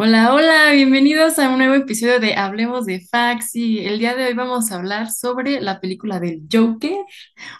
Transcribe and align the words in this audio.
Hola, 0.00 0.32
hola, 0.32 0.70
bienvenidos 0.72 1.40
a 1.40 1.48
un 1.50 1.58
nuevo 1.58 1.74
episodio 1.74 2.20
de 2.20 2.34
Hablemos 2.36 2.86
de 2.86 3.00
Faxi. 3.00 3.80
El 3.80 3.98
día 3.98 4.14
de 4.14 4.26
hoy 4.26 4.34
vamos 4.34 4.70
a 4.70 4.76
hablar 4.76 5.10
sobre 5.10 5.60
la 5.60 5.80
película 5.80 6.20
del 6.20 6.42
Joker, 6.50 6.98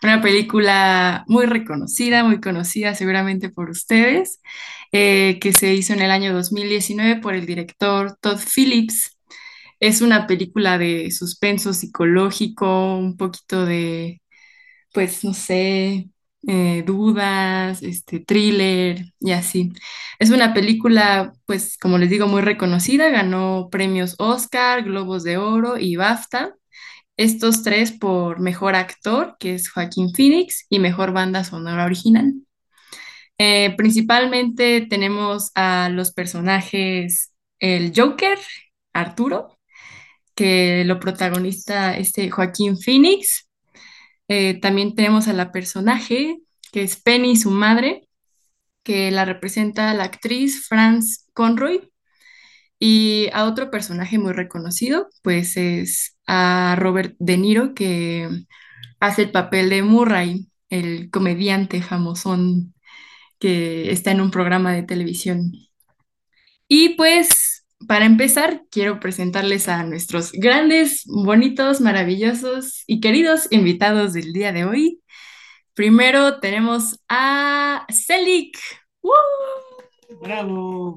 una 0.04 0.20
película 0.22 1.24
muy 1.26 1.46
reconocida, 1.46 2.22
muy 2.22 2.40
conocida 2.40 2.94
seguramente 2.94 3.50
por 3.50 3.70
ustedes, 3.70 4.40
eh, 4.92 5.38
que 5.40 5.52
se 5.52 5.74
hizo 5.74 5.92
en 5.94 6.00
el 6.00 6.12
año 6.12 6.32
2019 6.32 7.20
por 7.20 7.34
el 7.34 7.44
director 7.44 8.16
Todd 8.20 8.38
Phillips. 8.38 9.18
Es 9.80 10.00
una 10.00 10.26
película 10.28 10.78
de 10.78 11.10
suspenso 11.10 11.72
psicológico, 11.72 12.96
un 12.98 13.16
poquito 13.16 13.66
de 13.66 14.22
pues, 14.92 15.24
no 15.24 15.34
sé, 15.34 16.08
eh, 16.46 16.82
dudas, 16.86 17.82
este, 17.82 18.20
thriller 18.20 19.12
y 19.20 19.32
así. 19.32 19.72
Es 20.18 20.30
una 20.30 20.54
película, 20.54 21.32
pues, 21.46 21.76
como 21.78 21.98
les 21.98 22.10
digo, 22.10 22.26
muy 22.28 22.42
reconocida, 22.42 23.10
ganó 23.10 23.68
premios 23.70 24.14
Oscar, 24.18 24.84
Globos 24.84 25.24
de 25.24 25.36
Oro 25.38 25.78
y 25.78 25.96
BAFTA. 25.96 26.54
Estos 27.16 27.62
tres 27.62 27.92
por 27.92 28.40
mejor 28.40 28.76
actor, 28.76 29.36
que 29.40 29.54
es 29.54 29.70
Joaquín 29.70 30.12
Phoenix, 30.14 30.66
y 30.70 30.78
mejor 30.78 31.12
banda 31.12 31.44
sonora 31.44 31.84
original. 31.84 32.34
Eh, 33.38 33.74
principalmente 33.76 34.86
tenemos 34.88 35.50
a 35.54 35.88
los 35.90 36.12
personajes, 36.12 37.32
el 37.60 37.92
Joker, 37.94 38.38
Arturo, 38.92 39.58
que 40.34 40.84
lo 40.84 41.00
protagoniza 41.00 41.96
este 41.96 42.30
Joaquín 42.30 42.78
Phoenix, 42.78 43.47
eh, 44.28 44.60
también 44.60 44.94
tenemos 44.94 45.28
a 45.28 45.32
la 45.32 45.52
personaje, 45.52 46.38
que 46.72 46.82
es 46.82 46.96
Penny, 47.00 47.36
su 47.36 47.50
madre, 47.50 48.08
que 48.82 49.10
la 49.10 49.24
representa 49.24 49.94
la 49.94 50.04
actriz 50.04 50.66
Franz 50.68 51.26
Conroy. 51.34 51.90
Y 52.80 53.28
a 53.32 53.44
otro 53.44 53.70
personaje 53.70 54.18
muy 54.18 54.32
reconocido, 54.32 55.08
pues 55.22 55.56
es 55.56 56.16
a 56.26 56.76
Robert 56.78 57.16
De 57.18 57.36
Niro, 57.36 57.74
que 57.74 58.28
hace 59.00 59.22
el 59.22 59.30
papel 59.32 59.70
de 59.70 59.82
Murray, 59.82 60.48
el 60.70 61.10
comediante 61.10 61.82
famosón 61.82 62.74
que 63.38 63.90
está 63.92 64.10
en 64.12 64.20
un 64.20 64.30
programa 64.30 64.72
de 64.72 64.82
televisión. 64.82 65.52
Y 66.68 66.90
pues, 66.90 67.57
para 67.86 68.06
empezar, 68.06 68.62
quiero 68.70 69.00
presentarles 69.00 69.68
a 69.68 69.84
nuestros 69.84 70.32
grandes, 70.32 71.04
bonitos, 71.06 71.80
maravillosos 71.80 72.82
y 72.86 73.00
queridos 73.00 73.46
invitados 73.50 74.12
del 74.12 74.32
día 74.32 74.52
de 74.52 74.64
hoy. 74.64 75.02
Primero 75.74 76.40
tenemos 76.40 77.00
a 77.08 77.86
Celik. 77.90 78.58
¡Woo! 79.02 79.12
Bravo. 80.20 80.96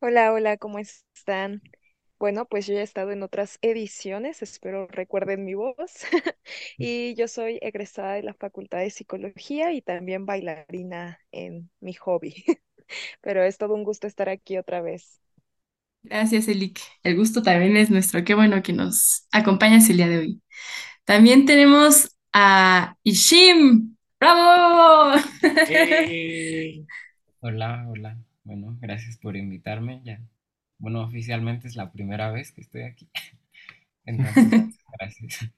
Hola, 0.00 0.32
hola, 0.32 0.56
¿cómo 0.56 0.78
están? 0.80 1.62
Bueno, 2.18 2.46
pues 2.46 2.66
yo 2.66 2.74
ya 2.74 2.80
he 2.80 2.82
estado 2.82 3.12
en 3.12 3.22
otras 3.22 3.58
ediciones, 3.62 4.42
espero 4.42 4.86
recuerden 4.88 5.44
mi 5.44 5.54
voz. 5.54 5.76
Y 6.78 7.14
yo 7.14 7.28
soy 7.28 7.58
egresada 7.62 8.14
de 8.14 8.22
la 8.22 8.34
Facultad 8.34 8.78
de 8.78 8.90
Psicología 8.90 9.72
y 9.72 9.82
también 9.82 10.26
bailarina 10.26 11.20
en 11.32 11.70
mi 11.80 11.94
hobby. 11.94 12.44
Pero 13.20 13.42
es 13.42 13.58
todo 13.58 13.74
un 13.74 13.84
gusto 13.84 14.06
estar 14.06 14.28
aquí 14.28 14.58
otra 14.58 14.80
vez. 14.82 15.20
Gracias, 16.02 16.46
Celik. 16.46 16.80
El 17.04 17.16
gusto 17.16 17.42
también 17.42 17.76
es 17.76 17.90
nuestro. 17.90 18.24
Qué 18.24 18.34
bueno 18.34 18.62
que 18.62 18.72
nos 18.72 19.26
acompañas 19.30 19.88
el 19.88 19.98
día 19.98 20.08
de 20.08 20.18
hoy. 20.18 20.42
También 21.04 21.46
tenemos 21.46 22.16
a 22.32 22.96
Ishim. 23.04 23.96
¡Bravo! 24.20 25.16
Hola, 27.40 27.86
hola. 27.88 28.18
Bueno, 28.44 28.78
gracias 28.80 29.18
por 29.18 29.36
invitarme. 29.36 30.00
Ya, 30.04 30.20
bueno, 30.78 31.02
oficialmente 31.04 31.68
es 31.68 31.76
la 31.76 31.92
primera 31.92 32.30
vez 32.32 32.52
que 32.52 32.62
estoy 32.62 32.82
aquí. 32.82 33.10
Entonces, 34.06 34.64
gracias. 34.98 35.50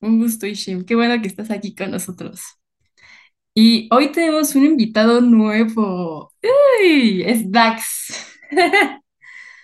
Un 0.00 0.18
gusto, 0.20 0.46
Ishim. 0.46 0.84
Qué 0.84 0.94
bueno 0.94 1.20
que 1.20 1.26
estás 1.28 1.50
aquí 1.50 1.74
con 1.74 1.90
nosotros. 1.90 2.40
Y 3.54 3.88
hoy 3.92 4.10
tenemos 4.12 4.54
un 4.54 4.64
invitado 4.64 5.20
nuevo. 5.20 6.32
¡Uy! 6.82 7.22
Es 7.26 7.50
Dax. 7.50 8.26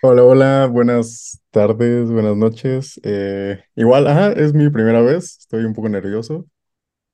Hola, 0.02 0.22
hola, 0.24 0.66
buenas 0.66 1.42
tardes, 1.50 2.10
buenas 2.10 2.34
noches. 2.36 2.98
Eh, 3.04 3.62
igual, 3.76 4.06
ajá, 4.06 4.32
es 4.32 4.54
mi 4.54 4.70
primera 4.70 5.02
vez, 5.02 5.38
estoy 5.40 5.64
un 5.64 5.74
poco 5.74 5.88
nervioso 5.90 6.46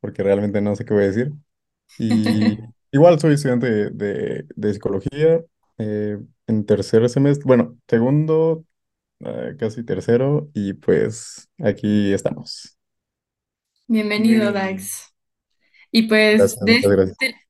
porque 0.00 0.22
realmente 0.22 0.60
no 0.62 0.76
sé 0.76 0.84
qué 0.84 0.94
voy 0.94 1.04
a 1.04 1.06
decir. 1.09 1.32
Y 1.98 2.59
igual 2.93 3.20
soy 3.20 3.34
estudiante 3.34 3.70
de, 3.70 3.91
de- 3.91 4.47
de 4.56 4.75
psicología 4.75 5.44
eh, 5.78 6.19
en 6.48 6.66
tercer 6.66 7.08
semestre, 7.10 7.44
bueno, 7.47 7.78
segundo, 7.88 8.64
eh, 9.20 9.56
casi 9.58 9.84
tercero, 9.84 10.50
y 10.54 10.75
pues 10.75 11.48
aquí 11.58 12.12
estamos. 12.14 12.78
Bienvenido. 13.88 14.53
Dax. 14.53 15.12
Y 15.96 16.02
pues 16.02 16.36
Gracias, 16.36 16.60
de 16.60 16.72
muchas 16.74 16.90
gracias. 16.90 17.16
este, 17.18 17.40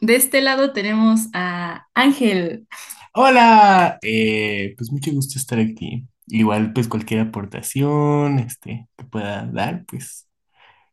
de 0.00 0.16
este 0.16 0.40
lado 0.42 0.72
tenemos 0.72 1.28
a 1.34 1.86
Ángel. 1.94 2.66
Hola, 3.14 4.00
eh, 4.02 4.74
pues 4.76 4.90
mucho 4.90 5.12
gusto 5.12 5.38
estar 5.38 5.60
aquí. 5.60 6.04
Igual, 6.26 6.72
pues 6.72 6.88
cualquier 6.88 7.20
aportación, 7.20 8.40
este, 8.40 8.88
que 8.96 9.04
pueda 9.04 9.46
dar, 9.46 9.84
pues, 9.86 10.26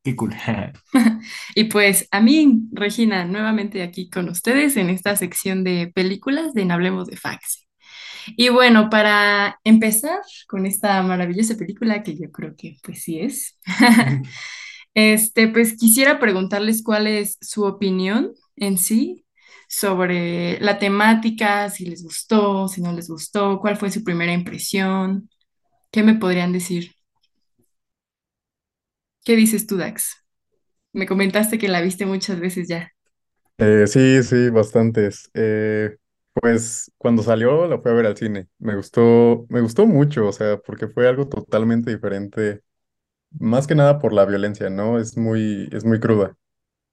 qué 0.04 0.16
cool. 0.16 0.36
Y 1.56 1.64
pues 1.64 2.08
a 2.12 2.22
mí, 2.22 2.62
Regina, 2.72 3.26
nuevamente 3.26 3.82
aquí 3.82 4.08
con 4.12 4.30
ustedes 4.30 4.78
en 4.78 4.92
esta 4.92 5.16
sección 5.16 5.64
de 5.64 5.92
películas 5.96 6.54
de 6.54 6.62
En 6.62 6.72
Hablemos 6.72 7.08
de 7.08 7.18
Fax. 7.18 7.68
Y 8.38 8.50
bueno, 8.50 8.92
para 8.92 9.60
empezar 9.64 10.20
con 10.48 10.68
esta 10.68 11.02
maravillosa 11.02 11.56
película 11.56 12.04
que 12.04 12.16
yo 12.16 12.32
creo 12.32 12.56
que 12.56 12.78
pues 12.84 13.02
sí 13.02 13.20
es, 13.20 13.58
este, 14.94 15.48
pues 15.48 15.78
quisiera 15.78 16.20
preguntarles 16.20 16.84
cuál 16.84 17.08
es 17.08 17.38
su 17.42 17.64
opinión 17.66 18.34
en 18.56 18.78
sí 18.78 19.26
sobre 19.68 20.60
la 20.62 20.80
temática, 20.80 21.70
si 21.70 21.86
les 21.86 22.04
gustó, 22.04 22.68
si 22.68 22.82
no 22.82 22.92
les 22.94 23.10
gustó, 23.10 23.60
cuál 23.60 23.78
fue 23.78 23.92
su 23.92 24.04
primera 24.04 24.34
impresión, 24.34 25.30
¿qué 25.92 26.04
me 26.04 26.16
podrían 26.16 26.54
decir? 26.54 26.94
¿Qué 29.24 29.36
dices 29.36 29.68
tú, 29.68 29.78
Dax? 29.78 30.26
Me 30.94 31.08
comentaste 31.08 31.58
que 31.60 31.68
la 31.70 31.82
viste 31.82 32.06
muchas 32.06 32.40
veces 32.40 32.68
ya. 32.68 32.94
Eh, 33.58 33.88
sí, 33.88 34.24
sí, 34.24 34.50
bastantes. 34.50 35.30
Eh, 35.34 35.98
pues 36.34 36.92
cuando 36.98 37.24
salió 37.24 37.68
la 37.68 37.80
fui 37.80 37.92
a 37.92 37.94
ver 37.96 38.06
al 38.06 38.18
cine. 38.18 38.48
Me 38.58 38.76
gustó, 38.76 39.46
me 39.50 39.62
gustó 39.62 39.86
mucho, 39.86 40.28
o 40.28 40.32
sea, 40.32 40.58
porque 40.58 40.88
fue 40.88 41.08
algo 41.08 41.28
totalmente 41.28 41.92
diferente 41.92 42.62
Más 43.38 43.68
que 43.68 43.76
nada 43.76 44.00
por 44.00 44.12
la 44.14 44.26
violencia, 44.26 44.70
¿no? 44.70 44.98
Es 45.00 45.16
muy, 45.18 45.70
es 45.72 45.86
muy 45.86 46.00
cruda, 46.00 46.36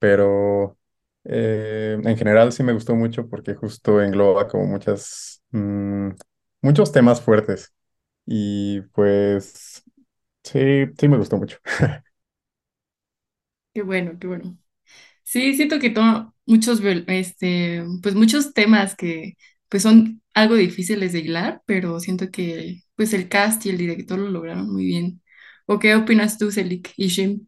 pero 0.01 0.79
eh, 1.25 1.99
en 2.05 2.17
general 2.19 2.53
sí 2.53 2.63
me 2.65 2.73
gustó 2.75 2.95
mucho 2.97 3.29
porque 3.29 3.55
justo 3.55 4.03
engloba 4.03 4.49
como 4.49 4.67
muchas, 4.67 5.43
mm, 5.53 6.11
muchos 6.63 6.93
temas 6.93 7.21
fuertes 7.23 7.75
y 8.27 8.83
pues 8.95 9.85
sí, 10.45 10.87
sí 10.99 11.09
me 11.09 11.19
gustó 11.19 11.39
mucho. 11.39 11.59
Qué 13.75 13.83
bueno, 13.83 14.19
qué 14.19 14.27
bueno. 14.27 14.59
Sí, 15.25 15.55
siento 15.57 15.79
que 15.81 15.91
toma 15.91 16.35
muchos, 16.47 16.81
este, 17.09 17.85
pues 18.03 18.15
muchos 18.17 18.55
temas 18.55 18.97
que 18.97 19.35
pues 19.69 19.83
son 19.85 20.23
algo 20.35 20.57
difíciles 20.57 21.13
de 21.13 21.21
hilar, 21.21 21.63
pero 21.67 22.01
siento 22.01 22.31
que 22.31 22.83
pues 22.97 23.15
el 23.15 23.29
cast 23.29 23.67
y 23.67 23.71
el 23.71 23.79
director 23.79 24.19
lo 24.19 24.31
lograron 24.31 24.73
muy 24.73 24.85
bien. 24.87 25.23
¿O 25.67 25.79
qué 25.79 25.95
opinas 25.95 26.39
tú, 26.39 26.51
Selik 26.51 26.93
y 26.97 27.09
Shim? 27.09 27.47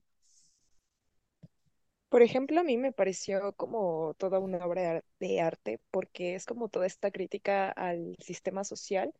Por 2.09 2.23
ejemplo, 2.23 2.61
a 2.61 2.65
mí 2.65 2.77
me 2.79 2.93
pareció 2.93 3.53
como 3.55 4.15
toda 4.19 4.39
una 4.39 4.65
obra 4.67 5.03
de 5.21 5.41
arte 5.41 5.81
porque 5.91 6.35
es 6.35 6.47
como 6.47 6.69
toda 6.69 6.87
esta 6.87 7.11
crítica 7.11 7.71
al 7.71 8.17
sistema 8.21 8.65
social 8.65 9.13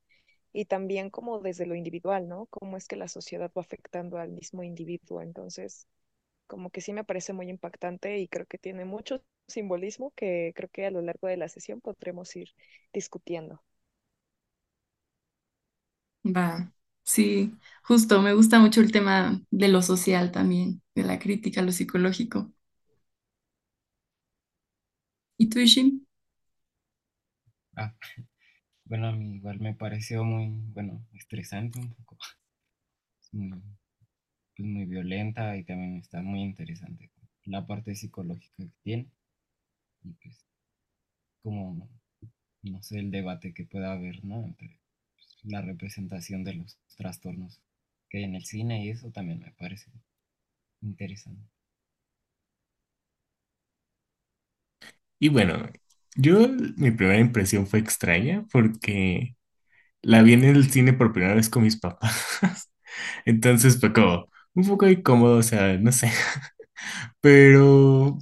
y 0.53 0.67
también 0.67 1.11
como 1.11 1.41
desde 1.41 1.67
lo 1.67 1.75
individual, 1.77 2.29
¿no? 2.29 2.47
Cómo 2.49 2.77
es 2.79 2.89
que 2.89 2.97
la 2.97 3.09
sociedad 3.09 3.53
va 3.57 3.63
afectando 3.63 4.19
al 4.19 4.31
mismo 4.33 4.63
individuo. 4.65 5.23
Entonces... 5.23 5.87
como 6.49 6.71
que 6.71 6.81
sí 6.83 6.93
me 6.95 7.05
parece 7.05 7.33
muy 7.35 7.49
impactante 7.51 8.19
y 8.21 8.29
creo 8.29 8.47
que 8.47 8.59
tiene 8.59 8.85
mucho 8.87 9.23
simbolismo 9.49 10.13
que 10.17 10.53
creo 10.57 10.69
que 10.71 10.87
a 10.87 10.91
lo 10.93 11.03
largo 11.03 11.29
de 11.29 11.37
la 11.39 11.49
sesión 11.49 11.81
podremos 11.83 12.35
ir 12.37 12.51
discutiendo. 12.95 13.63
Va, 16.37 16.45
sí, 17.09 17.59
justo, 17.83 18.21
me 18.23 18.35
gusta 18.35 18.59
mucho 18.61 18.81
el 18.81 18.93
tema 18.93 19.41
de 19.51 19.69
lo 19.69 19.83
social 19.83 20.31
también, 20.33 20.83
de 20.95 21.03
la 21.05 21.19
crítica, 21.19 21.63
lo 21.63 21.73
psicológico. 21.73 22.53
¿Y 25.37 25.49
tú, 25.49 25.61
Shim? 25.67 26.05
Ah, 27.77 27.95
bueno, 28.87 29.09
a 29.09 29.13
mí 29.13 29.37
igual 29.37 29.61
me 29.61 29.75
pareció 29.75 30.25
muy, 30.25 30.51
bueno, 30.75 31.07
estresante 31.15 31.81
un 31.81 31.95
poco. 31.95 32.19
Es 33.23 33.33
muy, 33.33 33.63
pues, 34.57 34.69
muy 34.69 34.87
violenta 34.87 35.57
y 35.57 35.65
también 35.65 35.97
está 35.99 36.23
muy 36.23 36.43
interesante 36.43 37.11
la 37.45 37.67
parte 37.67 37.95
psicológica 37.95 38.55
que 38.59 38.71
tiene. 38.83 39.09
Y 40.05 40.13
pues, 40.15 40.45
como 41.43 41.89
no 42.63 42.83
sé, 42.83 43.01
el 43.01 43.11
debate 43.11 43.55
que 43.55 43.65
pueda 43.67 43.93
haber, 43.93 44.25
¿no? 44.25 44.45
Entre 44.45 44.78
la 45.45 45.63
representación 45.63 46.45
de 46.45 46.55
los 46.55 46.79
trastornos 46.97 47.61
que 48.11 48.19
hay 48.19 48.25
en 48.25 48.37
el 48.37 48.45
cine 48.47 48.85
y 48.85 48.91
eso 48.91 49.11
también 49.11 49.41
me 49.41 49.53
parece 49.53 49.91
interesante. 50.83 51.49
Y 55.19 55.29
bueno, 55.29 55.69
yo 56.17 56.49
mi 56.77 56.91
primera 56.93 57.19
impresión 57.21 57.67
fue 57.67 57.81
extraña 57.81 58.47
porque 58.53 59.37
la 60.03 60.23
vi 60.23 60.35
en 60.35 60.45
el 60.45 60.71
cine 60.71 60.93
por 60.95 61.13
primera 61.13 61.35
vez 61.35 61.51
con 61.51 61.65
mis 61.65 61.79
papás. 61.79 62.29
Entonces 63.27 63.81
fue 63.81 63.93
como 63.93 64.29
un 64.55 64.67
poco 64.69 64.89
incómodo, 64.89 65.39
o 65.39 65.43
sea, 65.43 65.79
no 65.79 65.93
sé. 65.93 66.13
Pero, 67.21 68.19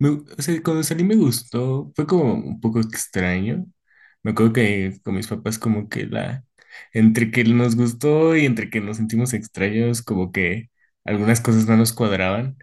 o 0.00 0.42
sea, 0.42 0.62
cuando 0.62 0.82
salí 0.82 1.04
me 1.04 1.16
gustó, 1.16 1.92
fue 1.96 2.06
como 2.06 2.34
un 2.34 2.60
poco 2.60 2.80
extraño. 2.80 3.66
Me 4.24 4.32
acuerdo 4.32 4.54
que 4.54 4.98
con 5.04 5.16
mis 5.16 5.28
papás 5.28 5.58
como 5.60 5.88
que 5.90 6.06
la, 6.06 6.44
entre 6.94 7.32
que 7.32 7.44
nos 7.44 7.76
gustó 7.76 8.36
y 8.36 8.46
entre 8.46 8.70
que 8.70 8.82
nos 8.82 8.98
sentimos 8.98 9.34
extraños, 9.34 10.02
como 10.02 10.32
que 10.32 10.70
algunas 11.04 11.40
cosas 11.42 11.68
no 11.68 11.76
nos 11.78 11.94
cuadraban, 11.94 12.58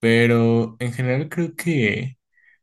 pero 0.00 0.76
en 0.80 0.92
general 0.92 1.28
creo 1.30 1.54
que, 1.56 2.18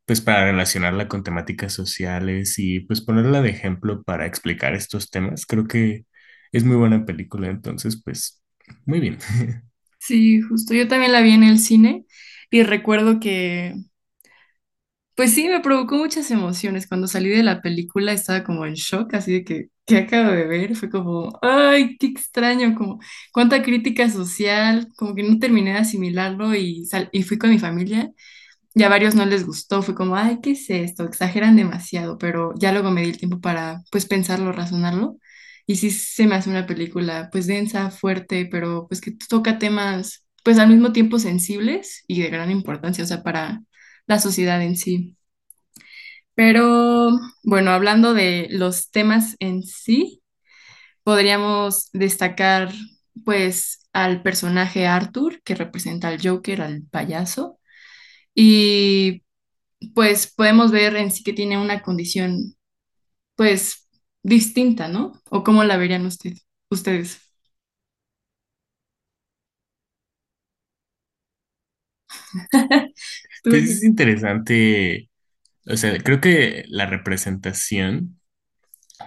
pues 0.06 0.20
para 0.22 0.44
relacionarla 0.46 1.08
con 1.08 1.22
temáticas 1.24 1.72
sociales 1.74 2.58
y 2.58 2.80
pues 2.80 3.00
ponerla 3.02 3.42
de 3.42 3.50
ejemplo 3.50 4.02
para 4.04 4.26
explicar 4.26 4.74
estos 4.74 5.10
temas, 5.10 5.46
creo 5.46 5.66
que 5.68 6.06
es 6.52 6.64
muy 6.64 6.76
buena 6.76 7.06
película, 7.06 7.48
entonces 7.48 8.02
pues 8.04 8.42
muy 8.86 9.00
bien. 9.00 9.18
Sí, 9.98 10.40
justo. 10.40 10.74
Yo 10.74 10.88
también 10.88 11.12
la 11.12 11.20
vi 11.20 11.32
en 11.32 11.42
el 11.44 11.58
cine 11.58 12.04
y 12.50 12.62
recuerdo 12.62 13.20
que, 13.20 13.74
pues 15.20 15.34
sí, 15.34 15.48
me 15.48 15.60
provocó 15.60 15.96
muchas 15.96 16.30
emociones. 16.30 16.86
Cuando 16.88 17.06
salí 17.06 17.28
de 17.28 17.42
la 17.42 17.60
película 17.60 18.12
estaba 18.12 18.42
como 18.44 18.64
en 18.66 18.74
shock, 18.74 19.14
así 19.14 19.32
de 19.34 19.44
que, 19.44 19.68
¿qué 19.86 19.98
acabo 19.98 20.30
de 20.32 20.46
ver? 20.46 20.74
Fue 20.76 20.88
como, 20.90 21.38
ay, 21.42 21.96
qué 21.98 22.06
extraño, 22.06 22.74
como 22.74 23.00
cuánta 23.32 23.62
crítica 23.62 24.08
social, 24.10 24.88
como 24.96 25.14
que 25.14 25.22
no 25.22 25.38
terminé 25.38 25.72
de 25.72 25.78
asimilarlo 25.78 26.54
y, 26.54 26.86
sal- 26.86 27.10
y 27.12 27.22
fui 27.24 27.38
con 27.38 27.50
mi 27.50 27.58
familia 27.58 28.10
y 28.74 28.82
a 28.84 28.88
varios 28.90 29.14
no 29.16 29.26
les 29.26 29.46
gustó, 29.46 29.82
fue 29.82 29.94
como, 29.96 30.16
ay, 30.16 30.38
¿qué 30.42 30.52
es 30.52 30.70
esto? 30.70 31.04
Exageran 31.04 31.56
demasiado, 31.56 32.18
pero 32.18 32.54
ya 32.58 32.72
luego 32.72 32.90
me 32.92 33.02
di 33.02 33.10
el 33.10 33.18
tiempo 33.18 33.40
para, 33.40 33.82
pues, 33.90 34.06
pensarlo, 34.06 34.52
razonarlo. 34.52 35.18
Y 35.66 35.76
sí 35.76 35.90
se 35.90 36.26
me 36.26 36.36
hace 36.36 36.50
una 36.50 36.66
película, 36.66 37.28
pues, 37.32 37.46
densa, 37.46 37.90
fuerte, 37.90 38.46
pero 38.50 38.86
pues 38.88 39.00
que 39.00 39.12
toca 39.28 39.58
temas, 39.58 40.26
pues, 40.44 40.58
al 40.58 40.68
mismo 40.70 40.92
tiempo 40.92 41.18
sensibles 41.18 42.04
y 42.08 42.22
de 42.22 42.30
gran 42.30 42.50
importancia, 42.50 43.04
o 43.04 43.06
sea, 43.06 43.22
para 43.22 43.62
la 44.10 44.18
sociedad 44.20 44.60
en 44.62 44.76
sí. 44.76 45.16
Pero, 46.34 47.10
bueno, 47.44 47.70
hablando 47.72 48.14
de 48.14 48.46
los 48.50 48.90
temas 48.90 49.36
en 49.40 49.62
sí, 49.62 50.22
podríamos 51.04 51.90
destacar, 51.92 52.72
pues, 53.24 53.88
al 53.94 54.22
personaje 54.22 54.86
Arthur, 54.86 55.42
que 55.44 55.54
representa 55.56 56.08
al 56.08 56.20
Joker, 56.22 56.62
al 56.62 56.82
payaso. 56.90 57.60
Y 58.34 59.22
pues 59.94 60.32
podemos 60.34 60.72
ver 60.72 60.96
en 60.96 61.10
sí 61.12 61.24
que 61.24 61.32
tiene 61.34 61.58
una 61.58 61.82
condición, 61.82 62.56
pues, 63.36 63.88
distinta, 64.22 64.88
¿no? 64.88 65.12
¿O 65.30 65.44
cómo 65.44 65.64
la 65.64 65.76
verían 65.78 66.06
usted- 66.06 66.36
ustedes? 66.70 67.20
¿Tú 73.42 73.50
Pues 73.50 73.64
es 73.70 73.82
interesante, 73.84 75.10
o 75.66 75.76
sea, 75.76 75.98
creo 76.02 76.20
que 76.20 76.64
la 76.68 76.86
representación 76.86 78.20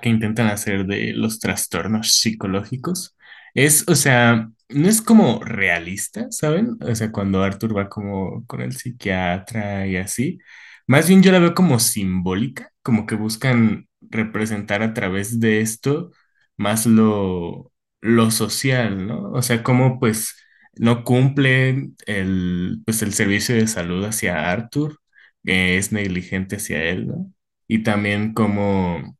que 0.01 0.09
intentan 0.09 0.47
hacer 0.47 0.85
de 0.85 1.13
los 1.13 1.39
trastornos 1.39 2.15
psicológicos 2.15 3.15
es, 3.53 3.85
o 3.87 3.95
sea, 3.95 4.49
no 4.69 4.89
es 4.89 5.01
como 5.01 5.41
realista, 5.43 6.27
¿saben? 6.31 6.77
O 6.81 6.95
sea, 6.95 7.11
cuando 7.11 7.43
Arthur 7.43 7.77
va 7.77 7.89
como 7.89 8.45
con 8.47 8.61
el 8.61 8.73
psiquiatra 8.75 9.87
y 9.87 9.97
así, 9.97 10.39
más 10.87 11.07
bien 11.07 11.23
yo 11.23 11.31
la 11.31 11.39
veo 11.39 11.53
como 11.55 11.79
simbólica, 11.79 12.71
como 12.81 13.05
que 13.05 13.15
buscan 13.15 13.87
representar 14.01 14.81
a 14.83 14.93
través 14.93 15.39
de 15.39 15.61
esto 15.61 16.11
más 16.57 16.85
lo, 16.85 17.71
lo 18.01 18.31
social, 18.31 19.07
¿no? 19.07 19.31
O 19.31 19.41
sea, 19.41 19.63
cómo 19.63 19.99
pues 19.99 20.35
no 20.77 21.03
cumple 21.03 21.91
el, 22.05 22.81
pues, 22.85 23.01
el 23.01 23.13
servicio 23.13 23.55
de 23.55 23.67
salud 23.67 24.03
hacia 24.05 24.51
Arthur, 24.51 24.99
que 25.43 25.77
es 25.77 25.91
negligente 25.91 26.57
hacia 26.57 26.83
él, 26.83 27.07
¿no? 27.07 27.33
Y 27.67 27.83
también 27.83 28.33
como 28.33 29.17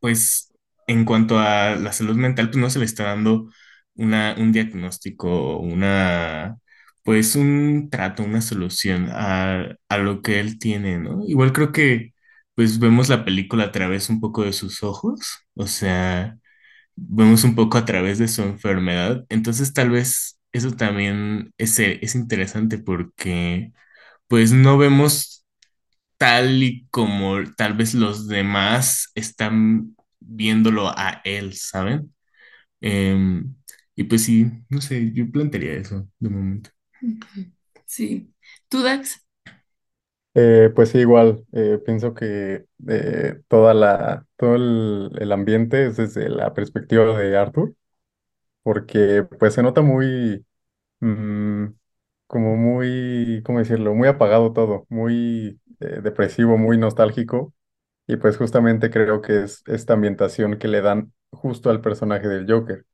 pues 0.00 0.52
en 0.86 1.04
cuanto 1.04 1.38
a 1.38 1.76
la 1.76 1.92
salud 1.92 2.16
mental, 2.16 2.48
pues 2.50 2.58
no 2.58 2.70
se 2.70 2.78
le 2.78 2.84
está 2.84 3.04
dando 3.04 3.50
una, 3.94 4.34
un 4.38 4.52
diagnóstico, 4.52 5.58
una, 5.58 6.58
pues 7.02 7.36
un 7.36 7.88
trato, 7.90 8.22
una 8.24 8.40
solución 8.42 9.08
a, 9.10 9.76
a 9.88 9.98
lo 9.98 10.22
que 10.22 10.40
él 10.40 10.58
tiene, 10.58 10.98
¿no? 10.98 11.22
Igual 11.26 11.52
creo 11.52 11.72
que 11.72 12.12
pues 12.54 12.78
vemos 12.78 13.08
la 13.08 13.24
película 13.24 13.64
a 13.64 13.72
través 13.72 14.08
un 14.10 14.20
poco 14.20 14.44
de 14.44 14.52
sus 14.52 14.82
ojos, 14.84 15.20
o 15.54 15.66
sea, 15.66 16.38
vemos 16.96 17.44
un 17.44 17.54
poco 17.54 17.78
a 17.78 17.84
través 17.84 18.18
de 18.18 18.28
su 18.28 18.42
enfermedad, 18.42 19.24
entonces 19.28 19.72
tal 19.74 19.90
vez 19.90 20.38
eso 20.54 20.72
también 20.72 21.52
es, 21.58 21.78
es 21.80 22.16
interesante 22.16 22.78
porque 22.78 23.72
pues 24.28 24.52
no 24.52 24.78
vemos 24.78 25.46
tal 26.18 26.62
y 26.62 26.86
como 26.90 27.36
tal 27.56 27.74
vez 27.74 27.94
los 27.94 28.28
demás 28.28 29.10
están 29.14 29.96
viéndolo 30.20 30.88
a 30.90 31.20
él, 31.24 31.54
¿saben? 31.54 32.14
Em, 32.80 33.54
y 33.96 34.04
pues 34.04 34.24
sí, 34.24 34.50
no 34.70 34.80
sé, 34.82 35.12
yo 35.14 35.30
plantearía 35.32 35.74
eso 35.74 36.08
de 36.20 36.30
momento. 36.30 36.70
Sí. 37.86 38.34
¿Tú, 38.68 38.82
Dax? 38.82 39.24
Eh, 40.36 40.70
pues 40.74 40.90
sí, 40.90 40.98
igual, 40.98 41.44
eh, 41.52 41.78
pienso 41.84 42.12
que 42.14 42.64
eh, 42.88 43.40
toda 43.48 43.72
la, 43.72 44.26
todo 44.36 44.56
el, 44.56 45.10
el 45.20 45.30
ambiente 45.32 45.86
es 45.86 45.96
desde 45.96 46.28
la 46.28 46.52
perspectiva 46.54 47.16
de 47.18 47.36
Arthur, 47.36 47.74
porque 48.64 49.24
pues 49.40 49.54
se 49.54 49.64
nota 49.64 49.82
muy, 49.82 50.46
mm, 51.00 51.66
como 52.28 52.56
muy, 52.56 53.42
¿cómo 53.44 53.58
decirlo? 53.60 53.94
Muy 53.94 54.08
apagado 54.08 54.52
todo, 54.52 54.86
muy 54.90 55.60
eh, 55.80 56.00
depresivo, 56.02 56.58
muy 56.58 56.78
nostálgico, 56.78 57.54
y 58.08 58.16
pues 58.16 58.36
justamente 58.38 58.90
creo 58.90 59.22
que 59.22 59.44
es 59.44 59.62
esta 59.66 59.94
ambientación 59.94 60.58
que 60.58 60.68
le 60.68 60.82
dan 60.82 61.12
justo 61.32 61.70
al 61.70 61.80
personaje 61.82 62.28
del 62.28 62.50
Joker. 62.50 62.86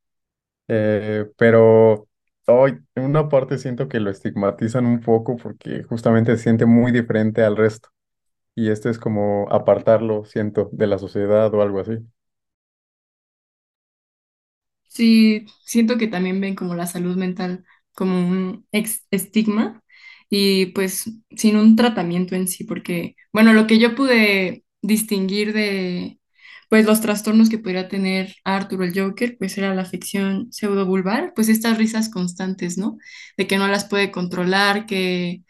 Eh, 0.68 1.26
pero 1.36 2.08
hoy, 2.46 2.78
en 2.94 3.04
una 3.04 3.28
parte 3.28 3.58
siento 3.58 3.88
que 3.88 4.00
lo 4.00 4.10
estigmatizan 4.10 4.86
un 4.86 5.00
poco 5.00 5.36
porque 5.36 5.82
justamente 5.84 6.36
se 6.36 6.42
siente 6.44 6.66
muy 6.66 6.92
diferente 6.92 7.42
al 7.42 7.56
resto. 7.56 7.88
Y 8.56 8.70
esto 8.70 8.90
es 8.90 8.98
como 8.98 9.48
apartarlo, 9.52 10.24
siento, 10.26 10.70
de 10.72 10.86
la 10.88 10.98
sociedad 10.98 11.54
o 11.54 11.62
algo 11.62 11.80
así. 11.80 11.98
Sí, 14.92 15.46
siento 15.64 15.96
que 15.98 16.08
también 16.08 16.40
ven 16.40 16.54
como 16.56 16.74
la 16.74 16.86
salud 16.86 17.16
mental 17.16 17.64
como 17.94 18.18
un 18.28 18.66
estigma 19.10 19.82
y 20.28 20.66
pues 20.66 21.10
sin 21.36 21.56
un 21.56 21.76
tratamiento 21.76 22.34
en 22.34 22.48
sí, 22.48 22.64
porque, 22.64 23.14
bueno, 23.32 23.52
lo 23.52 23.66
que 23.66 23.78
yo 23.78 23.94
pude 23.94 24.64
distinguir 24.82 25.52
de 25.52 26.18
pues 26.68 26.86
los 26.86 27.00
trastornos 27.00 27.48
que 27.50 27.58
podría 27.58 27.88
tener 27.88 28.34
Arthur 28.44 28.84
el 28.84 28.94
Joker, 28.98 29.36
pues 29.38 29.58
era 29.58 29.74
la 29.74 29.82
afección 29.82 30.52
pseudovulvar, 30.52 31.32
pues 31.34 31.48
estas 31.48 31.78
risas 31.78 32.08
constantes, 32.10 32.78
¿no? 32.78 32.96
De 33.36 33.46
que 33.48 33.58
no 33.58 33.66
las 33.68 33.86
puede 33.88 34.10
controlar, 34.12 34.86
que 34.86 35.42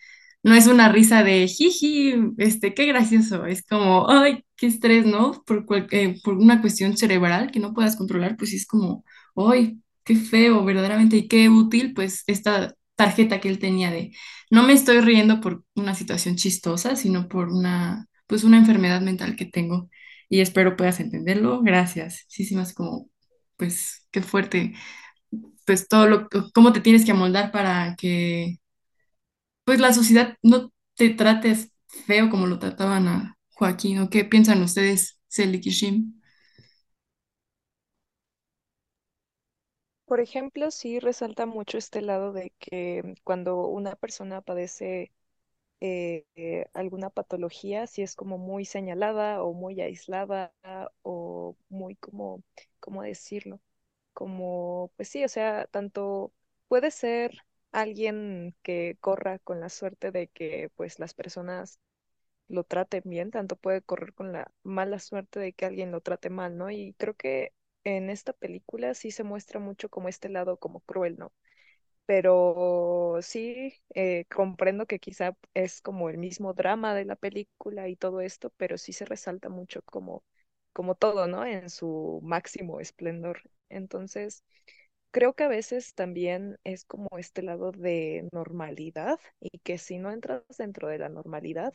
no 0.43 0.55
es 0.55 0.67
una 0.67 0.89
risa 0.91 1.23
de 1.23 1.47
jiji, 1.49 2.15
este, 2.39 2.75
qué 2.75 2.87
gracioso, 2.87 3.45
es 3.47 3.63
como, 3.67 4.09
ay, 4.11 4.45
qué 4.57 4.67
estrés, 4.67 5.05
¿no? 5.07 5.43
Por, 5.47 5.67
cual- 5.67 5.87
eh, 5.91 6.19
por 6.25 6.35
una 6.35 6.61
cuestión 6.61 6.97
cerebral 6.97 7.51
que 7.51 7.61
no 7.61 7.75
puedas 7.75 7.97
controlar, 7.97 8.37
pues 8.37 8.53
es 8.55 8.67
como 8.67 9.05
¡Ay, 9.37 9.81
qué 10.05 10.17
feo, 10.17 10.65
verdaderamente! 10.65 11.17
Y 11.17 11.29
qué 11.29 11.49
útil, 11.49 11.95
pues, 11.95 12.25
esta 12.27 12.75
tarjeta 12.97 13.41
que 13.41 13.49
él 13.49 13.59
tenía 13.59 13.91
de 13.91 14.13
no 14.51 14.63
me 14.65 14.73
estoy 14.75 15.01
riendo 15.01 15.41
por 15.41 15.65
una 15.75 15.95
situación 15.95 16.37
chistosa, 16.37 16.97
sino 16.97 17.29
por 17.29 17.49
una, 17.49 18.07
pues, 18.27 18.45
una 18.45 18.59
enfermedad 18.59 19.01
mental 19.01 19.37
que 19.37 19.47
tengo. 19.47 19.89
Y 20.29 20.41
espero 20.41 20.77
puedas 20.77 21.01
entenderlo. 21.01 21.63
Gracias. 21.63 22.25
Sí, 22.29 22.45
sí, 22.45 22.55
más 22.57 22.75
como, 22.75 23.09
pues, 23.57 24.07
qué 24.11 24.23
fuerte, 24.23 24.75
pues, 25.67 25.89
todo 25.89 26.07
lo, 26.09 26.29
cómo 26.55 26.73
te 26.73 26.81
tienes 26.81 27.05
que 27.05 27.13
amoldar 27.13 27.53
para 27.53 27.97
que, 27.97 28.59
pues, 29.65 29.81
la 29.81 29.93
sociedad 29.93 30.37
no 30.43 30.73
te 30.97 31.11
trates 31.11 31.73
feo 32.07 32.31
como 32.31 32.47
lo 32.47 32.59
trataban 32.59 33.09
a 33.09 33.37
Joaquín. 33.55 34.01
¿O 34.01 34.11
qué 34.11 34.25
piensan 34.25 34.63
ustedes, 34.63 35.21
Celik 35.29 35.67
y 35.67 35.71
Shim? 35.71 36.21
Por 40.11 40.21
ejemplo, 40.21 40.71
sí 40.73 40.99
resalta 41.01 41.47
mucho 41.47 41.79
este 41.79 42.03
lado 42.03 42.33
de 42.33 42.53
que 42.59 43.15
cuando 43.25 43.69
una 43.69 43.95
persona 43.97 44.41
padece 44.43 45.13
eh, 45.81 46.27
eh, 46.37 46.67
alguna 46.75 47.11
patología, 47.11 47.87
si 47.89 48.03
es 48.03 48.17
como 48.17 48.39
muy 48.39 48.65
señalada 48.67 49.43
o 49.45 49.55
muy 49.55 49.81
aislada 49.83 50.55
o 51.03 51.57
muy 51.71 51.97
como, 51.97 52.43
¿cómo 52.81 53.03
decirlo? 53.05 53.61
Como, 54.15 54.93
pues 54.97 55.09
sí, 55.11 55.25
o 55.25 55.29
sea, 55.31 55.67
tanto 55.69 56.33
puede 56.69 56.91
ser 56.93 57.33
alguien 57.73 58.57
que 58.63 58.99
corra 59.01 59.39
con 59.41 59.61
la 59.61 59.69
suerte 59.71 60.13
de 60.13 60.29
que 60.29 60.71
pues 60.77 60.99
las 61.01 61.15
personas 61.15 61.81
lo 62.49 62.65
traten 62.65 63.03
bien, 63.07 63.31
tanto 63.31 63.57
puede 63.57 63.83
correr 63.83 64.13
con 64.15 64.33
la 64.33 64.51
mala 64.63 64.99
suerte 64.99 65.41
de 65.41 65.53
que 65.53 65.67
alguien 65.67 65.91
lo 65.93 66.01
trate 66.01 66.31
mal, 66.31 66.57
¿no? 66.59 66.71
Y 66.71 66.95
creo 66.99 67.15
que 67.15 67.53
en 67.85 68.11
esta 68.11 68.33
película 68.33 68.95
sí 68.95 69.11
se 69.11 69.25
muestra 69.25 69.61
mucho 69.61 69.89
como 69.91 70.09
este 70.09 70.29
lado 70.29 70.59
como 70.59 70.81
cruel, 70.81 71.19
¿no? 71.19 71.33
Pero 72.07 73.19
sí, 73.23 73.75
eh, 73.95 74.25
comprendo 74.35 74.87
que 74.87 74.99
quizá 74.99 75.37
es 75.55 75.81
como 75.83 76.11
el 76.11 76.19
mismo 76.19 76.55
drama 76.55 76.95
de 76.95 77.05
la 77.05 77.17
película 77.17 77.89
y 77.89 77.97
todo 77.97 78.21
esto, 78.21 78.51
pero 78.57 78.79
sí 78.79 78.93
se 78.93 79.05
resalta 79.05 79.49
mucho 79.49 79.83
como, 79.83 80.25
como 80.73 80.95
todo, 80.97 81.27
¿no? 81.29 81.45
En 81.47 81.71
su 81.71 82.21
máximo 82.25 82.81
esplendor. 82.81 83.43
Entonces, 83.69 84.45
creo 85.13 85.35
que 85.35 85.45
a 85.45 85.49
veces 85.49 85.95
también 85.95 86.59
es 86.65 86.85
como 86.85 87.09
este 87.19 87.43
lado 87.43 87.73
de 87.73 88.29
normalidad 88.33 89.19
y 89.41 89.59
que 89.61 89.79
si 89.79 89.99
no 89.99 90.11
entras 90.13 90.43
dentro 90.59 90.89
de 90.89 90.99
la 90.99 91.09
normalidad, 91.09 91.75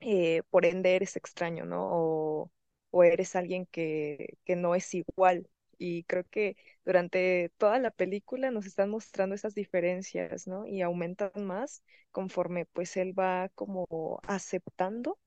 eh, 0.00 0.42
por 0.50 0.66
ende 0.66 0.96
eres 0.96 1.16
extraño, 1.16 1.64
¿no? 1.66 2.50
O 2.90 3.04
eres 3.04 3.36
alguien 3.36 3.66
que, 3.66 4.38
que 4.44 4.56
no 4.56 4.74
es 4.74 4.94
igual. 4.94 5.48
Y 5.78 6.04
creo 6.04 6.24
que 6.28 6.56
durante 6.84 7.52
toda 7.58 7.78
la 7.78 7.90
película 7.92 8.50
nos 8.50 8.66
están 8.66 8.90
mostrando 8.90 9.34
esas 9.34 9.54
diferencias, 9.54 10.46
¿no? 10.48 10.66
Y 10.66 10.82
aumentan 10.82 11.30
más 11.46 11.82
conforme 12.10 12.66
pues 12.66 12.96
él 12.96 13.16
va 13.18 13.48
como 13.54 14.20
aceptando, 14.26 15.18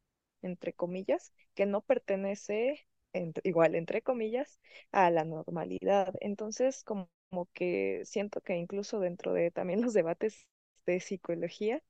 entre 0.42 0.74
comillas, 0.74 1.34
que 1.56 1.66
no 1.66 1.82
pertenece, 1.82 2.86
igual, 3.44 3.76
entre 3.76 4.02
comillas, 4.02 4.60
a 4.92 5.10
la 5.12 5.24
normalidad. 5.26 6.14
Entonces, 6.22 6.84
como 6.84 7.08
que 7.54 8.02
siento 8.06 8.42
que 8.42 8.56
incluso 8.56 9.00
dentro 9.00 9.34
de 9.34 9.52
también 9.52 9.82
los 9.82 9.94
debates 9.94 10.46
de 10.86 11.00
psicología, 11.00 11.82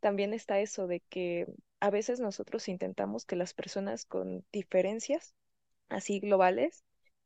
también 0.00 0.34
está 0.34 0.60
eso 0.60 0.86
de 0.86 1.00
que 1.00 1.46
a 1.80 1.90
veces 1.90 2.20
nosotros 2.20 2.68
intentamos 2.68 3.24
que 3.26 3.36
las 3.36 3.54
personas 3.54 4.04
con 4.06 4.44
diferencias 4.52 5.34
así 5.88 6.20
globales 6.20 6.84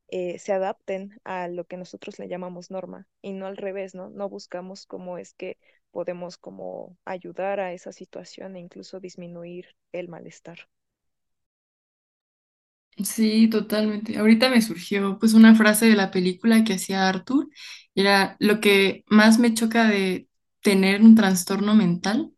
eh, 0.09 0.39
se 0.39 0.53
adapten 0.53 1.21
a 1.25 1.49
lo 1.49 1.65
que 1.67 1.77
nosotros 1.79 2.19
le 2.19 2.29
llamamos 2.29 2.71
norma 2.71 3.09
y 3.23 3.33
no 3.35 3.47
al 3.47 3.57
revés, 3.59 3.95
¿no? 3.95 4.11
No 4.11 4.29
buscamos 4.29 4.87
cómo 4.87 5.19
es 5.19 5.35
que 5.35 5.59
podemos 5.93 6.39
como 6.39 6.97
ayudar 7.05 7.61
a 7.61 7.73
esa 7.75 7.93
situación 7.93 8.57
e 8.57 8.61
incluso 8.61 9.01
disminuir 9.01 9.67
el 9.93 10.09
malestar. 10.09 10.69
Sí, 13.05 13.49
totalmente. 13.49 14.19
Ahorita 14.19 14.51
me 14.51 14.61
surgió 14.61 15.19
pues 15.19 15.33
una 15.33 15.55
frase 15.55 15.87
de 15.87 15.97
la 15.97 16.11
película 16.11 16.65
que 16.65 16.75
hacía 16.75 17.09
Arthur. 17.09 17.49
Era 17.95 18.37
lo 18.41 18.61
que 18.61 19.05
más 19.09 19.39
me 19.39 19.55
choca 19.55 19.87
de 19.89 20.29
tener 20.63 21.01
un 21.01 21.15
trastorno 21.15 21.75
mental, 21.75 22.33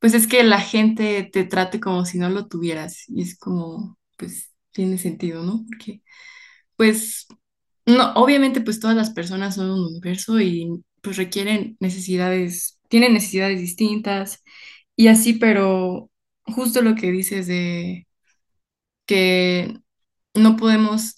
pues 0.00 0.14
es 0.14 0.26
que 0.26 0.42
la 0.44 0.60
gente 0.60 1.24
te 1.32 1.44
trate 1.44 1.80
como 1.80 2.04
si 2.06 2.18
no 2.18 2.28
lo 2.30 2.46
tuvieras. 2.48 3.04
Y 3.08 3.22
es 3.22 3.38
como, 3.38 3.98
pues 4.18 4.50
tiene 4.72 4.98
sentido, 4.98 5.42
¿no? 5.44 5.64
Porque 5.68 6.02
pues 6.76 7.26
no, 7.86 8.12
obviamente 8.14 8.60
pues 8.60 8.80
todas 8.80 8.96
las 8.96 9.10
personas 9.10 9.54
son 9.56 9.70
un 9.70 9.86
universo 9.86 10.40
y 10.40 10.68
pues 11.02 11.16
requieren 11.16 11.76
necesidades, 11.80 12.80
tienen 12.88 13.14
necesidades 13.14 13.60
distintas 13.60 14.42
y 14.96 15.08
así, 15.08 15.34
pero 15.34 16.10
justo 16.44 16.82
lo 16.82 16.94
que 16.96 17.12
dices 17.12 17.46
de 17.46 18.06
que 19.06 19.78
no 20.34 20.56
podemos 20.56 21.16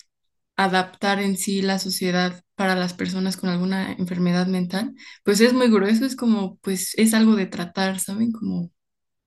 adaptar 0.56 1.20
en 1.20 1.36
sí 1.36 1.62
la 1.62 1.78
sociedad 1.78 2.42
para 2.58 2.76
las 2.76 2.94
personas 2.94 3.38
con 3.38 3.50
alguna 3.50 3.94
enfermedad 3.94 4.48
mental, 4.48 4.94
pues 5.24 5.40
es 5.42 5.54
muy 5.54 5.70
grueso, 5.70 6.06
es 6.06 6.16
como, 6.16 6.58
pues 6.58 6.94
es 6.98 7.14
algo 7.14 7.36
de 7.36 7.46
tratar, 7.48 8.00
¿saben? 8.00 8.32
Como 8.32 8.72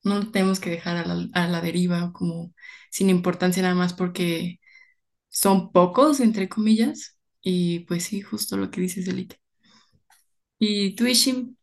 no 0.04 0.16
lo 0.20 0.30
tenemos 0.32 0.60
que 0.60 0.70
dejar 0.70 0.96
a 0.98 1.06
la, 1.06 1.28
a 1.34 1.48
la 1.48 1.60
deriva, 1.62 2.12
como 2.12 2.54
sin 2.90 3.10
importancia 3.10 3.62
nada 3.62 3.74
más 3.76 3.94
porque 3.94 4.60
son 5.30 5.72
pocos, 5.72 6.20
entre 6.20 6.48
comillas, 6.48 7.18
y 7.42 7.80
pues 7.80 8.04
sí, 8.04 8.22
justo 8.22 8.56
lo 8.58 8.70
que 8.70 8.80
dices, 8.82 9.08
Elite. 9.08 9.38
¿Y 10.58 10.94
tú, 10.96 11.06
Ishim? 11.06 11.56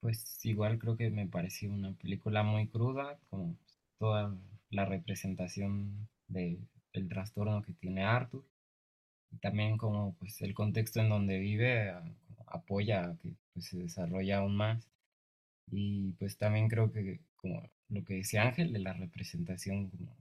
Pues 0.00 0.38
igual 0.44 0.78
creo 0.78 0.96
que 0.96 1.10
me 1.10 1.26
pareció 1.26 1.70
una 1.72 1.92
película 1.94 2.42
muy 2.42 2.68
cruda, 2.68 3.18
como 3.30 3.56
toda 3.98 4.36
la 4.70 4.84
representación 4.84 6.08
de, 6.28 6.58
del 6.92 7.08
trastorno 7.08 7.62
que 7.62 7.72
tiene 7.74 8.04
Arthur, 8.04 8.44
también 9.40 9.78
como 9.78 10.14
pues 10.14 10.40
el 10.42 10.54
contexto 10.54 11.00
en 11.00 11.08
donde 11.10 11.38
vive 11.38 11.90
a- 11.90 12.04
apoya 12.46 13.04
a 13.10 13.16
que 13.18 13.34
pues, 13.54 13.66
se 13.66 13.78
desarrolle 13.78 14.34
aún 14.34 14.56
más. 14.56 14.86
Y 15.72 16.12
pues 16.14 16.38
también 16.38 16.68
creo 16.68 16.92
que 16.92 17.20
como 17.36 17.70
lo 17.90 18.04
que 18.04 18.14
decía 18.16 18.42
Ángel 18.44 18.72
de 18.72 18.80
la 18.80 18.92
representación 18.94 19.90
como 19.90 20.16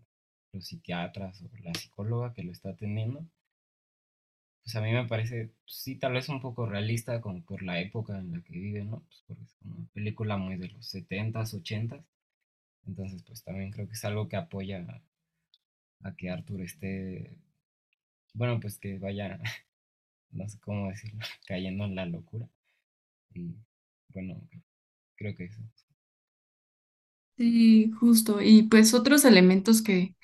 los 0.54 0.66
psiquiatras 0.68 1.42
o 1.44 1.50
la 1.64 1.74
psicóloga 1.76 2.34
que 2.34 2.44
lo 2.44 2.52
está 2.54 2.70
atendiendo, 2.72 3.26
pues 4.64 4.74
a 4.78 4.82
mí 4.82 4.92
me 4.94 5.06
parece, 5.06 5.48
pues, 5.66 5.76
sí, 5.84 5.96
tal 5.98 6.14
vez 6.14 6.30
un 6.30 6.40
poco 6.42 6.66
realista 6.66 7.20
como 7.22 7.42
por 7.44 7.62
la 7.62 7.82
época 7.82 8.18
en 8.18 8.32
la 8.32 8.42
que 8.42 8.54
vive, 8.54 8.86
¿no? 8.86 9.02
Pues 9.02 9.24
porque 9.28 9.44
es 9.44 9.56
una 9.66 9.86
película 9.94 10.38
muy 10.38 10.56
de 10.58 10.70
los 10.70 10.86
setentas 10.88 11.54
ochentas 11.54 12.06
entonces 12.88 13.24
pues 13.24 13.44
también 13.44 13.72
creo 13.72 13.88
que 13.88 13.94
es 13.94 14.06
algo 14.06 14.28
que 14.30 14.38
apoya 14.38 14.86
a 16.04 16.10
que 16.18 16.30
Arthur 16.30 16.62
esté, 16.62 16.92
bueno, 18.34 18.60
pues 18.60 18.78
que 18.80 18.98
vaya, 19.00 19.40
no 20.32 20.48
sé 20.50 20.60
cómo 20.62 20.90
decirlo, 20.90 21.20
cayendo 21.48 21.86
en 21.86 21.96
la 21.96 22.06
locura. 22.08 22.48
Y 23.34 23.56
bueno, 24.10 24.42
creo 25.18 25.36
que 25.38 25.46
eso. 25.46 25.62
Sí, 27.38 27.92
justo. 28.00 28.42
Y 28.42 28.64
pues 28.64 28.94
otros 28.94 29.24
elementos 29.24 29.82
que 29.82 30.16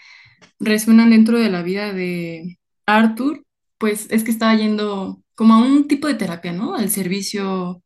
resuenan 0.59 1.12
dentro 1.12 1.39
de 1.39 1.50
la 1.50 1.63
vida 1.63 1.93
de 1.93 2.59
Arthur, 2.85 3.45
pues 3.79 4.07
es 4.12 4.24
que 4.24 4.31
estaba 4.31 4.55
yendo 4.55 5.24
como 5.35 5.55
a 5.55 5.59
un 5.59 5.88
tipo 5.88 6.07
de 6.07 6.15
terapia, 6.15 6.53
¿no? 6.53 6.75
Al 6.75 6.89
servicio, 6.91 7.83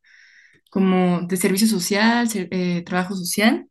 como 0.70 1.22
de 1.22 1.36
servicio 1.38 1.68
social, 1.68 2.28
eh, 2.34 2.82
trabajo 2.86 3.16
social, 3.16 3.68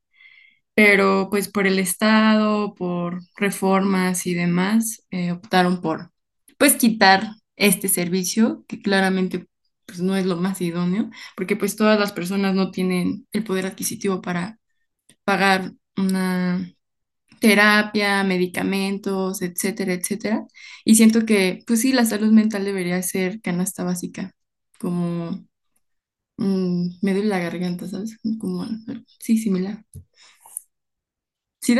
pero 0.76 1.30
pues 1.32 1.50
por 1.50 1.68
el 1.68 1.80
Estado, 1.80 2.76
por 2.76 3.22
reformas 3.38 4.28
y 4.28 4.36
demás, 4.36 5.06
eh, 5.12 5.32
optaron 5.34 5.82
por, 5.82 6.12
pues 6.60 6.76
quitar 6.78 7.32
este 7.58 7.90
servicio, 7.90 8.66
que 8.70 8.82
claramente 8.84 9.48
pues 9.88 10.02
no 10.02 10.18
es 10.18 10.28
lo 10.28 10.38
más 10.38 10.62
idóneo, 10.62 11.12
porque 11.38 11.58
pues 11.58 11.78
todas 11.78 12.00
las 12.00 12.14
personas 12.14 12.56
no 12.56 12.72
tienen 12.72 13.28
el 13.34 13.46
poder 13.46 13.68
adquisitivo 13.68 14.22
para 14.24 14.60
pagar 15.26 15.74
una 15.98 16.72
terapia, 17.42 18.24
medicamentos, 18.24 19.42
etcétera, 19.42 19.94
etcétera. 19.94 20.46
Y 20.86 20.96
siento 20.96 21.26
que, 21.26 21.64
pues 21.68 21.82
sí, 21.82 21.94
la 21.94 22.06
salud 22.06 22.32
mental 22.32 22.66
debería 22.66 23.02
ser 23.04 23.42
canasta 23.42 23.84
básica, 23.84 24.34
como 24.80 25.46
mm, 26.38 26.90
me 27.02 27.14
duele 27.14 27.28
la 27.30 27.40
garganta, 27.40 27.88
¿sabes? 27.88 28.18
Como, 28.40 28.66
sí, 29.20 29.38
similar. 29.38 29.84
¿Sí? 31.62 31.76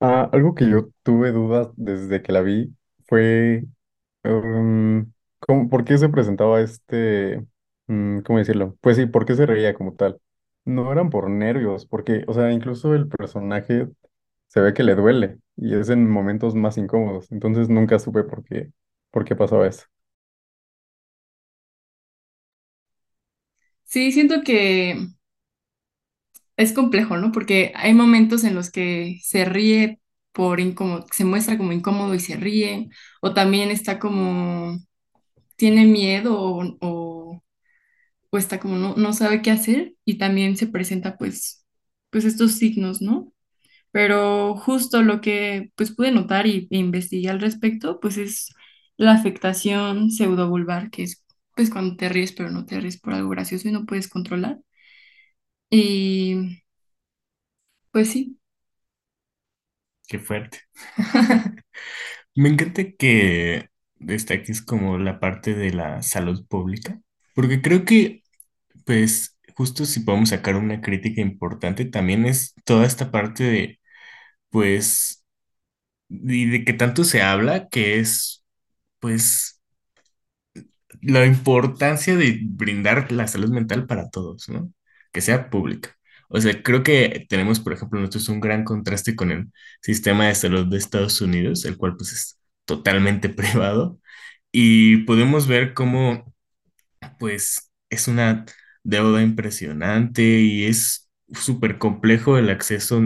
Ah, 0.00 0.28
algo 0.32 0.54
que 0.54 0.68
yo 0.68 0.88
tuve 1.02 1.32
dudas 1.32 1.68
desde 1.76 2.22
que 2.22 2.32
la 2.32 2.42
vi 2.42 2.74
fue 3.08 3.64
um, 4.24 5.12
¿cómo- 5.40 5.68
por 5.70 5.84
qué 5.84 5.98
se 5.98 6.08
presentaba 6.08 6.60
este, 6.60 7.44
mm, 7.88 8.20
¿cómo 8.20 8.38
decirlo? 8.38 8.76
Pues 8.80 8.96
sí, 8.96 9.06
¿por 9.06 9.26
qué 9.26 9.34
se 9.34 9.46
reía 9.46 9.74
como 9.74 9.94
tal? 9.94 10.20
No 10.64 10.92
eran 10.92 11.10
por 11.10 11.30
nervios, 11.30 11.86
porque, 11.86 12.24
o 12.28 12.34
sea, 12.34 12.52
incluso 12.52 12.94
el 12.94 13.08
personaje 13.08 13.88
se 14.48 14.60
ve 14.60 14.74
que 14.74 14.82
le 14.84 14.94
duele 14.96 15.38
y 15.56 15.74
es 15.76 15.90
en 15.90 16.08
momentos 16.10 16.54
más 16.54 16.78
incómodos, 16.78 17.30
entonces 17.32 17.68
nunca 17.68 17.98
supe 17.98 18.24
por 18.24 18.44
qué, 18.44 18.72
por 19.10 19.24
qué 19.24 19.36
pasaba 19.36 19.66
eso. 19.68 19.86
Sí, 23.84 24.12
siento 24.12 24.42
que 24.42 24.96
es 26.56 26.72
complejo, 26.72 27.16
¿no? 27.16 27.32
Porque 27.32 27.72
hay 27.74 27.94
momentos 27.94 28.44
en 28.44 28.54
los 28.54 28.70
que 28.70 29.18
se 29.22 29.44
ríe 29.44 30.00
por 30.36 30.60
incómodo, 30.60 31.06
se 31.12 31.26
muestra 31.26 31.58
como 31.58 31.72
incómodo 31.72 32.14
y 32.14 32.20
se 32.20 32.36
ríe, 32.36 32.90
o 33.22 33.34
también 33.34 33.72
está 33.72 33.98
como, 34.00 34.78
tiene 35.56 35.86
miedo 35.86 36.36
o, 36.40 37.42
o 38.30 38.38
está 38.38 38.58
como 38.60 38.76
no, 38.76 38.94
no 38.96 39.12
sabe 39.12 39.42
qué 39.42 39.50
hacer 39.50 39.94
y 40.04 40.18
también 40.18 40.56
se 40.56 40.66
presenta 40.66 41.16
pues, 41.18 41.64
pues 42.10 42.24
estos 42.24 42.52
signos, 42.52 43.02
¿no? 43.02 43.32
Pero 43.92 44.56
justo 44.56 45.02
lo 45.02 45.20
que 45.22 45.72
pues 45.76 45.92
pude 45.94 46.12
notar 46.12 46.46
y, 46.46 46.68
e 46.70 46.78
investigué 46.78 47.30
al 47.30 47.40
respecto, 47.40 48.00
pues 48.00 48.18
es 48.18 48.54
la 48.98 49.12
afectación 49.14 50.10
pseudovulvar, 50.10 50.90
que 50.90 51.04
es 51.04 51.24
pues 51.56 51.70
cuando 51.70 51.96
te 51.96 52.08
ríes 52.10 52.32
pero 52.32 52.50
no 52.50 52.66
te 52.66 52.80
ríes 52.80 53.00
por 53.00 53.14
algo 53.14 53.30
gracioso 53.30 53.68
y 53.68 53.72
no 53.72 53.86
puedes 53.86 54.08
controlar. 54.08 54.60
Y 55.70 56.62
pues 57.90 58.10
sí, 58.12 58.35
Qué 60.06 60.18
fuerte. 60.18 60.60
Me 62.36 62.48
encanta 62.50 62.84
que 62.98 63.68
destaques 63.96 64.62
como 64.62 64.98
la 64.98 65.20
parte 65.20 65.54
de 65.54 65.72
la 65.72 66.02
salud 66.02 66.46
pública, 66.48 67.00
porque 67.34 67.62
creo 67.62 67.84
que, 67.84 68.22
pues, 68.86 69.38
justo 69.56 69.86
si 69.86 70.00
podemos 70.00 70.30
sacar 70.30 70.56
una 70.56 70.80
crítica 70.82 71.20
importante, 71.22 71.84
también 71.86 72.26
es 72.26 72.54
toda 72.64 72.86
esta 72.86 73.10
parte 73.12 73.44
de, 73.44 73.80
pues, 74.50 75.24
y 76.10 76.46
de 76.50 76.64
que 76.64 76.72
tanto 76.74 77.04
se 77.04 77.22
habla, 77.22 77.68
que 77.68 78.00
es, 78.00 78.44
pues, 79.00 79.62
la 81.02 81.24
importancia 81.26 82.16
de 82.16 82.38
brindar 82.42 83.12
la 83.12 83.28
salud 83.28 83.50
mental 83.50 83.86
para 83.86 84.10
todos, 84.10 84.48
¿no? 84.48 84.72
Que 85.12 85.20
sea 85.20 85.50
pública. 85.50 85.95
O 86.28 86.40
sea, 86.40 86.62
creo 86.62 86.82
que 86.82 87.26
tenemos, 87.28 87.60
por 87.60 87.72
ejemplo, 87.72 88.00
nosotros 88.00 88.28
un 88.28 88.40
gran 88.40 88.64
contraste 88.64 89.16
con 89.16 89.30
el 89.32 89.52
sistema 89.82 90.26
de 90.28 90.34
salud 90.34 90.66
de 90.66 90.78
Estados 90.78 91.20
Unidos, 91.20 91.64
el 91.64 91.76
cual 91.76 91.96
pues 91.96 92.12
es 92.12 92.38
totalmente 92.64 93.28
privado, 93.30 94.00
y 94.52 94.98
podemos 95.04 95.46
ver 95.48 95.74
cómo 95.74 96.34
pues 97.18 97.72
es 97.90 98.08
una 98.08 98.44
deuda 98.84 99.22
impresionante 99.22 100.22
y 100.22 100.64
es 100.66 101.10
súper 101.32 101.78
complejo 101.78 102.38
el 102.38 102.50
acceso, 102.50 103.00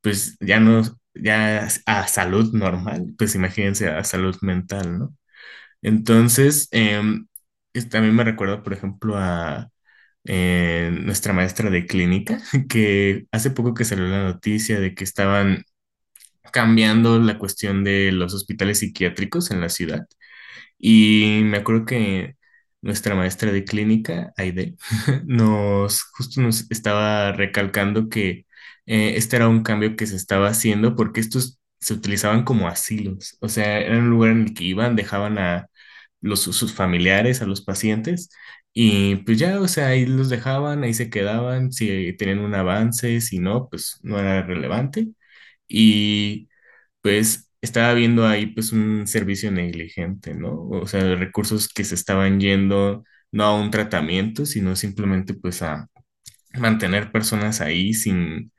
pues 0.00 0.36
ya 0.40 0.60
no, 0.60 0.82
ya 1.14 1.68
a 1.86 2.08
salud 2.08 2.52
normal, 2.54 3.14
pues 3.18 3.34
imagínense 3.34 3.88
a 3.88 4.04
salud 4.04 4.36
mental, 4.42 4.98
¿no? 4.98 5.14
Entonces, 5.82 6.68
es- 7.72 7.88
también 7.88 8.14
me 8.14 8.24
recuerda, 8.24 8.62
por 8.62 8.72
ejemplo, 8.72 9.16
a 9.16 9.70
eh, 10.24 10.90
nuestra 10.92 11.32
maestra 11.32 11.70
de 11.70 11.86
clínica, 11.86 12.40
que 12.68 13.26
hace 13.32 13.50
poco 13.50 13.74
que 13.74 13.84
salió 13.84 14.06
la 14.06 14.24
noticia 14.24 14.80
de 14.80 14.94
que 14.94 15.04
estaban 15.04 15.64
cambiando 16.52 17.18
la 17.20 17.38
cuestión 17.38 17.84
de 17.84 18.12
los 18.12 18.34
hospitales 18.34 18.80
psiquiátricos 18.80 19.50
en 19.50 19.60
la 19.60 19.68
ciudad. 19.68 20.06
Y 20.78 21.42
me 21.44 21.58
acuerdo 21.58 21.86
que 21.86 22.36
nuestra 22.82 23.14
maestra 23.14 23.52
de 23.52 23.64
clínica, 23.64 24.32
Aide, 24.36 24.76
nos 25.26 26.02
justo 26.04 26.40
nos 26.40 26.70
estaba 26.70 27.32
recalcando 27.32 28.08
que 28.08 28.46
eh, 28.86 29.14
este 29.16 29.36
era 29.36 29.48
un 29.48 29.62
cambio 29.62 29.96
que 29.96 30.06
se 30.06 30.16
estaba 30.16 30.48
haciendo 30.48 30.96
porque 30.96 31.20
estos 31.20 31.60
se 31.80 31.94
utilizaban 31.94 32.44
como 32.44 32.68
asilos. 32.68 33.36
O 33.40 33.48
sea, 33.48 33.80
era 33.80 33.98
un 33.98 34.10
lugar 34.10 34.32
en 34.32 34.42
el 34.42 34.54
que 34.54 34.64
iban, 34.64 34.96
dejaban 34.96 35.38
a 35.38 35.68
los, 36.20 36.40
sus 36.42 36.74
familiares, 36.74 37.42
a 37.42 37.46
los 37.46 37.62
pacientes, 37.62 38.30
y 38.74 39.16
pues 39.18 39.38
ya, 39.38 39.60
o 39.60 39.68
sea, 39.68 39.88
ahí 39.88 40.06
los 40.06 40.28
dejaban, 40.30 40.84
ahí 40.84 40.94
se 40.94 41.10
quedaban, 41.10 41.72
si 41.72 42.12
tenían 42.16 42.40
un 42.40 42.54
avance, 42.54 43.20
si 43.20 43.38
no, 43.38 43.68
pues 43.70 43.98
no 44.02 44.18
era 44.18 44.42
relevante. 44.42 45.08
Y 45.68 46.48
pues 47.02 47.50
estaba 47.62 47.94
viendo 47.94 48.26
ahí 48.26 48.46
pues 48.48 48.72
un 48.72 49.06
servicio 49.06 49.50
negligente, 49.52 50.34
¿no? 50.34 50.68
O 50.70 50.86
sea, 50.86 51.14
recursos 51.16 51.68
que 51.68 51.84
se 51.84 51.94
estaban 51.96 52.40
yendo 52.40 53.04
no 53.32 53.44
a 53.44 53.60
un 53.60 53.70
tratamiento, 53.70 54.46
sino 54.46 54.76
simplemente 54.76 55.34
pues 55.34 55.62
a 55.62 55.88
mantener 56.58 57.12
personas 57.12 57.60
ahí 57.60 57.94
sin 57.94 58.52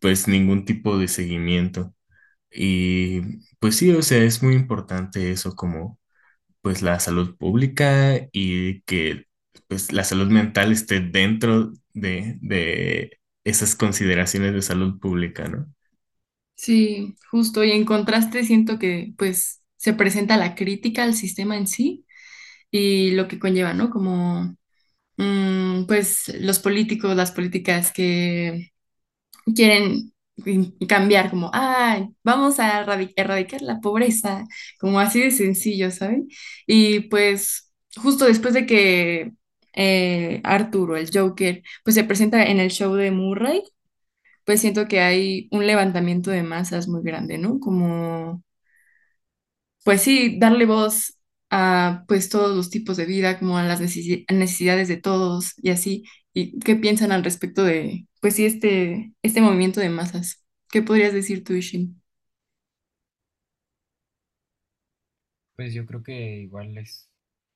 pues 0.00 0.28
ningún 0.28 0.64
tipo 0.64 0.98
de 0.98 1.08
seguimiento. 1.08 1.94
Y 2.52 3.22
pues 3.60 3.76
sí, 3.76 3.92
o 3.92 4.02
sea, 4.02 4.24
es 4.24 4.42
muy 4.42 4.54
importante 4.54 5.32
eso 5.32 5.54
como 5.56 5.98
pues 6.62 6.82
la 6.82 7.00
salud 7.00 7.36
pública 7.38 8.18
y 8.32 8.82
que 8.82 9.26
pues 9.72 9.92
la 9.92 10.04
salud 10.04 10.28
mental 10.30 10.72
esté 10.72 11.00
dentro 11.00 11.72
de, 11.94 12.38
de 12.42 13.20
esas 13.44 13.74
consideraciones 13.76 14.54
de 14.54 14.62
salud 14.62 14.98
pública, 15.00 15.48
¿no? 15.48 15.72
sí, 16.54 17.16
justo. 17.30 17.64
Y 17.64 17.72
en 17.72 17.84
contraste 17.84 18.44
siento 18.44 18.78
que 18.78 19.14
pues 19.18 19.62
se 19.76 19.94
presenta 19.94 20.36
la 20.36 20.54
crítica 20.54 21.02
al 21.04 21.14
sistema 21.14 21.56
en 21.56 21.66
sí 21.66 22.06
y 22.70 23.12
lo 23.12 23.28
que 23.28 23.38
conlleva, 23.38 23.74
¿no? 23.74 23.90
Como 23.90 24.56
mm, 25.18 25.86
pues 25.86 26.32
los 26.40 26.58
políticos, 26.60 27.16
las 27.16 27.32
políticas 27.32 27.92
que 27.92 28.72
quieren 29.54 30.12
cambiar, 30.88 31.30
como, 31.30 31.50
ah, 31.54 32.08
vamos 32.24 32.58
a 32.60 32.84
erradi- 32.86 33.12
erradicar 33.16 33.62
la 33.62 33.80
pobreza, 33.80 34.44
como 34.80 35.00
así 35.00 35.20
de 35.22 35.30
sencillo, 35.30 35.90
¿saben? 35.90 36.28
Y 36.66 37.02
pues 37.10 37.72
justo 37.96 38.26
después 38.26 38.54
de 38.54 38.66
que 38.66 39.32
eh, 39.74 40.40
Arturo, 40.44 40.96
el 40.96 41.10
Joker, 41.12 41.62
pues 41.84 41.94
se 41.96 42.04
presenta 42.04 42.44
en 42.44 42.60
el 42.60 42.70
show 42.70 42.94
de 42.94 43.10
Murray, 43.10 43.62
pues 44.44 44.60
siento 44.62 44.88
que 44.88 45.00
hay 45.00 45.48
un 45.52 45.66
levantamiento 45.66 46.30
de 46.32 46.42
masas 46.44 46.88
muy 46.88 47.02
grande, 47.04 47.38
¿no? 47.38 47.60
Como 47.60 48.42
pues 49.84 50.02
sí, 50.02 50.38
darle 50.38 50.66
voz 50.66 51.18
a 51.50 52.04
pues 52.08 52.28
todos 52.28 52.56
los 52.56 52.70
tipos 52.70 52.96
de 52.96 53.04
vida, 53.06 53.38
como 53.38 53.58
a 53.58 53.64
las 53.64 53.80
necesi- 53.80 54.24
necesidades 54.32 54.88
de 54.88 54.96
todos 54.98 55.54
y 55.58 55.70
así. 55.70 56.04
¿Y 56.34 56.58
qué 56.60 56.76
piensan 56.76 57.12
al 57.12 57.24
respecto 57.24 57.64
de, 57.64 58.06
pues 58.20 58.36
sí, 58.36 58.46
este, 58.46 59.12
este 59.22 59.40
movimiento 59.42 59.80
de 59.80 59.90
masas? 59.90 60.44
¿Qué 60.70 60.82
podrías 60.82 61.12
decir 61.12 61.44
tú, 61.44 61.52
Ishin? 61.54 62.00
Pues 65.56 65.72
yo 65.74 65.86
creo 65.86 66.02
que 66.02 66.40
igual 66.42 66.76
es, 66.78 67.08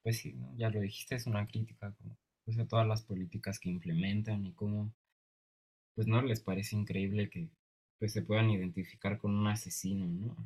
pues 0.06 0.18
sí, 0.18 0.34
¿no? 0.34 0.54
Ya 0.56 0.70
lo 0.70 0.78
dijiste, 0.78 1.16
es 1.16 1.26
una 1.26 1.48
crítica 1.48 1.92
como, 1.98 2.16
pues 2.44 2.56
a 2.60 2.68
todas 2.68 2.86
las 2.86 3.02
políticas 3.02 3.58
que 3.58 3.70
implementan 3.70 4.46
y 4.46 4.52
cómo, 4.52 4.94
pues 5.96 6.06
no 6.06 6.22
les 6.22 6.38
parece 6.38 6.76
increíble 6.76 7.28
que 7.28 7.48
pues 7.98 8.12
se 8.12 8.22
puedan 8.22 8.48
identificar 8.50 9.18
con 9.18 9.34
un 9.34 9.48
asesino, 9.48 10.06
¿no? 10.06 10.36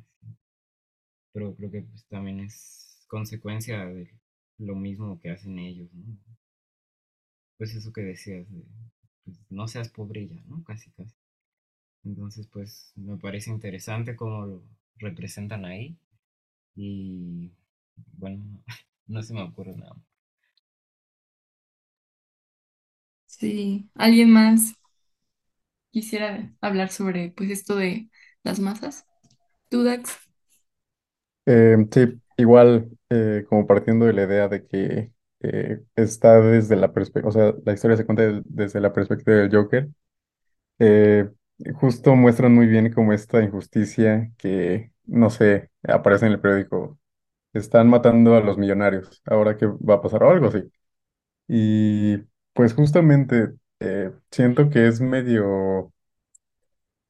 Pero 1.31 1.55
creo 1.55 1.69
que 1.69 1.83
pues 1.83 2.07
también 2.07 2.39
es 2.39 3.05
consecuencia 3.07 3.85
de 3.85 4.09
lo 4.57 4.73
mismo 4.73 5.19
que 5.19 5.29
hacen 5.29 5.59
ellos, 5.59 5.93
¿no? 5.93 6.17
Pues 7.59 7.75
eso 7.75 7.93
que 7.93 8.01
decías, 8.01 8.51
de, 8.51 8.63
pues, 9.25 9.37
no 9.51 9.67
seas 9.67 9.89
pobre 9.89 10.27
ya, 10.27 10.41
¿no? 10.47 10.63
Casi, 10.63 10.89
casi. 10.89 11.15
Entonces, 12.03 12.47
pues 12.47 12.93
me 12.95 13.17
parece 13.17 13.51
interesante 13.51 14.15
cómo 14.15 14.47
lo 14.47 14.63
representan 14.97 15.65
ahí 15.65 15.99
y 16.75 17.51
bueno, 18.17 18.43
no 19.11 19.21
se 19.23 19.33
me 19.35 19.43
ocurre 19.43 19.75
nada. 19.75 19.93
más. 19.93 20.03
Sí, 23.25 23.89
¿alguien 23.95 24.29
más 24.31 24.75
quisiera 25.91 26.53
hablar 26.61 26.91
sobre 26.91 27.31
pues 27.31 27.49
esto 27.51 27.75
de 27.75 28.09
las 28.43 28.59
masas? 28.59 29.05
¿Tú, 29.69 29.83
Dax? 29.83 30.19
Eh, 31.45 31.77
sí, 31.91 32.21
igual, 32.37 32.89
eh, 33.09 33.45
como 33.49 33.65
partiendo 33.67 34.05
de 34.05 34.13
la 34.13 34.23
idea 34.23 34.47
de 34.47 34.65
que 34.67 35.11
eh, 35.41 35.81
está 35.95 36.39
desde 36.41 36.75
la 36.75 36.93
perspectiva, 36.93 37.29
o 37.29 37.31
sea, 37.31 37.53
la 37.65 37.73
historia 37.73 37.97
se 37.97 38.05
cuenta 38.05 38.23
desde 38.45 38.79
la 38.81 38.93
perspectiva 38.93 39.37
del 39.37 39.51
Joker, 39.55 39.89
eh, 40.79 41.29
justo 41.75 42.15
muestran 42.15 42.55
muy 42.55 42.67
bien 42.67 42.93
como 42.93 43.13
esta 43.13 43.43
injusticia 43.43 44.31
que, 44.39 44.93
no 45.05 45.31
sé, 45.31 45.71
aparece 45.83 46.27
en 46.27 46.33
el 46.33 46.41
periódico, 46.41 46.99
están 47.53 47.89
matando 47.89 48.35
a 48.35 48.41
los 48.41 48.57
millonarios, 48.57 49.21
ahora 49.25 49.57
qué 49.57 49.65
va 49.67 49.95
a 49.95 50.01
pasar 50.01 50.23
algo 50.23 50.47
así. 50.47 50.63
Y 51.47 52.17
pues 52.53 52.73
justamente 52.73 53.53
eh, 53.79 54.11
siento 54.31 54.69
que 54.69 54.87
es 54.87 55.01
medio 55.01 55.93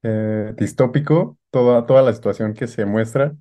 eh, 0.03 0.53
distópico 0.57 1.37
toda, 1.51 1.85
toda 1.85 2.01
la 2.01 2.13
situación 2.13 2.53
que 2.53 2.67
se 2.67 2.85
muestra 2.85 3.35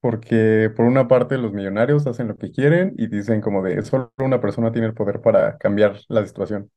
porque 0.00 0.72
por 0.76 0.86
una 0.86 1.08
parte 1.08 1.38
los 1.38 1.52
millonarios 1.52 2.06
hacen 2.06 2.28
lo 2.28 2.36
que 2.36 2.52
quieren 2.52 2.94
y 2.98 3.08
dicen 3.08 3.40
como 3.40 3.62
de 3.64 3.82
solo 3.82 4.12
una 4.18 4.40
persona 4.40 4.72
tiene 4.72 4.88
el 4.88 4.94
poder 4.94 5.20
para 5.22 5.58
cambiar 5.58 5.98
la 6.08 6.26
situación. 6.26 6.70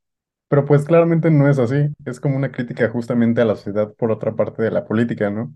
Pero 0.49 0.65
pues 0.65 0.85
claramente 0.85 1.31
no 1.31 1.49
es 1.49 1.59
así. 1.59 1.89
Es 2.05 2.19
como 2.21 2.37
una 2.37 2.51
crítica 2.51 2.89
justamente 2.89 3.41
a 3.41 3.45
la 3.45 3.55
sociedad 3.55 3.93
por 3.95 4.11
otra 4.11 4.35
parte 4.35 4.63
de 4.63 4.71
la 4.71 4.85
política, 4.85 5.29
¿no? 5.31 5.55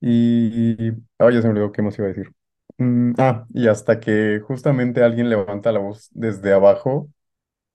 Y... 0.00 0.90
Ah, 1.18 1.30
ya 1.30 1.40
se 1.42 1.48
me 1.48 1.50
olvidó 1.54 1.72
qué 1.72 1.82
más 1.82 1.98
iba 1.98 2.06
a 2.06 2.10
decir. 2.10 2.32
Mm, 2.78 3.14
ah, 3.18 3.46
y 3.52 3.66
hasta 3.68 3.98
que 4.00 4.40
justamente 4.40 5.02
alguien 5.02 5.28
levanta 5.30 5.72
la 5.72 5.80
voz 5.80 6.08
desde 6.12 6.52
abajo 6.52 7.10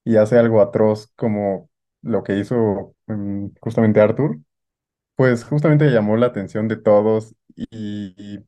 y 0.04 0.16
hace 0.16 0.38
algo 0.38 0.62
atroz 0.62 1.08
como 1.16 1.70
lo 2.02 2.24
que 2.24 2.38
hizo 2.38 2.94
mm, 3.06 3.48
justamente 3.60 4.00
Arthur, 4.00 4.38
pues 5.16 5.44
justamente 5.44 5.90
llamó 5.90 6.16
la 6.16 6.26
atención 6.28 6.68
de 6.68 6.76
todos 6.76 7.34
y 7.56 8.14
y 8.18 8.44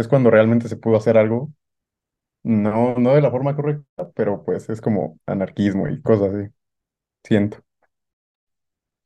es 0.00 0.08
cuando 0.08 0.30
realmente 0.30 0.68
se 0.68 0.76
pudo 0.76 0.96
hacer 0.98 1.18
algo 1.18 1.52
No, 2.44 2.94
no 2.96 3.14
de 3.14 3.22
la 3.22 3.30
forma 3.32 3.56
correcta, 3.56 4.10
pero 4.14 4.44
pues 4.44 4.68
es 4.70 4.80
como 4.82 5.18
anarquismo 5.26 5.88
y 5.88 6.02
cosas 6.02 6.34
así, 6.34 6.50
siento. 7.24 7.64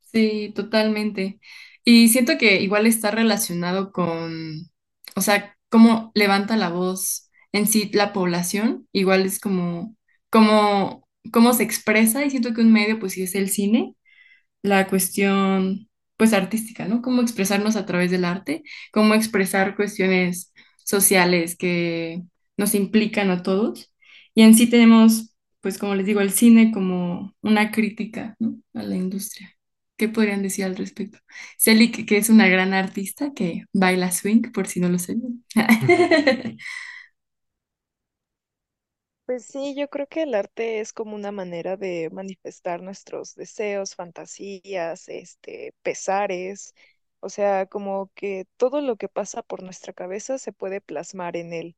Sí, 0.00 0.52
totalmente. 0.56 1.40
Y 1.84 2.08
siento 2.08 2.38
que 2.38 2.60
igual 2.62 2.86
está 2.86 3.10
relacionado 3.10 3.92
con, 3.92 4.70
o 5.16 5.20
sea, 5.20 5.57
cómo 5.68 6.12
levanta 6.14 6.56
la 6.56 6.70
voz 6.70 7.30
en 7.52 7.66
sí 7.66 7.90
la 7.94 8.12
población, 8.12 8.88
igual 8.92 9.22
es 9.26 9.40
como, 9.40 9.96
como, 10.30 11.08
cómo 11.32 11.52
se 11.54 11.62
expresa, 11.64 12.24
y 12.24 12.30
siento 12.30 12.54
que 12.54 12.60
un 12.62 12.72
medio, 12.72 12.98
pues 13.00 13.12
sí 13.14 13.22
es 13.22 13.34
el 13.34 13.48
cine, 13.50 13.94
la 14.62 14.88
cuestión, 14.88 15.88
pues, 16.16 16.32
artística, 16.32 16.86
¿no? 16.86 17.02
Cómo 17.02 17.22
expresarnos 17.22 17.76
a 17.76 17.86
través 17.86 18.10
del 18.10 18.24
arte, 18.24 18.62
cómo 18.92 19.14
expresar 19.14 19.76
cuestiones 19.76 20.52
sociales 20.84 21.56
que 21.56 22.22
nos 22.56 22.74
implican 22.74 23.30
a 23.30 23.42
todos. 23.42 23.94
Y 24.34 24.42
en 24.42 24.54
sí 24.54 24.68
tenemos, 24.68 25.34
pues, 25.60 25.78
como 25.78 25.94
les 25.94 26.06
digo, 26.06 26.20
el 26.20 26.32
cine 26.32 26.72
como 26.72 27.34
una 27.42 27.70
crítica, 27.72 28.36
a 28.74 28.82
la 28.82 28.96
industria. 28.96 29.57
¿Qué 29.98 30.08
podrían 30.08 30.42
decir 30.42 30.64
al 30.66 30.76
respecto? 30.76 31.18
Celi, 31.58 31.92
que, 31.92 32.06
que 32.06 32.18
es 32.18 32.30
una 32.30 32.48
gran 32.48 32.74
artista 32.74 33.34
que 33.34 33.64
baila 33.74 34.12
swing, 34.12 34.52
por 34.52 34.68
si 34.68 34.80
no 34.80 34.90
lo 34.90 34.98
sabían. 35.00 35.44
Pues 39.26 39.44
sí, 39.46 39.74
yo 39.76 39.88
creo 39.90 40.06
que 40.08 40.22
el 40.22 40.34
arte 40.34 40.80
es 40.80 40.92
como 40.94 41.14
una 41.14 41.30
manera 41.32 41.76
de 41.76 42.08
manifestar 42.10 42.80
nuestros 42.82 43.34
deseos, 43.34 43.94
fantasías, 43.94 45.08
este, 45.08 45.74
pesares, 45.82 46.74
o 47.20 47.28
sea, 47.28 47.66
como 47.66 48.10
que 48.14 48.46
todo 48.56 48.80
lo 48.80 48.96
que 48.96 49.08
pasa 49.08 49.42
por 49.42 49.62
nuestra 49.62 49.92
cabeza 49.92 50.38
se 50.38 50.52
puede 50.52 50.80
plasmar 50.80 51.36
en 51.36 51.52
él. 51.52 51.76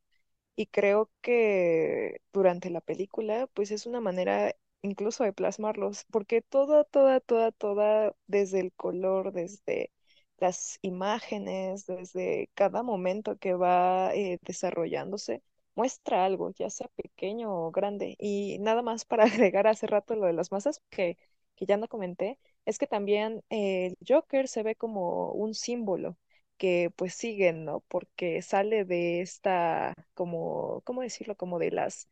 Y 0.57 0.67
creo 0.67 1.11
que 1.23 2.23
durante 2.33 2.71
la 2.71 2.81
película, 2.83 3.49
pues 3.55 3.71
es 3.73 3.87
una 3.87 4.01
manera 4.01 4.55
incluso 4.83 5.25
de 5.25 5.33
plasmarlos, 5.33 6.05
porque 6.11 6.43
toda, 6.43 6.85
toda, 6.85 7.21
toda, 7.21 7.53
toda, 7.53 8.15
desde 8.27 8.61
el 8.61 8.73
color, 8.73 9.33
desde 9.33 9.91
las 10.39 10.79
imágenes, 10.83 11.87
desde 11.87 12.49
cada 12.55 12.83
momento 12.83 13.37
que 13.39 13.55
va 13.55 14.15
eh, 14.15 14.39
desarrollándose, 14.43 15.43
muestra 15.75 16.25
algo, 16.25 16.51
ya 16.53 16.71
sea 16.71 16.89
pequeño 16.97 17.53
o 17.55 17.71
grande. 17.71 18.17
Y 18.19 18.59
nada 18.61 18.83
más 18.83 19.05
para 19.05 19.25
agregar 19.53 19.67
hace 19.67 19.87
rato 19.87 20.15
lo 20.17 20.27
de 20.27 20.33
las 20.33 20.51
masas, 20.53 20.81
que, 20.91 21.19
que 21.57 21.67
ya 21.67 21.77
no 21.77 21.89
comenté, 21.89 22.39
es 22.65 22.79
que 22.79 22.87
también 22.87 23.43
eh, 23.51 23.87
el 23.89 23.97
Joker 24.07 24.49
se 24.49 24.63
ve 24.63 24.77
como 24.77 25.33
un 25.33 25.55
símbolo 25.55 26.17
que 26.57 26.91
pues 26.97 27.15
siguen, 27.15 27.65
¿no? 27.65 27.81
Porque 27.89 28.43
sale 28.43 28.85
de 28.85 29.21
esta, 29.23 29.95
como, 30.15 30.83
¿cómo 30.85 31.01
decirlo? 31.03 31.37
Como 31.37 31.59
de 31.59 31.71
las, 31.71 32.09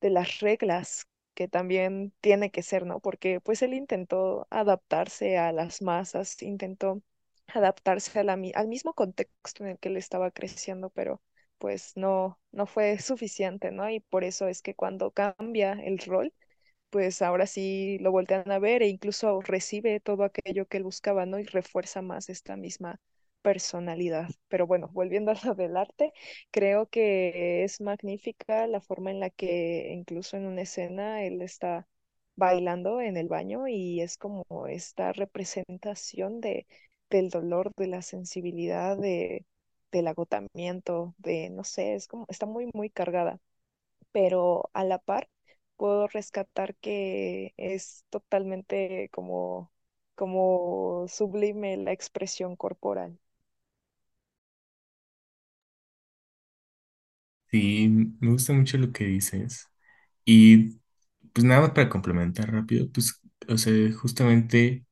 de 0.00 0.10
las 0.10 0.40
reglas 0.40 1.06
que 1.34 1.48
también 1.48 2.12
tiene 2.20 2.50
que 2.50 2.62
ser, 2.62 2.86
¿no? 2.86 3.00
Porque 3.00 3.40
pues 3.40 3.62
él 3.62 3.74
intentó 3.74 4.46
adaptarse 4.50 5.38
a 5.38 5.52
las 5.52 5.82
masas, 5.82 6.40
intentó 6.42 7.02
adaptarse 7.48 8.18
al 8.20 8.68
mismo 8.68 8.94
contexto 8.94 9.64
en 9.64 9.70
el 9.70 9.78
que 9.78 9.88
él 9.90 9.96
estaba 9.96 10.30
creciendo, 10.30 10.90
pero 10.90 11.22
pues 11.58 11.92
no, 11.96 12.38
no 12.52 12.66
fue 12.66 12.98
suficiente, 12.98 13.70
¿no? 13.72 13.88
Y 13.90 14.00
por 14.00 14.24
eso 14.24 14.48
es 14.48 14.62
que 14.62 14.74
cuando 14.74 15.10
cambia 15.12 15.72
el 15.74 15.98
rol, 15.98 16.32
pues 16.90 17.22
ahora 17.22 17.46
sí 17.46 17.98
lo 18.00 18.12
voltean 18.12 18.50
a 18.50 18.58
ver 18.58 18.82
e 18.82 18.88
incluso 18.88 19.40
recibe 19.42 20.00
todo 20.00 20.24
aquello 20.24 20.66
que 20.66 20.76
él 20.78 20.84
buscaba, 20.84 21.26
¿no? 21.26 21.38
Y 21.38 21.44
refuerza 21.44 22.02
más 22.02 22.28
esta 22.30 22.56
misma 22.56 23.00
personalidad. 23.44 24.28
Pero 24.48 24.66
bueno, 24.66 24.88
volviendo 24.92 25.32
a 25.32 25.36
lo 25.44 25.54
del 25.54 25.76
arte, 25.78 26.12
creo 26.50 26.88
que 26.88 27.64
es 27.64 27.80
magnífica 27.82 28.66
la 28.68 28.80
forma 28.82 29.12
en 29.12 29.20
la 29.20 29.30
que 29.30 29.92
incluso 29.94 30.36
en 30.36 30.46
una 30.46 30.62
escena 30.62 31.22
él 31.24 31.42
está 31.42 31.88
bailando 32.36 33.00
en 33.00 33.16
el 33.16 33.28
baño 33.28 33.68
y 33.68 34.00
es 34.00 34.16
como 34.18 34.44
esta 34.68 35.12
representación 35.12 36.40
de, 36.40 36.66
del 37.10 37.30
dolor, 37.30 37.72
de 37.76 37.86
la 37.88 38.02
sensibilidad, 38.02 38.96
de, 38.98 39.46
del 39.92 40.08
agotamiento, 40.08 41.14
de, 41.18 41.50
no 41.50 41.64
sé, 41.64 41.94
es 41.94 42.08
como, 42.08 42.26
está 42.28 42.46
muy, 42.46 42.70
muy 42.74 42.90
cargada 42.90 43.40
pero 44.12 44.70
a 44.74 44.84
la 44.84 44.98
par 44.98 45.28
puedo 45.76 46.06
rescatar 46.08 46.76
que 46.76 47.54
es 47.56 48.04
totalmente 48.10 49.08
como, 49.12 49.72
como 50.14 51.06
sublime 51.08 51.76
la 51.78 51.92
expresión 51.92 52.56
corporal. 52.56 53.18
Sí, 57.54 57.88
me 58.20 58.30
gusta 58.32 58.52
mucho 58.52 58.78
lo 58.78 58.90
que 58.92 59.04
dices. 59.04 59.68
Y 60.24 60.80
pues 61.32 61.44
nada 61.44 61.62
más 61.62 61.70
para 61.72 61.88
complementar 61.90 62.52
rápido, 62.52 62.90
pues, 62.92 63.20
o 63.48 63.58
sea, 63.58 63.72
justamente 63.94 64.86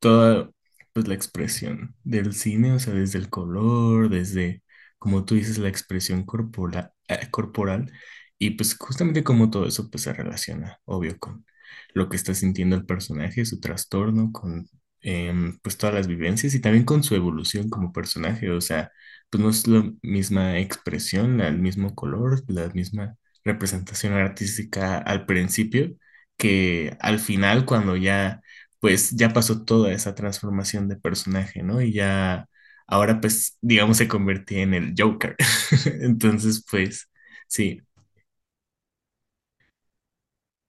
toda 0.00 0.50
pues 0.94 1.08
la 1.08 1.14
expresión 1.14 1.96
del 2.04 2.34
cine, 2.34 2.72
o 2.74 2.80
sea, 2.80 2.94
desde 2.94 3.18
el 3.18 3.30
color, 3.30 4.10
desde, 4.10 4.62
como 4.98 5.24
tú 5.26 5.36
dices, 5.36 5.58
la 5.58 5.68
expresión 5.70 6.24
corpora- 6.26 6.94
eh, 7.08 7.28
corporal, 7.30 7.92
y 8.38 8.52
pues 8.52 8.76
justamente 8.78 9.24
como 9.24 9.50
todo 9.50 9.66
eso 9.66 9.90
pues 9.90 10.04
se 10.04 10.12
relaciona, 10.14 10.80
obvio, 10.86 11.18
con 11.18 11.46
lo 11.94 12.08
que 12.10 12.16
está 12.16 12.34
sintiendo 12.34 12.76
el 12.76 12.86
personaje, 12.86 13.44
su 13.46 13.60
trastorno, 13.60 14.32
con 14.32 14.68
em, 15.02 15.58
pues 15.62 15.76
todas 15.76 15.94
las 15.94 16.06
vivencias 16.06 16.54
y 16.54 16.60
también 16.60 16.84
con 16.84 17.02
su 17.02 17.14
evolución 17.14 17.68
como 17.70 17.92
personaje, 17.92 18.50
o 18.50 18.60
sea, 18.60 18.90
pues 19.30 19.42
no 19.42 19.50
es 19.50 19.66
la 19.66 19.90
misma 20.02 20.58
expresión, 20.58 21.40
el 21.40 21.58
mismo 21.58 21.94
color, 21.94 22.42
la 22.48 22.68
misma 22.70 23.16
representación 23.44 24.14
artística 24.14 24.98
al 24.98 25.26
principio 25.26 25.94
que 26.36 26.96
al 27.00 27.18
final 27.18 27.64
cuando 27.66 27.96
ya 27.96 28.40
pues 28.80 29.10
ya 29.12 29.32
pasó 29.32 29.64
toda 29.64 29.92
esa 29.92 30.14
transformación 30.14 30.88
de 30.88 30.96
personaje, 30.96 31.62
¿no? 31.62 31.82
Y 31.82 31.92
ya, 31.92 32.48
ahora 32.86 33.20
pues, 33.20 33.58
digamos, 33.60 33.98
se 33.98 34.08
convirtió 34.08 34.58
en 34.58 34.72
el 34.74 34.94
Joker. 34.96 35.36
Entonces, 36.00 36.64
pues, 36.70 37.10
sí. 37.46 37.82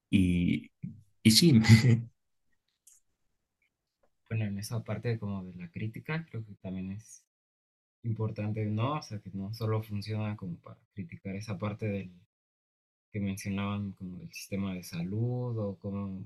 Y, 0.10 0.72
y 1.24 1.32
sí, 1.32 1.62
Bueno, 4.32 4.46
en 4.46 4.58
esa 4.60 4.82
parte 4.82 5.20
como 5.20 5.44
de 5.44 5.54
la 5.56 5.70
crítica, 5.70 6.26
creo 6.26 6.46
que 6.46 6.54
también 6.56 6.92
es 6.94 7.26
importante, 8.04 8.66
¿no? 8.66 8.94
O 9.00 9.02
sea, 9.04 9.20
que 9.20 9.32
no 9.34 9.54
solo 9.54 9.84
funciona 9.84 10.38
como 10.38 10.58
para 10.58 10.80
criticar 10.94 11.36
esa 11.36 11.58
parte 11.60 11.88
del 11.88 12.12
que 13.12 13.20
mencionaban 13.20 13.94
como 13.94 14.18
del 14.20 14.32
sistema 14.34 14.74
de 14.74 14.84
salud 14.84 15.58
o 15.60 15.78
como, 15.80 16.24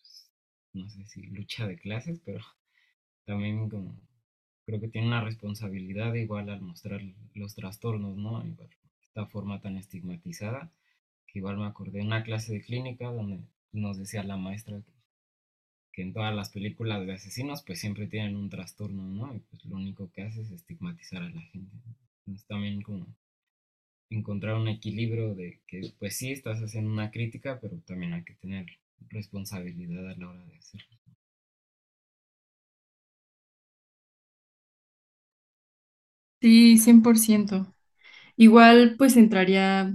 pues, 0.00 0.32
no 0.72 0.88
sé 0.90 1.06
si 1.06 1.22
lucha 1.28 1.66
de 1.68 1.78
clases, 1.78 2.20
pero 2.24 2.40
también 3.26 3.68
como 3.68 3.96
creo 4.66 4.80
que 4.80 4.88
tiene 4.88 5.08
una 5.08 5.22
responsabilidad 5.24 6.14
igual 6.14 6.50
al 6.50 6.62
mostrar 6.62 7.02
los 7.34 7.54
trastornos, 7.54 8.16
¿no? 8.16 8.44
Igual, 8.46 8.70
esta 9.02 9.26
forma 9.26 9.60
tan 9.60 9.76
estigmatizada, 9.76 10.72
que 11.28 11.40
igual 11.40 11.58
me 11.58 11.66
acordé 11.66 12.00
de 12.00 12.06
una 12.06 12.24
clase 12.24 12.54
de 12.54 12.62
clínica 12.62 13.06
donde 13.12 13.44
nos 13.72 13.98
decía 13.98 14.24
la 14.24 14.38
maestra 14.38 14.82
que, 14.82 14.93
que 15.94 16.02
en 16.02 16.12
todas 16.12 16.34
las 16.34 16.50
películas 16.50 17.06
de 17.06 17.14
asesinos 17.14 17.62
pues 17.64 17.80
siempre 17.80 18.06
tienen 18.08 18.36
un 18.36 18.50
trastorno, 18.50 19.04
¿no? 19.04 19.34
Y 19.34 19.40
pues 19.40 19.64
lo 19.66 19.76
único 19.76 20.10
que 20.12 20.22
hace 20.22 20.42
es 20.42 20.50
estigmatizar 20.50 21.22
a 21.22 21.30
la 21.30 21.40
gente. 21.42 21.76
Entonces 22.26 22.46
también 22.48 22.82
como 22.82 23.06
encontrar 24.08 24.54
un 24.54 24.68
equilibrio 24.68 25.34
de 25.34 25.60
que 25.66 25.92
pues 25.98 26.16
sí 26.16 26.32
estás 26.32 26.58
haciendo 26.60 26.90
una 26.90 27.10
crítica, 27.10 27.58
pero 27.60 27.76
también 27.86 28.14
hay 28.14 28.24
que 28.24 28.32
tener 28.34 28.64
responsabilidad 29.10 30.08
a 30.10 30.16
la 30.16 30.30
hora 30.30 30.44
de 30.46 30.56
hacerlo. 30.56 30.96
Sí, 36.40 36.78
100%. 36.78 37.74
Igual, 38.36 38.96
pues 38.98 39.16
entraría, 39.16 39.94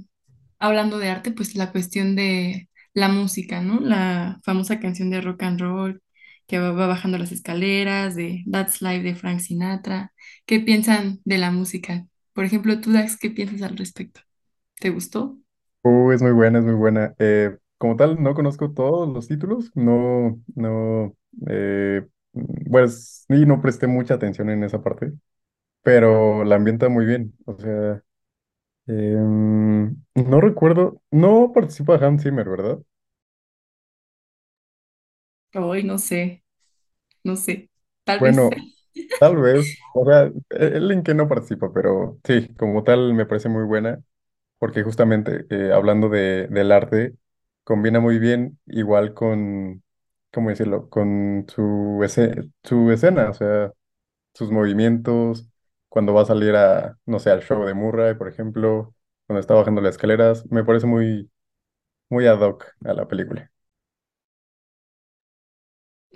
hablando 0.59 0.99
de 0.99 1.09
arte, 1.09 1.31
pues 1.31 1.55
la 1.55 1.71
cuestión 1.71 2.15
de 2.15 2.68
la 2.93 3.09
música, 3.09 3.61
¿no? 3.61 3.79
La 3.79 4.39
famosa 4.43 4.79
canción 4.79 5.09
de 5.09 5.21
rock 5.21 5.43
and 5.43 5.59
roll 5.61 6.01
que 6.47 6.59
va, 6.59 6.71
bajando 6.87 7.17
las 7.17 7.31
escaleras, 7.31 8.15
de 8.15 8.43
That's 8.51 8.81
Life 8.81 9.03
de 9.03 9.15
Frank 9.15 9.39
Sinatra. 9.39 10.13
¿Qué 10.45 10.59
piensan 10.59 11.19
de 11.25 11.37
la 11.37 11.51
música? 11.51 12.07
Por 12.33 12.45
ejemplo, 12.45 12.79
tú, 12.81 12.91
Dax, 12.91 13.17
¿qué 13.17 13.29
piensas 13.29 13.61
al 13.61 13.77
respecto? 13.77 14.21
¿Te 14.79 14.89
gustó? 14.89 15.37
Uh, 15.83 16.11
es 16.11 16.21
muy 16.21 16.31
buena, 16.31 16.59
es 16.59 16.65
muy 16.65 16.73
buena. 16.75 17.15
Eh, 17.19 17.57
como 17.77 17.95
tal, 17.95 18.21
no 18.21 18.33
conozco 18.35 18.71
todos 18.73 19.07
los 19.09 19.27
títulos, 19.27 19.71
no, 19.75 20.41
no, 20.55 21.15
eh, 21.47 22.05
pues, 22.69 23.25
sí, 23.27 23.45
no 23.45 23.61
presté 23.61 23.87
mucha 23.87 24.15
atención 24.15 24.49
en 24.49 24.63
esa 24.63 24.81
parte, 24.83 25.13
pero 25.83 26.43
la 26.45 26.55
ambienta 26.57 26.89
muy 26.89 27.05
bien. 27.05 27.35
O 27.45 27.57
sea, 27.59 28.03
em, 28.89 29.95
no 30.15 30.41
recuerdo, 30.41 31.01
no 31.11 31.51
participa 31.53 31.95
Hans 31.97 32.23
Zimmer, 32.23 32.49
¿verdad? 32.49 32.79
Hoy 35.55 35.83
no 35.83 35.97
sé, 35.97 36.43
no 37.23 37.35
sé. 37.37 37.69
Tal 38.05 38.21
vez. 38.21 38.47
Bueno, 38.47 38.65
tal 39.17 39.37
vez, 39.37 39.77
o 39.93 40.05
sea, 40.05 40.25
e- 40.27 40.77
él 40.77 40.91
en 40.91 41.03
que 41.03 41.13
no 41.13 41.27
participa, 41.29 41.71
pero 41.73 42.19
sí, 42.23 42.53
como 42.57 42.83
tal 42.83 43.13
me 43.13 43.25
parece 43.25 43.49
muy 43.49 43.63
buena. 43.63 44.01
porque 44.59 44.83
justamente 44.83 45.45
eh, 45.51 45.73
hablando 45.73 46.09
de, 46.09 46.47
del 46.49 46.71
arte, 46.71 47.15
combina 47.65 47.99
muy 48.01 48.19
bien 48.19 48.59
igual 48.67 49.13
con, 49.13 49.83
¿cómo 50.33 50.49
decirlo? 50.51 50.89
Con 50.89 51.45
su, 51.49 52.01
ese- 52.03 52.49
su 52.63 52.91
escena, 52.91 53.29
o 53.31 53.35
sea, 53.35 53.73
sus 54.35 54.51
movimientos, 54.51 55.48
cuando 55.89 56.13
va 56.13 56.21
a 56.23 56.25
salir 56.25 56.55
a, 56.55 56.97
no 57.05 57.19
sé, 57.19 57.31
al 57.31 57.41
show 57.43 57.65
de 57.65 57.73
Murray, 57.73 58.15
por 58.15 58.27
ejemplo, 58.29 58.95
cuando 59.27 59.39
está 59.41 59.53
bajando 59.55 59.81
las 59.81 59.95
escaleras, 59.95 60.45
me 60.51 60.63
parece 60.63 60.87
muy, 60.87 61.31
muy 62.09 62.27
ad 62.27 62.41
hoc 62.41 62.65
a 62.85 62.93
la 62.93 63.07
película. 63.07 63.51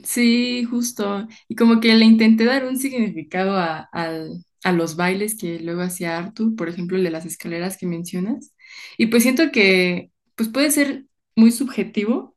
Sí, 0.04 0.64
justo. 0.66 1.28
Y 1.48 1.56
como 1.56 1.80
que 1.80 1.94
le 1.96 2.06
intenté 2.06 2.46
dar 2.46 2.66
un 2.66 2.78
significado 2.78 3.56
a, 3.58 3.78
al- 3.92 4.44
a 4.64 4.72
los 4.72 4.96
bailes 4.96 5.38
que 5.38 5.60
luego 5.60 5.82
hacía 5.82 6.18
Arthur, 6.18 6.56
por 6.56 6.68
ejemplo, 6.70 6.98
el 6.98 7.04
de 7.04 7.12
las 7.12 7.26
escaleras 7.26 7.78
que 7.78 7.86
mencionas. 7.86 8.54
Y 8.98 9.08
pues 9.08 9.24
siento 9.24 9.52
que 9.52 10.12
pues 10.36 10.50
puede 10.50 10.72
ser 10.72 11.06
muy 11.36 11.52
subjetivo, 11.52 12.36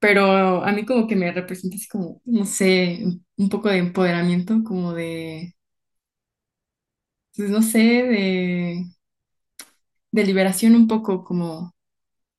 pero 0.00 0.64
a 0.64 0.72
mí 0.72 0.86
como 0.86 1.06
que 1.08 1.16
me 1.16 1.32
representa 1.32 1.76
así 1.76 1.88
como, 1.88 2.22
no 2.26 2.46
sé, 2.46 3.04
un 3.36 3.50
poco 3.50 3.68
de 3.70 3.78
empoderamiento, 3.78 4.62
como 4.64 4.94
de, 4.94 5.54
pues 7.36 7.50
no 7.50 7.62
sé, 7.62 7.78
de, 7.78 8.84
de 10.10 10.24
liberación 10.24 10.74
un 10.74 10.86
poco, 10.88 11.24
como 11.24 11.74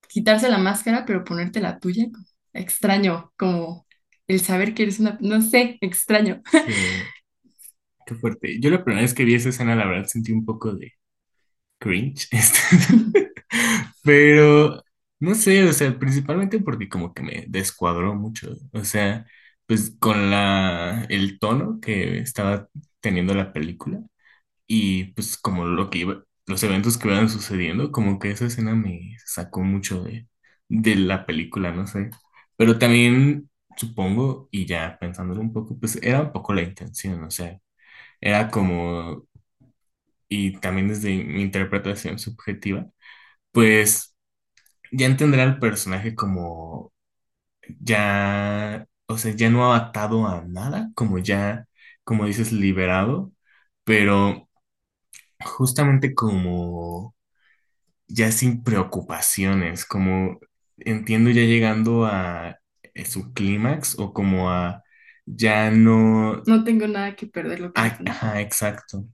quitarse 0.08 0.50
la 0.50 0.58
máscara, 0.60 1.06
pero 1.06 1.24
ponerte 1.24 1.62
la 1.62 1.80
tuya. 1.80 2.06
Extraño, 2.54 3.34
como 3.38 3.88
el 4.28 4.42
saber 4.42 4.74
que 4.74 4.84
eres 4.84 5.00
una, 5.00 5.18
no 5.22 5.42
sé, 5.42 5.78
extraño. 5.82 6.42
Qué 8.06 8.16
fuerte. 8.16 8.60
Yo 8.60 8.70
la 8.70 8.84
primera 8.84 9.02
vez 9.02 9.14
que 9.14 9.24
vi 9.26 9.36
esa 9.36 9.50
escena, 9.50 9.76
la 9.76 9.86
verdad, 9.88 10.08
sentí 10.08 10.32
un 10.32 10.46
poco 10.46 10.74
de 10.74 10.94
cringe. 11.80 12.28
este. 12.32 13.32
Pero, 14.04 14.84
no 15.20 15.36
sé, 15.36 15.64
o 15.64 15.74
sea, 15.74 15.98
principalmente 15.98 16.60
porque 16.60 16.90
como 16.90 17.14
que 17.14 17.24
me 17.24 17.46
descuadró 17.48 18.16
mucho. 18.16 18.56
O 18.74 18.84
sea, 18.84 19.26
pues 19.66 19.96
con 20.00 20.30
la, 20.32 21.06
el 21.10 21.40
tono 21.40 21.80
que 21.80 22.20
estaba 22.20 22.70
teniendo 23.02 23.34
la 23.34 23.54
película 23.54 24.02
y 24.68 25.06
pues 25.14 25.38
como 25.38 25.66
lo 25.66 25.90
que 25.90 26.00
iba, 26.00 26.24
los 26.48 26.64
eventos 26.64 26.98
que 26.98 27.08
iban 27.10 27.30
sucediendo, 27.30 27.92
como 27.92 28.20
que 28.20 28.32
esa 28.32 28.46
escena 28.46 28.76
me 28.76 29.18
sacó 29.26 29.62
mucho 29.64 30.04
de, 30.04 30.28
de 30.70 30.96
la 30.96 31.26
película, 31.26 31.72
no 31.72 31.88
sé. 31.88 32.10
Pero 32.58 32.78
también 32.80 33.50
supongo, 33.78 34.48
y 34.52 34.66
ya 34.66 34.98
pensándolo 35.00 35.42
un 35.42 35.54
poco, 35.54 35.78
pues 35.80 35.98
era 36.04 36.22
un 36.22 36.32
poco 36.32 36.54
la 36.54 36.62
intención, 36.64 37.24
o 37.24 37.32
sea, 37.32 37.60
era 38.22 38.50
como, 38.52 39.28
y 40.30 40.54
también 40.60 40.88
desde 40.88 41.10
mi 41.24 41.42
interpretación 41.42 42.18
subjetiva, 42.20 42.88
pues 43.52 44.16
ya 44.92 45.08
entender 45.08 45.42
al 45.42 45.60
personaje 45.60 46.16
como 46.16 46.94
ya, 47.82 48.88
o 49.08 49.18
sea, 49.18 49.34
ya 49.36 49.50
no 49.50 49.74
atado 49.74 50.28
a 50.28 50.44
nada, 50.48 50.92
como 50.96 51.20
ya, 51.20 51.68
como 52.04 52.26
dices, 52.26 52.52
liberado, 52.54 53.34
pero 53.86 54.50
justamente 55.46 56.14
como 56.16 57.16
ya 58.08 58.32
sin 58.32 58.64
preocupaciones, 58.64 59.86
como 59.86 60.40
entiendo 60.78 61.30
ya 61.32 61.44
llegando 61.44 62.06
a 62.06 62.58
eh, 62.96 63.06
su 63.06 63.34
clímax 63.34 64.00
o 64.00 64.14
como 64.14 64.52
a 64.52 64.84
ya 65.26 65.72
no, 65.72 66.44
No 66.46 66.64
tengo 66.64 66.88
nada 66.88 67.16
que 67.16 67.28
perder 67.28 67.60
lo 67.62 67.74
que 67.74 67.82
ah, 67.82 68.00
ajá, 68.08 68.42
exacto. 68.42 69.06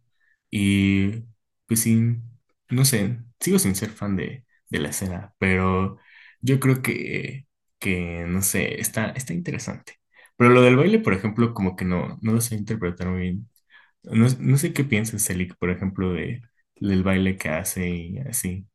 Y 0.51 1.23
pues 1.67 1.81
sí, 1.81 2.17
no 2.69 2.85
sé, 2.85 3.19
sigo 3.39 3.59
sin 3.59 3.75
ser 3.75 3.89
fan 3.91 4.15
de, 4.17 4.45
de 4.69 4.79
la 4.79 4.89
escena, 4.89 5.33
pero 5.39 5.97
yo 6.41 6.59
creo 6.59 6.81
que, 6.81 7.47
que 7.79 8.25
no 8.27 8.41
sé, 8.41 8.79
está, 8.81 9.11
está 9.11 9.33
interesante. 9.33 9.95
Pero 10.37 10.51
lo 10.51 10.61
del 10.61 10.77
baile, 10.77 10.99
por 10.99 11.13
ejemplo, 11.13 11.53
como 11.53 11.75
que 11.75 11.85
no, 11.85 12.17
no 12.21 12.33
lo 12.33 12.41
sé 12.41 12.55
interpretar 12.55 13.09
muy 13.09 13.21
bien. 13.21 13.48
No, 14.03 14.27
no 14.39 14.57
sé 14.57 14.73
qué 14.73 14.83
piensas, 14.83 15.25
Celik, 15.25 15.55
por 15.57 15.69
ejemplo, 15.71 16.11
de, 16.13 16.41
del 16.75 17.03
baile 17.03 17.37
que 17.37 17.49
hace 17.49 17.89
y 17.89 18.17
así. 18.19 18.67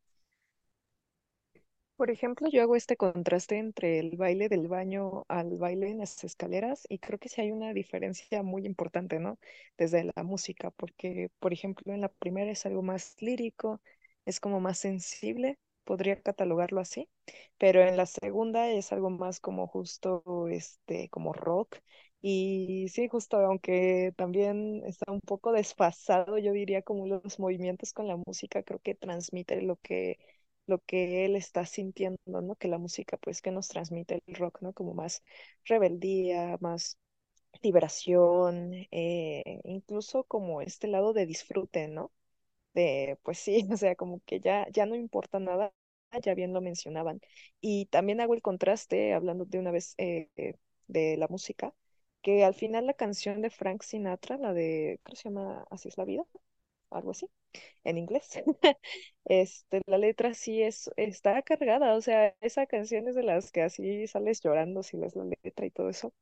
Por 1.97 2.11
ejemplo, 2.11 2.49
yo 2.51 2.63
hago 2.63 2.75
este 2.77 2.97
contraste 2.97 3.57
entre 3.59 3.99
el 4.01 4.17
baile 4.17 4.49
del 4.49 4.67
baño 4.69 5.25
al 5.29 5.57
baile 5.59 5.89
en 5.91 5.99
las 5.99 6.25
escaleras 6.25 6.85
y 6.89 6.99
creo 6.99 7.19
que 7.21 7.29
sí 7.29 7.41
hay 7.41 7.53
una 7.53 7.73
diferencia 7.73 8.43
muy 8.43 8.67
importante, 8.67 9.21
¿no? 9.21 9.39
Desde 9.79 10.05
la 10.05 10.23
música, 10.25 10.71
porque, 10.73 11.31
por 11.39 11.53
ejemplo, 11.53 11.93
en 11.95 12.01
la 12.01 12.09
primera 12.09 12.51
es 12.51 12.67
algo 12.67 12.83
más 12.83 13.15
lírico, 13.23 13.81
es 14.27 14.41
como 14.41 14.59
más 14.61 14.79
sensible, 14.79 15.59
podría 15.85 16.21
catalogarlo 16.21 16.81
así, 16.81 17.09
pero 17.59 17.81
en 17.83 17.97
la 17.97 18.07
segunda 18.07 18.69
es 18.71 18.93
algo 18.93 19.11
más 19.11 19.39
como 19.41 19.67
justo, 19.69 20.49
este, 20.49 21.09
como 21.11 21.33
rock. 21.33 21.77
Y 22.27 22.89
sí, 22.89 23.09
justo, 23.09 23.37
aunque 23.39 24.13
también 24.17 24.83
está 24.87 25.13
un 25.13 25.21
poco 25.21 25.53
desfasado, 25.53 26.39
yo 26.39 26.53
diría 26.53 26.81
como 26.83 27.07
los 27.07 27.39
movimientos 27.39 27.93
con 27.93 28.09
la 28.09 28.17
música, 28.17 28.63
creo 28.63 28.79
que 28.81 28.95
transmite 28.95 29.61
lo 29.63 29.77
que 29.77 30.19
lo 30.67 30.79
que 30.79 31.27
él 31.27 31.37
está 31.37 31.67
sintiendo, 31.67 32.19
¿no? 32.27 32.57
Que 32.57 32.69
la 32.69 32.79
música, 32.79 33.19
pues, 33.19 33.43
que 33.43 33.51
nos 33.51 33.69
transmite 33.69 34.23
el 34.27 34.35
rock, 34.37 34.63
¿no? 34.63 34.73
Como 34.73 34.95
más 34.95 35.23
rebeldía, 35.67 36.57
más 36.63 36.99
liberación, 37.63 38.73
eh, 38.91 39.61
incluso 39.65 40.25
como 40.25 40.63
este 40.63 40.89
lado 40.89 41.13
de 41.13 41.27
disfrute, 41.27 41.89
¿no? 41.89 42.13
De, 42.75 43.19
pues 43.23 43.39
sí, 43.39 43.69
o 43.73 43.77
sea, 43.77 43.95
como 43.97 44.21
que 44.27 44.41
ya, 44.41 44.67
ya 44.71 44.87
no 44.87 44.97
importa 44.97 45.39
nada, 45.41 45.73
ya 46.23 46.35
bien 46.35 46.53
lo 46.53 46.61
mencionaban. 46.61 47.21
Y 47.61 47.87
también 47.87 48.21
hago 48.21 48.35
el 48.35 48.43
contraste, 48.43 49.15
hablando 49.15 49.45
de 49.45 49.59
una 49.59 49.71
vez 49.71 49.95
eh, 49.99 50.29
eh, 50.37 50.55
de 50.89 51.17
la 51.17 51.29
música, 51.29 51.75
que 52.25 52.45
al 52.45 52.55
final 52.57 52.87
la 52.89 52.95
canción 52.95 53.43
de 53.43 53.51
Frank 53.51 53.85
Sinatra, 53.85 54.39
la 54.39 54.55
de, 54.55 55.01
¿cómo 55.05 55.17
se 55.17 55.31
llama? 55.31 55.67
Así 55.71 55.91
es 55.91 55.99
la 55.99 56.07
vida, 56.07 56.25
algo 56.91 57.13
así 57.13 57.29
en 57.85 57.99
inglés. 57.99 58.31
Este, 59.27 59.83
la 59.87 59.99
letra 59.99 60.35
sí 60.35 60.63
es, 60.63 60.91
está 60.97 61.43
cargada, 61.43 61.95
o 61.97 62.01
sea, 62.03 62.35
esa 62.43 62.67
canción 62.67 63.09
es 63.09 63.15
de 63.17 63.23
las 63.25 63.53
que 63.53 63.63
así 63.63 64.07
sales 64.09 64.41
llorando 64.43 64.83
si 64.85 64.97
ves 64.99 65.17
la 65.17 65.25
letra 65.27 65.67
y 65.67 65.71
todo 65.73 65.91
eso, 65.91 66.15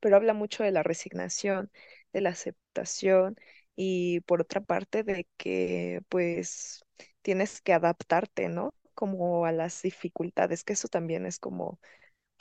pero 0.00 0.16
habla 0.16 0.34
mucho 0.34 0.64
de 0.64 0.72
la 0.72 0.82
resignación, 0.82 1.70
de 2.12 2.20
la 2.22 2.30
aceptación 2.30 3.36
y 3.76 4.20
por 4.22 4.40
otra 4.42 4.60
parte 4.60 5.02
de 5.04 5.26
que 5.36 6.02
pues 6.08 6.84
tienes 7.22 7.60
que 7.62 7.72
adaptarte, 7.72 8.48
¿no? 8.48 8.74
Como 8.94 9.46
a 9.46 9.52
las 9.52 9.82
dificultades, 9.82 10.64
que 10.64 10.74
eso 10.74 10.88
también 10.88 11.26
es 11.26 11.38
como 11.38 11.80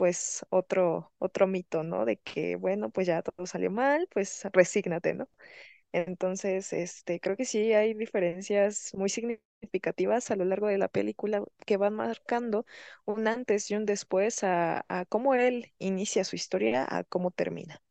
pues 0.01 0.43
otro, 0.49 1.13
otro 1.19 1.45
mito, 1.47 1.83
¿no? 1.83 2.05
De 2.05 2.17
que, 2.17 2.55
bueno, 2.55 2.89
pues 2.89 3.05
ya 3.07 3.21
todo 3.21 3.45
salió 3.45 3.69
mal, 3.71 4.07
pues 4.11 4.41
resígnate, 4.51 5.13
¿no? 5.13 5.29
Entonces, 5.93 6.73
este, 6.73 7.19
creo 7.21 7.37
que 7.37 7.45
sí 7.45 7.73
hay 7.73 7.93
diferencias 7.93 8.93
muy 8.95 9.09
significativas 9.09 10.31
a 10.31 10.35
lo 10.37 10.45
largo 10.45 10.67
de 10.67 10.77
la 10.79 10.87
película 10.89 11.43
que 11.65 11.77
van 11.77 11.95
marcando 11.95 12.65
un 13.05 13.27
antes 13.27 13.71
y 13.71 13.75
un 13.75 13.85
después 13.85 14.43
a, 14.43 14.85
a 14.89 15.05
cómo 15.05 15.35
él 15.35 15.73
inicia 15.79 16.23
su 16.25 16.35
historia, 16.37 16.85
a 16.89 17.03
cómo 17.05 17.31
termina. 17.31 17.81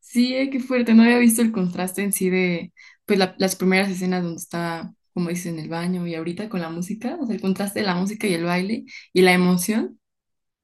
Sí, 0.00 0.34
eh, 0.36 0.50
qué 0.50 0.60
fuerte. 0.60 0.94
No 0.94 1.02
había 1.02 1.18
visto 1.18 1.42
el 1.42 1.52
contraste 1.52 2.02
en 2.02 2.12
sí 2.12 2.30
de 2.30 2.72
pues 3.06 3.18
la- 3.18 3.34
las 3.38 3.56
primeras 3.56 3.90
escenas 3.90 4.22
donde 4.22 4.38
está, 4.40 4.94
como 5.14 5.30
dices, 5.30 5.46
en 5.46 5.60
el 5.60 5.68
baño 5.70 6.06
y 6.06 6.14
ahorita 6.16 6.48
con 6.50 6.60
la 6.62 6.70
música, 6.70 7.16
o 7.20 7.26
sea, 7.26 7.36
el 7.36 7.42
contraste 7.42 7.80
de 7.80 7.86
la 7.86 7.96
música 7.96 8.26
y 8.28 8.34
el 8.34 8.44
baile 8.44 8.84
y 9.14 9.22
la 9.22 9.32
emoción. 9.34 10.00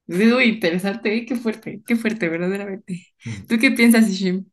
Muy 0.09 0.45
interesante, 0.45 1.17
eh, 1.17 1.27
Qué 1.27 1.37
fuerte, 1.37 1.83
qué 1.87 1.97
fuerte, 1.97 2.29
verdaderamente. 2.29 3.09
¿Tú 3.49 3.59
qué 3.61 3.71
piensas, 3.73 4.09
Ishim? 4.11 4.47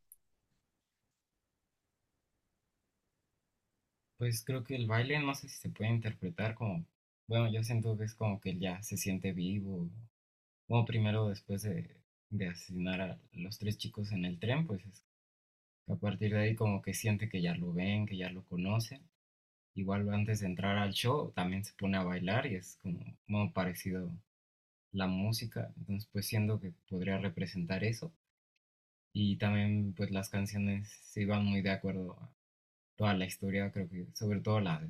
Pues 4.19 4.43
creo 4.45 4.63
que 4.63 4.75
el 4.75 4.85
baile 4.85 5.17
no 5.19 5.33
sé 5.33 5.49
si 5.49 5.57
se 5.57 5.69
puede 5.71 5.89
interpretar 5.89 6.53
como, 6.53 6.85
bueno, 7.25 7.51
yo 7.51 7.63
siento 7.63 7.97
que 7.97 8.03
es 8.03 8.13
como 8.13 8.39
que 8.39 8.55
ya 8.59 8.83
se 8.83 8.95
siente 8.95 9.31
vivo, 9.33 9.89
como 10.67 10.85
primero 10.85 11.29
después 11.29 11.63
de, 11.63 11.97
de 12.29 12.47
asesinar 12.49 13.01
a 13.01 13.19
los 13.33 13.59
tres 13.59 13.77
chicos 13.77 14.11
en 14.13 14.25
el 14.25 14.39
tren, 14.39 14.67
pues 14.67 14.85
es 14.85 15.05
a 15.87 15.95
partir 15.95 16.33
de 16.33 16.39
ahí 16.41 16.55
como 16.55 16.81
que 16.81 16.93
siente 16.93 17.29
que 17.29 17.41
ya 17.41 17.55
lo 17.55 17.73
ven, 17.73 18.05
que 18.07 18.17
ya 18.17 18.29
lo 18.31 18.43
conocen. 18.45 19.01
Igual 19.77 20.09
antes 20.11 20.39
de 20.39 20.47
entrar 20.47 20.77
al 20.79 20.91
show 20.91 21.31
también 21.33 21.63
se 21.63 21.73
pone 21.75 21.97
a 21.97 22.03
bailar 22.03 22.47
y 22.47 22.55
es 22.55 22.79
como, 22.81 22.99
como 23.27 23.53
parecido 23.53 24.11
la 24.91 25.05
música, 25.07 25.71
entonces 25.77 26.09
pues 26.11 26.25
siento 26.25 26.59
que 26.59 26.73
podría 26.89 27.19
representar 27.19 27.83
eso. 27.83 28.11
Y 29.13 29.37
también 29.37 29.93
pues 29.93 30.09
las 30.09 30.29
canciones 30.29 30.89
se 30.89 31.21
iban 31.21 31.45
muy 31.45 31.61
de 31.61 31.69
acuerdo 31.71 32.13
a 32.19 32.31
toda 32.97 33.13
la 33.13 33.25
historia, 33.25 33.71
creo 33.71 33.87
que 33.89 34.07
sobre 34.15 34.41
todo 34.41 34.61
la 34.61 34.79
de 34.79 34.89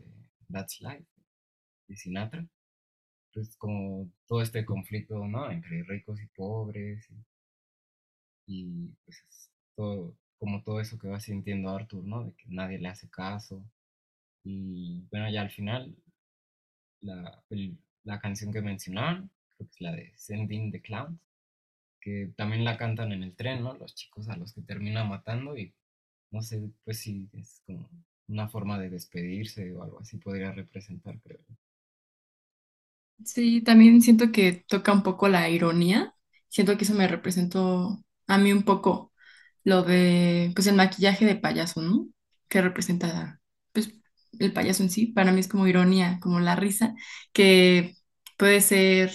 That's 0.49 0.79
Life 0.81 1.05
de 1.89 1.97
Sinatra, 1.97 2.47
pues 3.33 3.57
como 3.57 4.09
todo 4.27 4.41
este 4.41 4.65
conflicto, 4.65 5.27
¿no? 5.27 5.51
Entre 5.51 5.83
ricos 5.83 6.21
y 6.21 6.27
pobres 6.27 7.09
y, 8.47 8.61
y, 8.63 8.87
pues 9.05 9.17
es 9.29 9.51
todo, 9.75 10.15
como 10.39 10.63
todo 10.63 10.79
eso 10.81 10.97
que 10.97 11.09
va 11.09 11.19
sintiendo 11.19 11.69
Arthur, 11.71 12.03
¿no? 12.05 12.23
De 12.23 12.33
que 12.33 12.45
nadie 12.47 12.79
le 12.79 12.87
hace 12.89 13.09
caso. 13.09 13.63
Y 14.47 15.05
bueno, 15.11 15.29
ya 15.29 15.41
al 15.41 15.51
final, 15.51 15.93
la, 17.01 17.43
la 18.03 18.19
canción 18.19 18.51
que 18.53 18.61
mencionaron, 18.61 19.31
creo 19.57 19.67
que 19.69 19.73
es 19.75 19.81
la 19.81 19.91
de 19.91 20.13
Sending 20.15 20.71
the 20.71 20.81
Clowns, 20.81 21.19
que 22.01 22.31
también 22.37 22.65
la 22.65 22.77
cantan 22.77 23.11
en 23.13 23.23
el 23.23 23.35
tren, 23.35 23.63
¿no? 23.63 23.75
Los 23.75 23.95
chicos 23.95 24.29
a 24.29 24.37
los 24.37 24.53
que 24.53 24.61
termina 24.63 25.03
matando 25.05 25.57
y 25.57 25.73
no 26.31 26.41
sé, 26.43 26.71
pues 26.85 26.99
sí, 26.99 27.29
es 27.33 27.61
como 27.65 27.89
una 28.29 28.49
forma 28.49 28.79
de 28.79 28.89
despedirse 28.91 29.73
o 29.75 29.83
algo 29.83 29.99
así 30.01 30.17
podría 30.19 30.51
representar, 30.53 31.19
creo. 31.21 31.39
Sí, 33.25 33.61
también 33.61 34.01
siento 34.01 34.31
que 34.31 34.63
toca 34.67 34.91
un 34.93 35.03
poco 35.03 35.27
la 35.27 35.49
ironía 35.49 36.13
Siento 36.49 36.77
que 36.77 36.85
eso 36.85 36.93
me 36.93 37.07
representó 37.07 38.03
a 38.27 38.37
mí 38.37 38.53
un 38.53 38.63
poco 38.63 39.13
lo 39.63 39.83
de, 39.83 40.51
pues 40.55 40.67
el 40.67 40.75
maquillaje 40.75 41.25
de 41.25 41.35
payaso, 41.35 41.81
¿no? 41.81 42.07
Que 42.47 42.61
representa, 42.61 43.41
el 44.39 44.53
payaso 44.53 44.83
en 44.83 44.89
sí. 44.89 45.07
Para 45.07 45.31
mí 45.31 45.39
es 45.39 45.47
como 45.47 45.67
ironía, 45.67 46.19
como 46.21 46.39
la 46.39 46.55
risa, 46.55 46.95
que 47.33 47.95
puede 48.37 48.61
ser, 48.61 49.11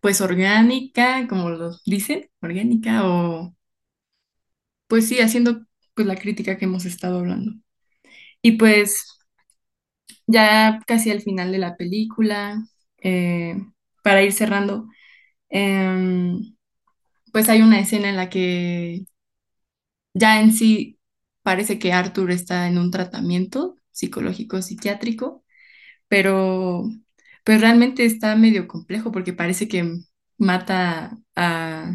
pues, 0.00 0.20
orgánica, 0.20 1.26
como 1.28 1.50
lo 1.50 1.72
dicen, 1.86 2.30
orgánica, 2.42 3.06
o, 3.08 3.54
pues 4.86 5.08
sí, 5.08 5.20
haciendo, 5.20 5.64
pues, 5.94 6.06
la 6.06 6.16
crítica 6.16 6.56
que 6.58 6.64
hemos 6.66 6.84
estado 6.84 7.18
hablando. 7.18 7.52
Y 8.42 8.52
pues, 8.54 9.06
ya 10.26 10.80
casi 10.86 11.10
al 11.10 11.22
final 11.22 11.52
de 11.52 11.58
la 11.58 11.76
película, 11.76 12.62
eh, 13.02 13.56
para 14.02 14.22
ir 14.22 14.32
cerrando, 14.32 14.86
em, 15.50 16.56
pues 17.32 17.48
hay 17.48 17.62
una 17.62 17.80
escena 17.80 18.10
en 18.10 18.16
la 18.16 18.30
que 18.30 19.06
ya 20.14 20.40
en 20.40 20.52
sí 20.52 20.98
parece 21.42 21.78
que 21.78 21.92
Arthur 21.92 22.30
está 22.30 22.66
en 22.68 22.78
un 22.78 22.90
tratamiento 22.90 23.76
psicológico 23.98 24.62
psiquiátrico, 24.62 25.44
pero 26.08 26.84
pues 27.44 27.60
realmente 27.60 28.04
está 28.06 28.36
medio 28.36 28.68
complejo 28.68 29.12
porque 29.12 29.32
parece 29.34 29.68
que 29.68 30.00
mata 30.38 31.18
a, 31.36 31.94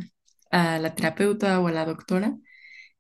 la 0.52 0.96
terapeuta 0.96 1.60
o 1.60 1.68
a 1.68 1.72
la 1.72 1.86
doctora 1.86 2.38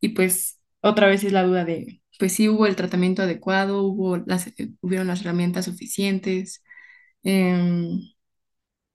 y 0.01 0.09
pues 0.09 0.59
otra 0.81 1.07
vez 1.07 1.23
es 1.23 1.33
la 1.33 1.43
duda 1.43 1.65
de 1.65 2.01
pues 2.19 2.33
si 2.33 2.49
hubo 2.49 2.67
el 2.67 2.75
tratamiento 2.75 3.23
adecuado, 3.23 3.83
hubo 3.83 4.17
las, 4.17 4.53
hubieron 4.81 5.07
las 5.07 5.21
herramientas 5.21 5.65
suficientes, 5.65 6.63
em, 7.23 7.99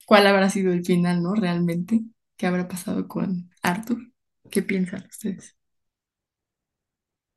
cuál 0.06 0.26
habrá 0.26 0.50
sido 0.50 0.72
el 0.72 0.84
final, 0.84 1.22
¿no? 1.22 1.34
Realmente, 1.34 2.02
¿qué 2.36 2.46
habrá 2.46 2.68
pasado 2.68 3.08
con 3.08 3.50
Arthur? 3.62 3.98
¿Qué 4.50 4.62
piensan 4.62 5.06
ustedes? 5.08 5.56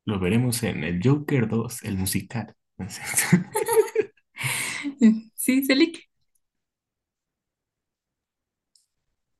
Lo 0.04 0.18
veremos 0.18 0.62
en 0.62 0.84
el 0.84 1.00
Joker 1.02 1.48
2, 1.48 1.84
el 1.84 1.98
musical. 1.98 2.54
Sí, 5.34 5.62
Celic. 5.66 6.08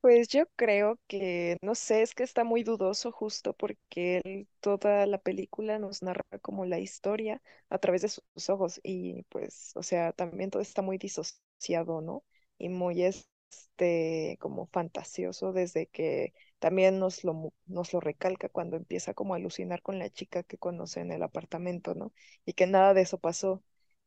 Pues 0.01 0.27
yo 0.27 0.45
creo 0.57 0.99
que, 1.07 1.57
no 1.61 1.75
sé, 1.75 2.01
es 2.01 2.13
que 2.13 2.23
está 2.23 2.43
muy 2.43 2.63
dudoso 2.63 3.11
justo 3.13 3.53
porque 3.53 4.21
él, 4.25 4.47
toda 4.59 5.05
la 5.05 5.17
película 5.17 5.79
nos 5.79 6.01
narra 6.03 6.23
como 6.41 6.65
la 6.65 6.79
historia 6.79 7.41
a 7.69 7.77
través 7.77 8.01
de 8.01 8.09
sus 8.09 8.49
ojos 8.49 8.81
y 8.83 9.23
pues, 9.29 9.71
o 9.75 9.83
sea, 9.83 10.11
también 10.11 10.49
todo 10.51 10.61
está 10.61 10.81
muy 10.81 10.97
disociado, 10.97 12.01
¿no? 12.01 12.23
Y 12.57 12.67
muy 12.69 13.01
este, 13.03 14.37
como 14.41 14.65
fantasioso 14.67 15.53
desde 15.53 15.87
que 15.87 16.33
también 16.63 16.99
nos 16.99 17.23
lo, 17.25 17.53
nos 17.67 17.93
lo 17.93 17.99
recalca 18.01 18.49
cuando 18.49 18.77
empieza 18.77 19.13
como 19.13 19.35
a 19.35 19.37
alucinar 19.37 19.81
con 19.83 19.99
la 19.99 20.09
chica 20.09 20.43
que 20.43 20.57
conoce 20.57 21.01
en 21.01 21.11
el 21.11 21.23
apartamento, 21.23 21.93
¿no? 21.95 22.13
Y 22.45 22.53
que 22.53 22.67
nada 22.67 22.93
de 22.95 23.01
eso 23.01 23.19
pasó. 23.19 23.63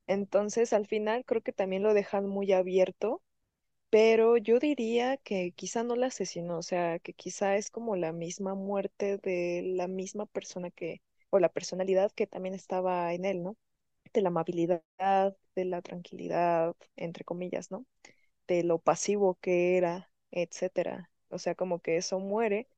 Entonces, 0.09 0.73
al 0.73 0.87
final 0.87 1.25
creo 1.27 1.43
que 1.43 1.53
también 1.53 1.83
lo 1.83 1.95
dejan 1.95 2.27
muy 2.29 2.53
abierto 2.53 3.23
pero 3.91 4.37
yo 4.37 4.59
diría 4.59 5.17
que 5.19 5.53
quizá 5.53 5.83
no 5.85 5.97
la 5.97 6.09
asesinó, 6.09 6.59
o 6.59 6.63
sea, 6.63 6.99
que 6.99 7.13
quizá 7.15 7.57
es 7.57 7.71
como 7.71 7.97
la 7.97 8.13
misma 8.13 8.55
muerte 8.55 9.19
de 9.19 9.63
la 9.65 9.89
misma 9.89 10.27
persona 10.27 10.71
que, 10.71 11.03
o 11.31 11.39
la 11.39 11.49
personalidad 11.51 12.13
que 12.13 12.27
también 12.27 12.55
estaba 12.55 13.13
en 13.15 13.25
él, 13.25 13.43
¿no? 13.43 13.57
De 14.15 14.23
la 14.23 14.29
amabilidad, 14.29 14.83
de 15.57 15.65
la 15.67 15.83
tranquilidad, 15.83 16.75
entre 16.97 17.25
comillas, 17.25 17.71
¿no? 17.71 17.87
De 18.49 18.65
lo 18.65 18.79
pasivo 18.81 19.37
que 19.41 19.77
era, 19.79 20.11
etcétera. 20.33 21.11
O 21.31 21.39
sea, 21.39 21.55
como 21.55 21.81
que 21.81 21.97
eso 21.97 22.19
muere 22.21 22.69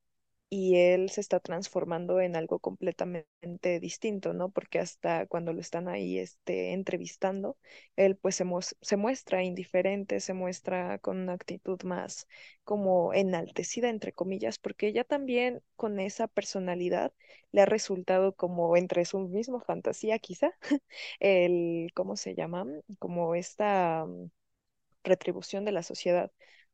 y 0.50 0.76
él 0.76 1.10
se 1.10 1.20
está 1.20 1.40
transformando 1.40 2.20
en 2.20 2.34
algo 2.36 2.58
completamente 2.58 3.80
distinto, 3.80 4.32
¿no? 4.34 4.50
Porque 4.50 4.78
hasta 4.78 5.26
cuando 5.26 5.52
lo 5.52 5.60
están 5.60 5.88
ahí 5.88 6.18
este, 6.18 6.72
entrevistando, 6.72 7.58
él 7.96 8.16
pues 8.16 8.36
se, 8.36 8.44
se 8.80 8.96
muestra 8.96 9.42
indiferente, 9.44 10.20
se 10.20 10.32
muestra 10.34 10.98
con 11.00 11.18
una 11.18 11.34
actitud 11.34 11.82
más 11.84 12.26
como 12.64 13.12
enaltecida, 13.14 13.90
entre 13.90 14.12
comillas, 14.14 14.58
porque 14.58 14.88
ella 14.88 15.04
también 15.04 15.62
con 15.76 16.00
esa 16.00 16.28
personalidad 16.28 17.12
le 17.52 17.60
ha 17.62 17.66
resultado 17.66 18.34
como 18.34 18.76
entre 18.76 19.04
su 19.04 19.18
misma 19.20 19.60
fantasía, 19.60 20.18
quizá, 20.18 20.52
el, 21.20 21.90
¿cómo 21.94 22.16
se 22.16 22.34
llama? 22.34 22.66
Como 22.98 23.34
esta 23.34 24.06
retribución 25.04 25.64
de 25.64 25.72
la 25.72 25.82
sociedad, 25.82 26.30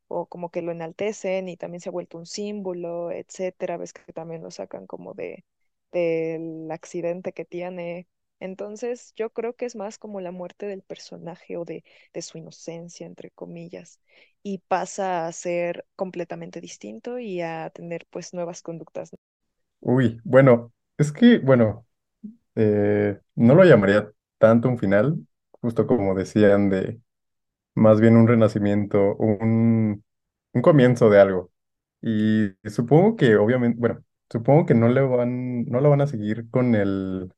o 0.09 0.27
como 0.27 0.51
que 0.51 0.63
lo 0.63 0.73
enaltecen 0.73 1.49
y 1.49 1.57
también 1.57 1.81
se 1.81 1.89
ha 1.89 1.93
vuelto 1.93 2.19
un 2.19 2.27
símbolo, 2.27 3.11
etcétera. 3.13 3.77
Ves 3.77 3.93
que 3.93 4.13
también 4.13 4.43
lo 4.43 4.51
sacan 4.51 4.87
como 4.87 5.15
de 5.15 5.45
del 5.93 6.71
accidente 6.71 7.33
que 7.33 7.45
tiene. 7.45 8.09
Entonces, 8.41 9.13
yo 9.17 9.31
creo 9.31 9.55
que 9.57 9.65
es 9.67 9.77
más 9.77 9.99
como 9.99 10.21
la 10.21 10.33
muerte 10.33 10.67
del 10.67 10.83
personaje 10.83 11.57
o 11.57 11.65
de, 11.65 11.85
de 12.13 12.23
su 12.23 12.39
inocencia, 12.39 13.07
entre 13.07 13.31
comillas, 13.31 14.01
y 14.43 14.59
pasa 14.59 15.27
a 15.27 15.33
ser 15.33 15.87
completamente 15.97 16.61
distinto 16.61 17.19
y 17.19 17.41
a 17.41 17.71
tener 17.71 18.07
pues 18.11 18.35
nuevas 18.35 18.61
conductas. 18.63 19.11
Uy, 19.81 20.21
bueno, 20.25 20.73
es 20.97 21.13
que, 21.13 21.39
bueno, 21.39 21.87
eh, 22.57 23.21
no 23.37 23.55
lo 23.55 23.65
llamaría 23.65 24.11
tanto 24.39 24.69
un 24.69 24.79
final, 24.79 25.27
justo 25.63 25.87
como 25.87 26.15
decían, 26.15 26.71
de 26.71 27.01
más 27.75 28.01
bien 28.01 28.17
un 28.17 28.29
renacimiento, 28.29 29.17
un, 29.17 30.05
un 30.53 30.63
comienzo 30.63 31.11
de 31.11 31.21
algo. 31.21 31.51
Y 32.03 32.51
supongo 32.71 33.17
que, 33.17 33.37
obviamente, 33.37 33.79
bueno, 33.81 34.05
supongo 34.31 34.67
que 34.67 34.75
no 34.75 34.89
le 34.89 35.01
van, 35.03 35.65
no 35.67 35.81
lo 35.81 35.91
van 35.91 36.03
a 36.03 36.07
seguir 36.07 36.51
con 36.51 36.75
el, 36.75 37.33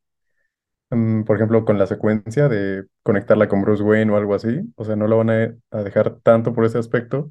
mm, 0.91 1.25
por 1.25 1.37
ejemplo, 1.37 1.65
con 1.65 1.79
la 1.79 1.87
secuencia 1.87 2.49
de 2.49 2.87
conectarla 3.03 3.49
con 3.49 3.63
Bruce 3.63 3.83
Wayne 3.83 4.13
o 4.13 4.17
algo 4.17 4.35
así. 4.35 4.61
O 4.77 4.85
sea, 4.85 4.97
no 4.97 5.07
lo 5.09 5.19
van 5.19 5.31
a, 5.31 5.57
a 5.71 5.83
dejar 5.83 6.21
tanto 6.21 6.53
por 6.55 6.65
ese 6.65 6.79
aspecto, 6.79 7.31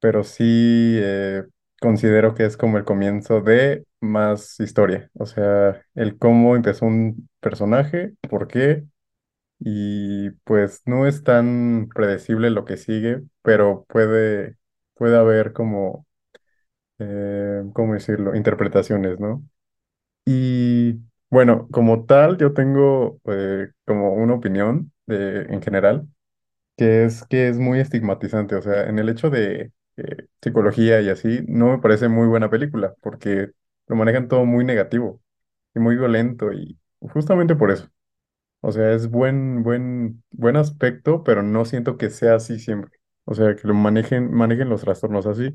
pero 0.00 0.24
sí 0.24 0.44
eh, 1.00 1.44
considero 1.80 2.34
que 2.34 2.44
es 2.46 2.56
como 2.56 2.78
el 2.78 2.84
comienzo 2.84 3.40
de 3.40 3.84
más 4.00 4.60
historia. 4.60 5.10
O 5.14 5.26
sea, 5.26 5.82
el 5.94 6.18
cómo 6.18 6.56
empezó 6.56 6.86
un 6.86 7.28
personaje, 7.40 8.14
por 8.30 8.48
qué. 8.48 8.84
Y 9.58 10.30
pues 10.44 10.82
no 10.86 11.06
es 11.06 11.24
tan 11.24 11.88
predecible 11.94 12.50
lo 12.50 12.64
que 12.64 12.76
sigue, 12.76 13.22
pero 13.42 13.84
puede, 13.88 14.56
puede 14.94 15.16
haber 15.18 15.52
como, 15.52 16.06
eh, 16.98 17.62
¿cómo 17.74 17.94
decirlo? 17.94 18.34
Interpretaciones, 18.36 19.20
¿no? 19.20 19.44
Y 20.26 21.00
bueno, 21.30 21.68
como 21.70 22.04
tal, 22.06 22.38
yo 22.38 22.52
tengo 22.54 23.20
eh, 23.26 23.70
como 23.86 24.14
una 24.14 24.34
opinión 24.34 24.92
de, 25.06 25.42
en 25.42 25.62
general, 25.62 26.08
que 26.76 27.04
es 27.04 27.24
que 27.26 27.48
es 27.48 27.58
muy 27.58 27.80
estigmatizante. 27.80 28.56
O 28.56 28.62
sea, 28.62 28.84
en 28.88 28.98
el 28.98 29.08
hecho 29.08 29.30
de 29.30 29.72
eh, 29.96 30.26
psicología 30.42 31.00
y 31.02 31.08
así, 31.10 31.40
no 31.48 31.68
me 31.72 31.78
parece 31.80 32.08
muy 32.08 32.26
buena 32.28 32.50
película, 32.50 32.94
porque 33.02 33.50
lo 33.88 33.96
manejan 33.96 34.28
todo 34.28 34.44
muy 34.46 34.64
negativo 34.64 35.22
y 35.74 35.80
muy 35.80 35.96
violento, 35.96 36.52
y 36.52 36.78
justamente 37.00 37.56
por 37.56 37.70
eso. 37.72 37.88
O 38.60 38.72
sea, 38.72 38.92
es 38.94 39.10
buen, 39.10 39.62
buen, 39.62 40.22
buen 40.30 40.56
aspecto, 40.56 41.22
pero 41.24 41.42
no 41.42 41.64
siento 41.64 41.96
que 41.98 42.10
sea 42.10 42.36
así 42.36 42.58
siempre. 42.58 42.98
O 43.24 43.34
sea, 43.34 43.54
que 43.56 43.68
lo 43.68 43.74
manejen, 43.74 44.32
manejen 44.32 44.68
los 44.68 44.82
trastornos 44.82 45.26
así. 45.26 45.54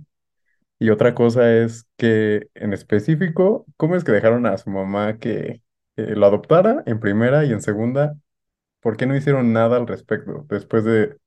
Y 0.80 0.90
otra 0.90 1.16
cosa 1.16 1.54
es 1.58 1.88
que, 1.98 2.50
en 2.56 2.74
específico, 2.74 3.66
¿cómo 3.78 3.96
es 3.96 4.04
que 4.04 4.12
dejaron 4.12 4.46
a 4.48 4.58
su 4.58 4.70
mamá 4.72 5.20
que 5.20 5.62
eh, 5.98 6.16
lo 6.16 6.26
adoptara 6.26 6.84
en 6.88 7.00
primera 7.00 7.46
y 7.46 7.52
en 7.54 7.62
segunda? 7.62 8.16
¿Por 8.82 8.98
qué 8.98 9.06
no 9.08 9.16
hicieron 9.18 9.54
nada 9.54 9.78
al 9.78 9.88
respecto 9.88 10.46
después 10.50 10.84
de, 10.86 11.18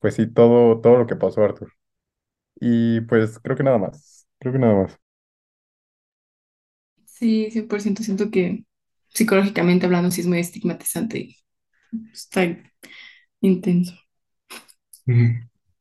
pues 0.00 0.14
sí, 0.16 0.26
todo, 0.28 0.80
todo 0.80 0.98
lo 0.98 1.06
que 1.06 1.16
pasó, 1.16 1.44
Arthur? 1.44 1.72
Y 2.60 3.02
pues 3.02 3.38
creo 3.40 3.56
que 3.56 3.64
nada 3.64 3.78
más. 3.78 4.28
Creo 4.40 4.52
que 4.52 4.58
nada 4.60 4.74
más. 4.74 4.98
Sí, 7.04 7.50
100% 7.50 8.02
siento 8.02 8.30
que 8.30 8.64
psicológicamente 9.14 9.86
hablando 9.86 10.10
sí 10.10 10.20
es 10.22 10.26
muy 10.26 10.40
estigmatizante 10.40 11.18
y 11.20 11.36
está 12.12 12.46
intenso. 13.42 13.94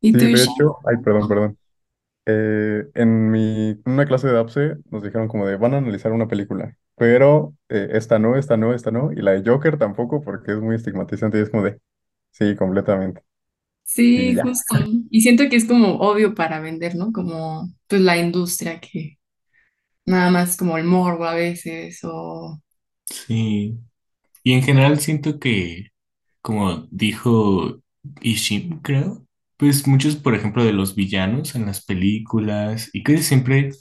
¿Y 0.01 0.13
Sí, 0.13 0.17
tú, 0.17 0.27
de 0.29 0.43
hecho, 0.43 0.77
ay, 0.85 0.97
perdón, 1.03 1.27
perdón. 1.27 1.57
Eh, 2.25 2.85
en 2.95 3.31
mi, 3.31 3.81
una 3.85 4.05
clase 4.05 4.27
de 4.29 4.39
APSE 4.39 4.77
nos 4.91 5.03
dijeron 5.03 5.27
como 5.29 5.47
de 5.47 5.57
van 5.57 5.73
a 5.75 5.77
analizar 5.79 6.11
una 6.13 6.27
película, 6.27 6.77
pero 6.95 7.55
eh, 7.69 7.89
esta 7.93 8.19
no, 8.19 8.37
esta 8.37 8.57
no, 8.57 8.73
esta 8.73 8.91
no, 8.91 9.11
y 9.13 9.17
la 9.17 9.31
de 9.33 9.49
Joker 9.49 9.77
tampoco 9.77 10.21
porque 10.21 10.53
es 10.53 10.59
muy 10.61 10.75
estigmatizante 10.75 11.39
y 11.39 11.41
es 11.43 11.49
como 11.51 11.63
de, 11.63 11.81
sí, 12.31 12.55
completamente. 12.55 13.23
Sí, 13.83 14.35
justo. 14.41 14.75
Y 15.09 15.21
siento 15.21 15.45
que 15.49 15.55
es 15.55 15.65
como 15.65 15.95
obvio 15.99 16.35
para 16.35 16.59
vender, 16.59 16.95
¿no? 16.95 17.11
Como 17.13 17.69
pues 17.87 18.01
la 18.01 18.17
industria 18.17 18.79
que 18.81 19.17
nada 20.05 20.31
más 20.31 20.57
como 20.57 20.77
el 20.77 20.85
morbo 20.85 21.25
a 21.25 21.35
veces 21.35 21.99
o... 22.03 22.61
Sí. 23.09 23.79
Y 24.43 24.53
en 24.53 24.63
general 24.63 24.99
siento 24.99 25.39
que, 25.39 25.89
como 26.41 26.87
dijo 26.91 27.81
Ishim, 28.21 28.81
creo, 28.81 29.25
pues 29.57 29.87
muchos, 29.87 30.15
por 30.17 30.35
ejemplo, 30.35 30.65
de 30.65 30.73
los 30.73 30.95
villanos 30.95 31.55
en 31.55 31.65
las 31.67 31.85
películas 31.85 32.89
y 32.93 33.03
que 33.03 33.19
siempre, 33.19 33.71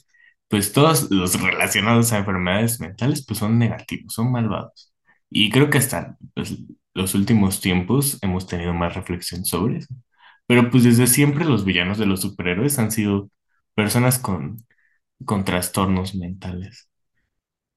pues 0.48 0.72
todos 0.72 1.10
los 1.10 1.40
relacionados 1.40 2.12
a 2.12 2.18
enfermedades 2.18 2.80
mentales, 2.80 3.24
pues 3.26 3.38
son 3.40 3.58
negativos, 3.58 4.14
son 4.14 4.32
malvados. 4.32 4.92
Y 5.30 5.50
creo 5.50 5.70
que 5.70 5.78
hasta 5.78 6.18
pues, 6.34 6.56
los 6.94 7.14
últimos 7.14 7.60
tiempos 7.60 8.18
hemos 8.22 8.46
tenido 8.46 8.74
más 8.74 8.94
reflexión 8.94 9.44
sobre 9.44 9.78
eso. 9.78 9.94
Pero 10.46 10.70
pues 10.70 10.84
desde 10.84 11.06
siempre 11.08 11.44
los 11.44 11.64
villanos 11.64 11.98
de 11.98 12.06
los 12.06 12.22
superhéroes 12.22 12.78
han 12.78 12.90
sido 12.92 13.30
personas 13.74 14.18
con, 14.18 14.64
con 15.26 15.44
trastornos 15.44 16.14
mentales. 16.16 16.90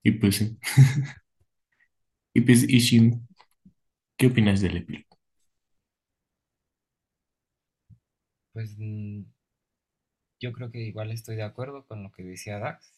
Y 0.04 0.12
pues 0.14 0.38
sí. 0.38 0.58
Pues, 2.46 2.64
Ishin, 2.70 3.28
¿qué 4.18 4.28
opinas 4.28 4.62
del 4.62 4.78
epílogo? 4.78 5.18
Pues 8.54 8.76
mm, 8.78 9.24
yo 10.40 10.52
creo 10.54 10.72
que 10.72 10.80
igual 10.80 11.12
estoy 11.12 11.36
de 11.36 11.44
acuerdo 11.44 11.86
con 11.86 12.04
lo 12.04 12.12
que 12.12 12.24
decía 12.24 12.60
Dax, 12.60 12.94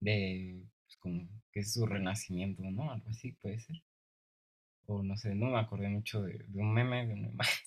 de 0.00 0.62
pues, 0.84 0.96
como 0.98 1.28
que 1.52 1.60
es 1.60 1.72
su 1.72 1.86
renacimiento, 1.86 2.62
¿no? 2.64 2.90
Algo 2.92 3.10
así 3.10 3.32
puede 3.32 3.58
ser. 3.60 3.82
O 4.86 5.02
no 5.04 5.16
sé, 5.16 5.34
no 5.36 5.50
me 5.50 5.58
acordé 5.60 5.88
mucho 5.88 6.22
de, 6.22 6.44
un 6.54 6.72
meme, 6.74 7.06
de 7.06 7.14
una 7.14 7.28
imagen, 7.34 7.66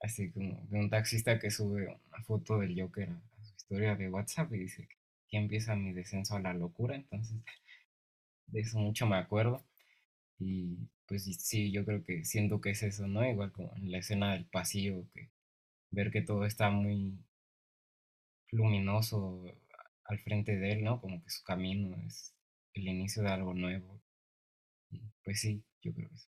así 0.00 0.30
como 0.30 0.66
de 0.70 0.80
un 0.80 0.90
taxista 0.90 1.38
que 1.38 1.50
sube 1.50 1.86
una 1.88 2.22
foto 2.24 2.58
del 2.58 2.80
Joker 2.80 3.10
a 3.10 3.44
su 3.44 3.54
historia 3.56 3.96
de 3.96 4.08
WhatsApp 4.10 4.52
y 4.54 4.58
dice 4.60 4.88
que 5.28 5.38
empieza 5.38 5.76
mi 5.76 5.92
descenso 5.92 6.36
a 6.36 6.40
la 6.40 6.54
locura, 6.54 6.96
entonces 6.96 7.36
de 8.48 8.60
eso 8.60 8.78
mucho 8.78 9.06
me 9.06 9.16
acuerdo. 9.16 9.64
Y 10.44 10.76
pues 11.06 11.24
sí, 11.24 11.72
yo 11.72 11.84
creo 11.86 12.04
que 12.04 12.24
siento 12.24 12.60
que 12.60 12.70
es 12.70 12.82
eso, 12.82 13.06
¿no? 13.08 13.24
Igual 13.28 13.52
como 13.52 13.74
en 13.76 13.90
la 13.92 13.98
escena 13.98 14.32
del 14.34 14.46
pasillo, 14.46 15.06
que 15.14 15.30
ver 15.92 16.10
que 16.12 16.22
todo 16.22 16.46
está 16.46 16.70
muy 16.70 17.18
luminoso 18.52 19.42
al 20.04 20.20
frente 20.20 20.56
de 20.56 20.72
él, 20.74 20.84
¿no? 20.84 21.00
Como 21.00 21.20
que 21.24 21.30
su 21.30 21.42
camino 21.42 21.96
es 22.06 22.32
el 22.74 22.86
inicio 22.86 23.22
de 23.24 23.30
algo 23.30 23.52
nuevo. 23.52 24.00
Pues 25.24 25.40
sí, 25.40 25.64
yo 25.82 25.92
creo 25.92 26.08
que 26.10 26.16
sí. 26.18 26.26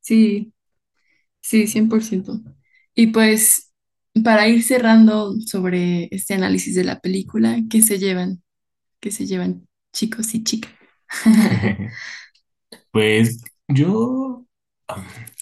Sí, 0.00 0.52
sí, 1.42 1.68
100%. 1.68 2.40
Y 2.94 3.08
pues, 3.08 3.72
para 4.24 4.48
ir 4.48 4.62
cerrando 4.64 5.34
sobre 5.40 6.08
este 6.14 6.34
análisis 6.34 6.74
de 6.74 6.84
la 6.84 7.00
película, 7.00 7.58
¿qué 7.70 7.82
se 7.82 7.98
llevan? 7.98 8.42
¿Qué 9.00 9.10
se 9.12 9.26
llevan 9.26 9.68
chicos 9.92 10.34
y 10.34 10.44
chicas? 10.44 10.72
Pues 12.90 13.42
yo, 13.68 14.46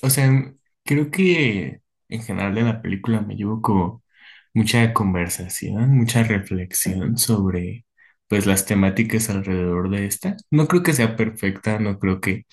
o 0.03 0.11
sea, 0.11 0.55
creo 0.85 1.11
que 1.11 1.81
en 2.09 2.23
general 2.23 2.55
de 2.55 2.63
la 2.63 2.83
película 2.83 3.21
me 3.21 3.37
llevo 3.37 3.63
como 3.63 4.03
mucha 4.55 4.93
conversación, 4.95 5.97
mucha 5.97 6.23
reflexión 6.25 7.17
sobre 7.19 7.87
pues 8.29 8.47
las 8.47 8.67
temáticas 8.67 9.31
alrededor 9.31 9.91
de 9.91 10.07
esta. 10.07 10.37
No 10.51 10.69
creo 10.69 10.83
que 10.83 10.93
sea 10.93 11.17
perfecta, 11.17 11.79
no 11.79 11.99
creo 11.99 12.21
que 12.21 12.47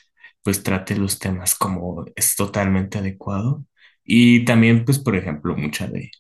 pues 0.43 0.63
trate 0.63 0.95
los 0.97 1.19
temas 1.19 1.55
como 1.55 2.05
es 2.15 2.35
totalmente 2.35 2.97
adecuado. 2.99 3.65
Y 4.03 4.45
también 4.45 4.85
pues 4.85 4.99
por 4.99 5.15
ejemplo 5.15 5.55
mucha 5.57 5.87
de, 5.87 6.11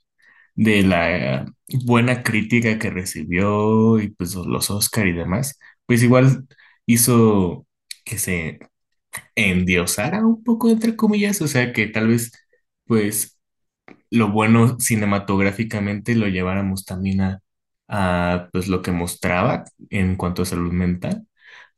de 0.55 0.83
la 0.83 1.45
buena 1.85 2.23
crítica 2.23 2.79
que 2.79 2.89
recibió 2.89 3.99
y 3.99 4.09
pues 4.09 4.35
los 4.35 4.69
Oscar 4.71 5.07
y 5.07 5.13
demás, 5.13 5.59
pues 5.85 6.03
igual 6.03 6.47
hizo 6.87 7.67
que 8.05 8.19
se 8.19 8.59
endiosara 9.35 10.25
un 10.25 10.43
poco, 10.43 10.69
entre 10.69 10.95
comillas, 10.95 11.41
o 11.41 11.47
sea, 11.47 11.73
que 11.73 11.87
tal 11.87 12.09
vez, 12.09 12.31
pues, 12.85 13.39
lo 14.11 14.29
bueno 14.31 14.79
cinematográficamente 14.79 16.15
lo 16.15 16.27
lleváramos 16.27 16.85
también 16.85 17.21
a, 17.21 17.41
a, 17.87 18.49
pues, 18.51 18.67
lo 18.67 18.81
que 18.81 18.91
mostraba 18.91 19.65
en 19.89 20.15
cuanto 20.15 20.41
a 20.43 20.45
salud 20.45 20.71
mental, 20.73 21.27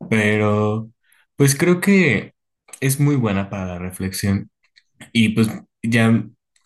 pero, 0.10 0.92
pues, 1.36 1.56
creo 1.58 1.82
que 1.82 2.34
es 2.82 3.00
muy 3.00 3.16
buena 3.16 3.50
para 3.50 3.66
la 3.68 3.80
reflexión 3.80 4.50
y, 5.14 5.30
pues, 5.30 5.50
ya, 5.84 6.26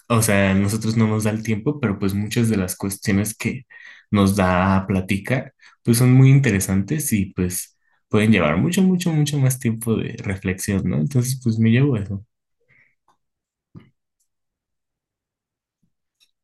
o 0.09 0.21
sea, 0.21 0.53
nosotros 0.53 0.97
no 0.97 1.07
nos 1.07 1.23
da 1.25 1.31
el 1.31 1.43
tiempo, 1.43 1.79
pero, 1.79 1.99
pues, 1.99 2.13
muchas 2.13 2.49
de 2.49 2.57
las 2.57 2.75
cuestiones 2.75 3.35
que 3.35 3.65
nos 4.11 4.35
da 4.35 4.77
a 4.77 4.87
platicar, 4.87 5.53
pues, 5.83 5.97
son 5.97 6.13
muy 6.13 6.29
interesantes 6.29 7.11
y, 7.13 7.27
pues, 7.33 7.72
pueden 8.13 8.31
llevar 8.31 8.57
mucho, 8.57 8.83
mucho, 8.83 9.11
mucho 9.11 9.39
más 9.39 9.57
tiempo 9.59 9.95
de 9.95 10.15
reflexión, 10.23 10.83
¿no? 10.87 10.97
Entonces, 10.97 11.39
pues 11.43 11.57
me 11.57 11.71
llevo 11.71 11.97
eso. 11.97 12.23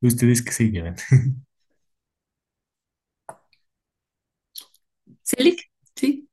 ¿Ustedes 0.02 0.42
qué 0.44 0.52
se 0.52 0.66
llevan? 0.72 0.96
¿Celic? 5.24 5.60
¿Sí? 5.96 6.28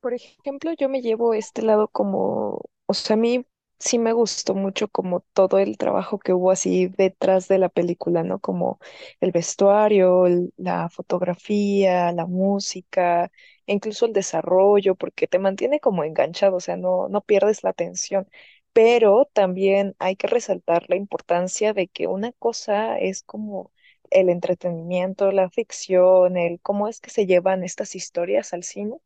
Por 0.00 0.14
ejemplo, 0.14 0.72
yo 0.78 0.88
me 0.88 1.00
llevo 1.02 1.34
este 1.34 1.62
lado 1.62 1.88
como, 1.88 2.60
o 2.86 2.94
sea, 2.94 3.14
a 3.14 3.16
mí 3.16 3.44
sí 3.84 3.98
me 3.98 4.12
gustó 4.12 4.54
mucho 4.54 4.88
como 4.88 5.20
todo 5.32 5.58
el 5.58 5.76
trabajo 5.78 6.18
que 6.18 6.32
hubo 6.32 6.50
así 6.50 6.88
detrás 6.88 7.48
de 7.48 7.58
la 7.58 7.68
película, 7.68 8.22
¿no? 8.24 8.40
Como 8.40 8.78
el 9.20 9.32
vestuario, 9.32 10.24
la 10.56 10.88
fotografía, 10.90 12.12
la 12.12 12.26
música, 12.26 13.30
incluso 13.66 14.06
el 14.06 14.12
desarrollo, 14.12 14.94
porque 14.96 15.26
te 15.28 15.38
mantiene 15.38 15.80
como 15.80 16.04
enganchado, 16.04 16.56
o 16.56 16.60
sea, 16.60 16.76
no, 16.76 17.08
no 17.08 17.20
pierdes 17.22 17.62
la 17.64 17.70
atención. 17.70 18.28
Pero 18.72 19.26
también 19.32 19.94
hay 19.98 20.16
que 20.16 20.26
resaltar 20.26 20.84
la 20.88 20.96
importancia 20.96 21.72
de 21.74 21.88
que 21.88 22.06
una 22.08 22.32
cosa 22.32 22.98
es 22.98 23.22
como 23.22 23.72
el 24.10 24.28
entretenimiento, 24.30 25.30
la 25.32 25.50
ficción, 25.50 26.36
el 26.36 26.60
cómo 26.60 26.88
es 26.88 27.00
que 27.00 27.10
se 27.10 27.26
llevan 27.26 27.62
estas 27.64 27.94
historias 27.94 28.52
al 28.52 28.64
cine. 28.64 28.96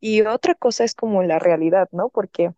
Y 0.00 0.22
otra 0.22 0.54
cosa 0.54 0.84
es 0.84 0.94
como 0.94 1.22
la 1.22 1.38
realidad, 1.38 1.88
¿no? 1.92 2.08
Porque 2.10 2.52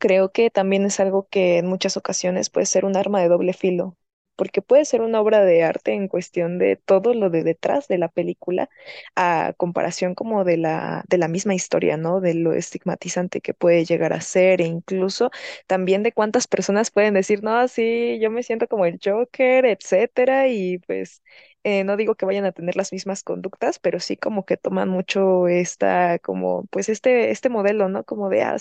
creo 0.00 0.32
que 0.32 0.50
también 0.50 0.84
es 0.86 1.00
algo 1.00 1.28
que 1.30 1.58
en 1.58 1.68
muchas 1.68 1.96
ocasiones 1.98 2.50
puede 2.50 2.66
ser 2.66 2.84
un 2.86 2.96
arma 2.96 3.22
de 3.22 3.28
doble 3.28 3.52
filo, 3.54 3.96
porque 4.36 4.62
puede 4.62 4.84
ser 4.86 5.02
una 5.02 5.20
obra 5.20 5.44
de 5.44 5.62
arte 5.64 5.92
en 5.94 6.08
cuestión 6.08 6.58
de 6.58 6.76
todo 6.76 7.14
lo 7.14 7.30
de 7.30 7.44
detrás 7.44 7.88
de 7.88 7.98
la 7.98 8.08
película, 8.08 8.70
a 9.16 9.54
comparación 9.58 10.14
como 10.16 10.44
de 10.44 10.56
la, 10.56 11.04
de 11.08 11.18
la 11.18 11.28
misma 11.28 11.54
historia, 11.54 11.96
¿no? 11.98 12.20
De 12.20 12.34
lo 12.34 12.54
estigmatizante 12.54 13.40
que 13.42 13.54
puede 13.54 13.84
llegar 13.84 14.12
a 14.14 14.20
ser, 14.22 14.62
e 14.62 14.66
incluso 14.66 15.30
también 15.68 16.02
de 16.02 16.12
cuántas 16.12 16.46
personas 16.48 16.90
pueden 16.90 17.14
decir, 17.14 17.42
no, 17.44 17.68
sí, 17.68 18.18
yo 18.20 18.30
me 18.30 18.42
siento 18.42 18.68
como 18.68 18.86
el 18.86 18.98
Joker, 19.04 19.66
etcétera, 19.66 20.48
y 20.48 20.78
pues 20.80 21.22
eh, 21.64 21.84
no 21.84 21.96
digo 21.96 22.14
que 22.14 22.26
vayan 22.26 22.44
a 22.46 22.52
tener 22.52 22.76
las 22.76 22.92
mismas 22.92 23.22
conductas, 23.22 23.78
pero 23.78 24.00
sí 24.00 24.16
como 24.16 24.44
que 24.46 24.56
toman 24.56 24.88
mucho 24.88 25.48
esta, 25.48 26.18
como, 26.20 26.64
pues 26.70 26.88
este, 26.88 27.30
este 27.30 27.48
modelo, 27.50 27.88
¿no? 27.88 28.04
Como 28.04 28.28
de, 28.30 28.42
ah, 28.42 28.56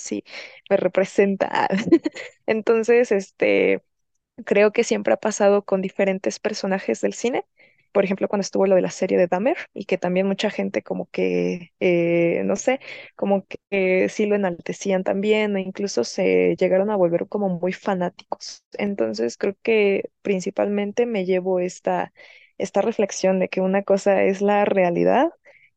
me 0.69 0.77
representa. 0.77 1.67
Entonces, 2.45 3.11
este, 3.11 3.83
creo 4.45 4.71
que 4.71 4.83
siempre 4.83 5.13
ha 5.13 5.17
pasado 5.17 5.63
con 5.65 5.81
diferentes 5.81 6.39
personajes 6.39 7.01
del 7.01 7.13
cine. 7.13 7.45
Por 7.91 8.05
ejemplo, 8.05 8.27
cuando 8.27 8.41
estuvo 8.43 8.67
lo 8.67 8.75
de 8.75 8.81
la 8.83 8.91
serie 8.91 9.17
de 9.17 9.27
Dahmer 9.27 9.57
y 9.73 9.85
que 9.85 9.97
también 9.97 10.27
mucha 10.27 10.51
gente 10.51 10.83
como 10.83 11.09
que, 11.09 11.73
eh, 11.79 12.43
no 12.45 12.55
sé, 12.55 12.79
como 13.15 13.45
que 13.69 14.09
sí 14.09 14.27
lo 14.27 14.35
enaltecían 14.35 15.03
también 15.03 15.55
o 15.55 15.59
incluso 15.59 16.03
se 16.03 16.55
llegaron 16.57 16.91
a 16.91 16.95
volver 16.97 17.27
como 17.27 17.49
muy 17.49 17.73
fanáticos. 17.73 18.63
Entonces, 18.73 19.37
creo 19.37 19.55
que 19.63 20.11
principalmente 20.21 21.05
me 21.07 21.25
llevo 21.25 21.59
esta, 21.59 22.13
esta 22.59 22.81
reflexión 22.81 23.39
de 23.39 23.49
que 23.49 23.61
una 23.61 23.83
cosa 23.83 24.23
es 24.23 24.41
la 24.41 24.65
realidad 24.65 25.31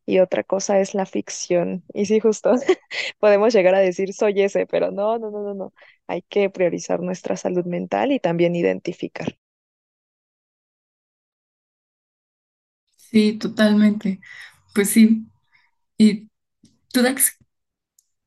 y 0.07 0.19
otra 0.21 0.45
cosa 0.45 0.81
es 0.81 0.95
la 0.95 1.07
ficción. 1.07 1.85
Y 1.95 2.07
sí, 2.07 2.21
justo 2.21 2.55
podemos 3.21 3.55
llegar 3.55 3.75
a 3.75 3.81
decir 3.81 4.13
soy 4.15 4.43
ese, 4.43 4.67
pero 4.67 4.91
no, 4.93 5.19
no, 5.19 5.31
no, 5.31 5.43
no, 5.43 5.55
no. 5.55 5.75
Hay 6.09 6.23
que 6.23 6.51
priorizar 6.51 7.01
nuestra 7.01 7.37
salud 7.37 7.65
mental 7.67 8.13
y 8.13 8.21
también 8.21 8.57
identificar. 8.57 9.37
Sí, 12.97 13.39
totalmente. 13.39 14.21
Pues 14.75 14.91
sí. 14.91 15.27
¿Y 15.99 16.29
tú, 16.93 17.03
Dax, 17.03 17.39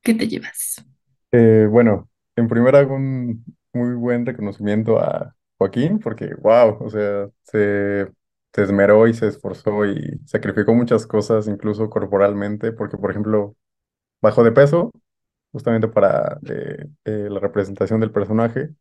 qué 0.03 0.13
te 0.15 0.27
llevas? 0.27 0.85
Eh, 1.31 1.67
bueno, 1.69 2.09
en 2.35 2.47
primer 2.47 2.75
hago 2.75 2.95
un 2.95 3.43
muy 3.73 3.95
buen 3.95 4.25
reconocimiento 4.25 4.99
a 4.99 5.35
Joaquín, 5.57 5.99
porque, 5.99 6.33
wow, 6.35 6.77
o 6.83 6.89
sea, 6.89 7.29
se, 7.43 8.07
se 8.55 8.63
esmeró 8.63 9.07
y 9.07 9.15
se 9.15 9.27
esforzó 9.29 9.85
y 9.85 10.21
sacrificó 10.27 10.73
muchas 10.75 11.07
cosas, 11.07 11.47
incluso 11.49 11.89
corporalmente, 11.91 12.71
porque, 12.73 12.97
por 12.97 13.11
ejemplo, 13.11 13.55
bajó 14.21 14.43
de 14.43 14.51
peso 14.53 14.91
justamente 15.53 15.87
para 15.89 16.39
eh, 16.49 16.87
eh, 17.05 17.27
la 17.31 17.39
representación 17.39 17.99
del 18.01 18.11
personaje. 18.11 18.71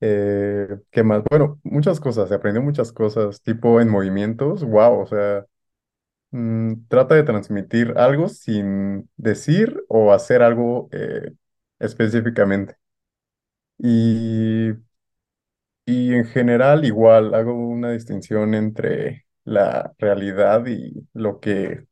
Eh, 0.00 0.68
¿qué 0.90 1.02
más? 1.04 1.22
Bueno, 1.30 1.60
muchas 1.64 2.00
cosas, 2.00 2.28
se 2.30 2.34
aprendió 2.36 2.62
muchas 2.62 2.92
cosas, 2.92 3.42
tipo 3.42 3.80
en 3.80 3.88
movimientos, 3.90 4.64
wow, 4.64 5.00
o 5.02 5.06
sea, 5.06 5.46
mm, 6.32 6.86
trata 6.88 7.14
de 7.16 7.24
transmitir 7.24 7.94
algo 7.98 8.28
sin 8.28 9.08
decir 9.16 9.84
o 9.88 10.12
hacer 10.12 10.42
algo 10.42 10.88
específicamente. 11.80 12.76
Y, 13.78 14.72
y 15.88 16.14
en 16.14 16.26
general 16.26 16.84
igual 16.84 17.34
hago 17.34 17.54
una 17.54 17.92
distinción 17.92 18.54
entre 18.54 19.26
la 19.44 19.94
realidad 19.98 20.66
y 20.66 21.08
lo 21.14 21.40
que 21.40 21.86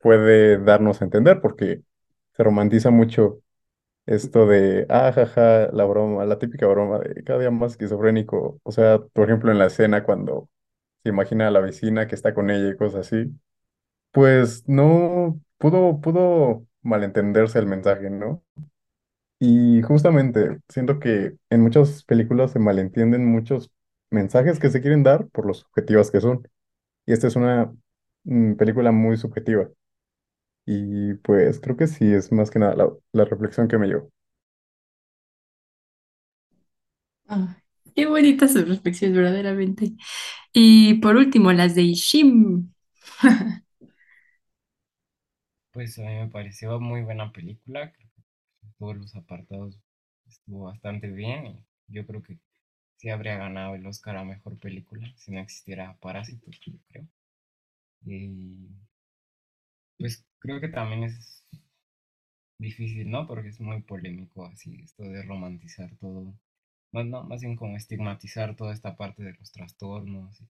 puede 0.00 0.58
darnos 0.58 1.02
a 1.02 1.04
entender, 1.06 1.40
porque 1.42 1.82
se 2.34 2.42
romantiza 2.44 2.90
mucho 2.90 3.40
esto 4.06 4.46
de, 4.46 4.86
ah, 4.90 5.12
jaja, 5.14 5.70
la 5.72 5.84
broma, 5.84 6.24
la 6.26 6.38
típica 6.38 6.66
broma 6.66 7.00
de 7.00 7.24
cada 7.24 7.40
día 7.40 7.50
más 7.52 7.72
esquizofrénico. 7.72 8.60
O 8.64 8.72
sea, 8.72 9.00
por 9.00 9.26
ejemplo, 9.28 9.52
en 9.52 9.58
la 9.58 9.66
escena 9.66 10.04
cuando 10.04 10.48
se 11.04 11.10
imagina 11.10 11.48
a 11.48 11.50
la 11.52 11.60
vecina 11.60 12.08
que 12.08 12.14
está 12.16 12.34
con 12.34 12.50
ella 12.50 12.70
y 12.70 12.76
cosas 12.76 13.06
así, 13.08 13.32
pues 14.12 14.68
no 14.68 15.40
pudo, 15.58 16.00
pudo 16.00 16.66
malentenderse 16.82 17.58
el 17.60 17.66
mensaje, 17.66 18.10
¿no? 18.10 18.44
Y 19.38 19.82
justamente 19.82 20.58
siento 20.68 20.98
que 21.00 21.36
en 21.50 21.60
muchas 21.62 22.04
películas 22.04 22.52
se 22.52 22.58
malentienden 22.58 23.26
muchos 23.26 23.70
mensajes 24.10 24.58
que 24.58 24.70
se 24.70 24.80
quieren 24.80 25.02
dar 25.02 25.28
por 25.28 25.46
los 25.46 25.64
objetivos 25.66 26.10
que 26.10 26.20
son. 26.20 26.48
Y 27.06 27.12
esta 27.14 27.28
es 27.28 27.36
una 27.36 27.72
mm, 28.24 28.54
película 28.56 28.92
muy 28.92 29.16
subjetiva. 29.18 29.68
Y 30.66 31.14
pues 31.16 31.60
creo 31.60 31.76
que 31.76 31.86
sí, 31.88 32.12
es 32.12 32.32
más 32.32 32.50
que 32.50 32.58
nada 32.60 32.76
la, 32.76 32.90
la 33.12 33.24
reflexión 33.26 33.68
que 33.68 33.78
me 33.78 33.88
llevo. 33.88 34.10
Ah, 37.28 37.56
qué 37.94 38.06
bonitas 38.06 38.52
sus 38.52 38.68
reflexiones, 38.68 39.16
verdaderamente. 39.16 39.92
Y 40.52 40.94
por 40.96 41.16
último, 41.16 41.52
las 41.52 41.74
de 41.74 41.82
Ishim. 41.82 42.72
Pues 45.70 45.96
a 46.00 46.02
mí 46.02 46.08
me 46.08 46.28
pareció 46.28 46.80
muy 46.80 47.02
buena 47.02 47.30
película, 47.32 47.92
creo 47.92 48.10
todos 48.78 48.96
los 48.96 49.14
apartados 49.16 49.78
estuvo 50.26 50.64
bastante 50.64 51.08
bien 51.08 51.46
y 51.46 51.64
yo 51.88 52.06
creo 52.06 52.22
que 52.22 52.38
sí 52.96 53.10
habría 53.10 53.36
ganado 53.36 53.74
el 53.74 53.86
Oscar 53.86 54.16
a 54.16 54.24
Mejor 54.24 54.58
Película 54.58 55.12
si 55.16 55.32
no 55.32 55.40
existiera 55.40 55.96
Parásitos, 56.00 56.60
yo 56.60 56.72
creo. 56.88 57.06
Y 58.04 58.68
pues 59.98 60.24
creo 60.38 60.60
que 60.60 60.68
también 60.68 61.04
es 61.04 61.44
difícil, 62.58 63.10
¿no? 63.10 63.26
Porque 63.26 63.48
es 63.48 63.60
muy 63.60 63.82
polémico 63.82 64.46
así 64.46 64.80
esto 64.82 65.02
de 65.04 65.22
romantizar 65.22 65.94
todo. 65.96 66.34
Más, 66.92 67.06
no, 67.06 67.24
más 67.24 67.40
bien 67.42 67.56
como 67.56 67.76
estigmatizar 67.76 68.56
toda 68.56 68.72
esta 68.74 68.96
parte 68.96 69.22
de 69.22 69.34
los 69.34 69.52
trastornos 69.52 70.40
y 70.40 70.48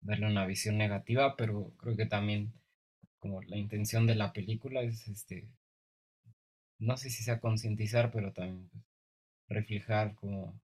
darle 0.00 0.26
una 0.26 0.46
visión 0.46 0.78
negativa, 0.78 1.36
pero 1.36 1.72
creo 1.78 1.96
que 1.96 2.06
también 2.06 2.52
como 3.18 3.42
la 3.42 3.56
intención 3.56 4.06
de 4.06 4.14
la 4.14 4.32
película 4.32 4.82
es 4.82 5.08
este, 5.08 5.48
no 6.78 6.96
sé 6.96 7.10
si 7.10 7.22
sea 7.22 7.40
concientizar, 7.40 8.10
pero 8.12 8.32
también 8.32 8.68
pues, 8.70 8.84
reflejar 9.48 10.14
cómo, 10.16 10.60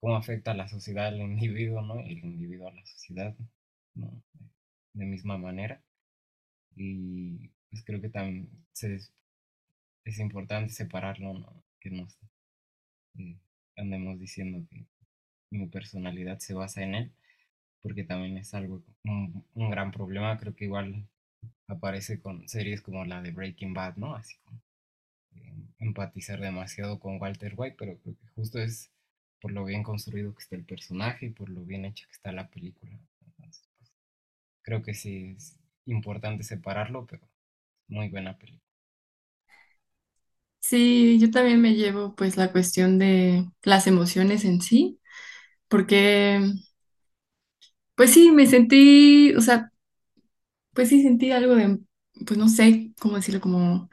cómo 0.00 0.16
afecta 0.16 0.50
a 0.52 0.54
la 0.54 0.68
sociedad 0.68 1.06
al 1.06 1.20
individuo, 1.20 1.82
¿no? 1.82 2.00
Y 2.02 2.12
el 2.12 2.24
individuo 2.24 2.68
a 2.68 2.72
la 2.74 2.84
sociedad, 2.86 3.34
¿no? 3.94 4.22
De 4.94 5.06
misma 5.06 5.38
manera. 5.38 5.82
Y 6.76 7.50
pues 7.70 7.84
creo 7.84 8.00
que 8.00 8.08
también 8.10 8.48
es 10.04 10.18
importante 10.18 10.72
separarlo, 10.72 11.32
¿no? 11.34 11.62
Que 11.80 11.90
no 11.90 12.06
eh, 13.18 13.36
andemos 13.76 14.18
diciendo 14.18 14.66
que 14.70 14.84
mi 15.50 15.66
personalidad 15.66 16.38
se 16.38 16.54
basa 16.54 16.82
en 16.82 16.94
él, 16.94 17.12
porque 17.82 18.04
también 18.04 18.38
es 18.38 18.54
algo, 18.54 18.82
un, 19.04 19.44
un 19.54 19.70
gran 19.70 19.92
problema, 19.92 20.38
creo 20.38 20.54
que 20.54 20.66
igual 20.66 21.06
aparece 21.68 22.20
con 22.20 22.48
series 22.48 22.82
como 22.82 23.04
la 23.04 23.22
de 23.22 23.32
Breaking 23.32 23.74
Bad, 23.74 23.96
¿no? 23.96 24.14
Así 24.14 24.36
como 24.44 24.60
empatizar 25.78 26.40
demasiado 26.40 26.98
con 27.00 27.20
Walter 27.20 27.54
White, 27.56 27.76
pero 27.78 27.98
creo 27.98 28.16
que 28.16 28.28
justo 28.36 28.58
es 28.60 28.90
por 29.40 29.52
lo 29.52 29.64
bien 29.64 29.82
construido 29.82 30.34
que 30.34 30.42
está 30.42 30.56
el 30.56 30.64
personaje 30.64 31.26
y 31.26 31.30
por 31.30 31.48
lo 31.50 31.64
bien 31.64 31.84
hecha 31.84 32.06
que 32.06 32.12
está 32.12 32.32
la 32.32 32.48
película. 32.48 32.98
Pues, 33.38 33.64
creo 34.62 34.82
que 34.82 34.94
sí 34.94 35.34
es 35.36 35.56
importante 35.86 36.42
separarlo, 36.44 37.06
pero 37.06 37.28
muy 37.88 38.08
buena 38.10 38.38
película. 38.38 38.62
Sí, 40.60 41.18
yo 41.20 41.30
también 41.30 41.60
me 41.60 41.74
llevo 41.74 42.14
pues 42.14 42.36
la 42.36 42.52
cuestión 42.52 42.98
de 42.98 43.46
las 43.62 43.86
emociones 43.86 44.44
en 44.44 44.60
sí, 44.62 45.00
porque 45.68 46.40
pues 47.94 48.12
sí, 48.12 48.30
me 48.32 48.46
sentí, 48.46 49.34
o 49.36 49.40
sea, 49.40 49.70
pues 50.72 50.88
sí 50.88 51.02
sentí 51.02 51.30
algo 51.32 51.54
de, 51.54 51.78
pues 52.26 52.38
no 52.38 52.48
sé 52.48 52.92
cómo 53.00 53.16
decirlo, 53.16 53.40
como 53.40 53.90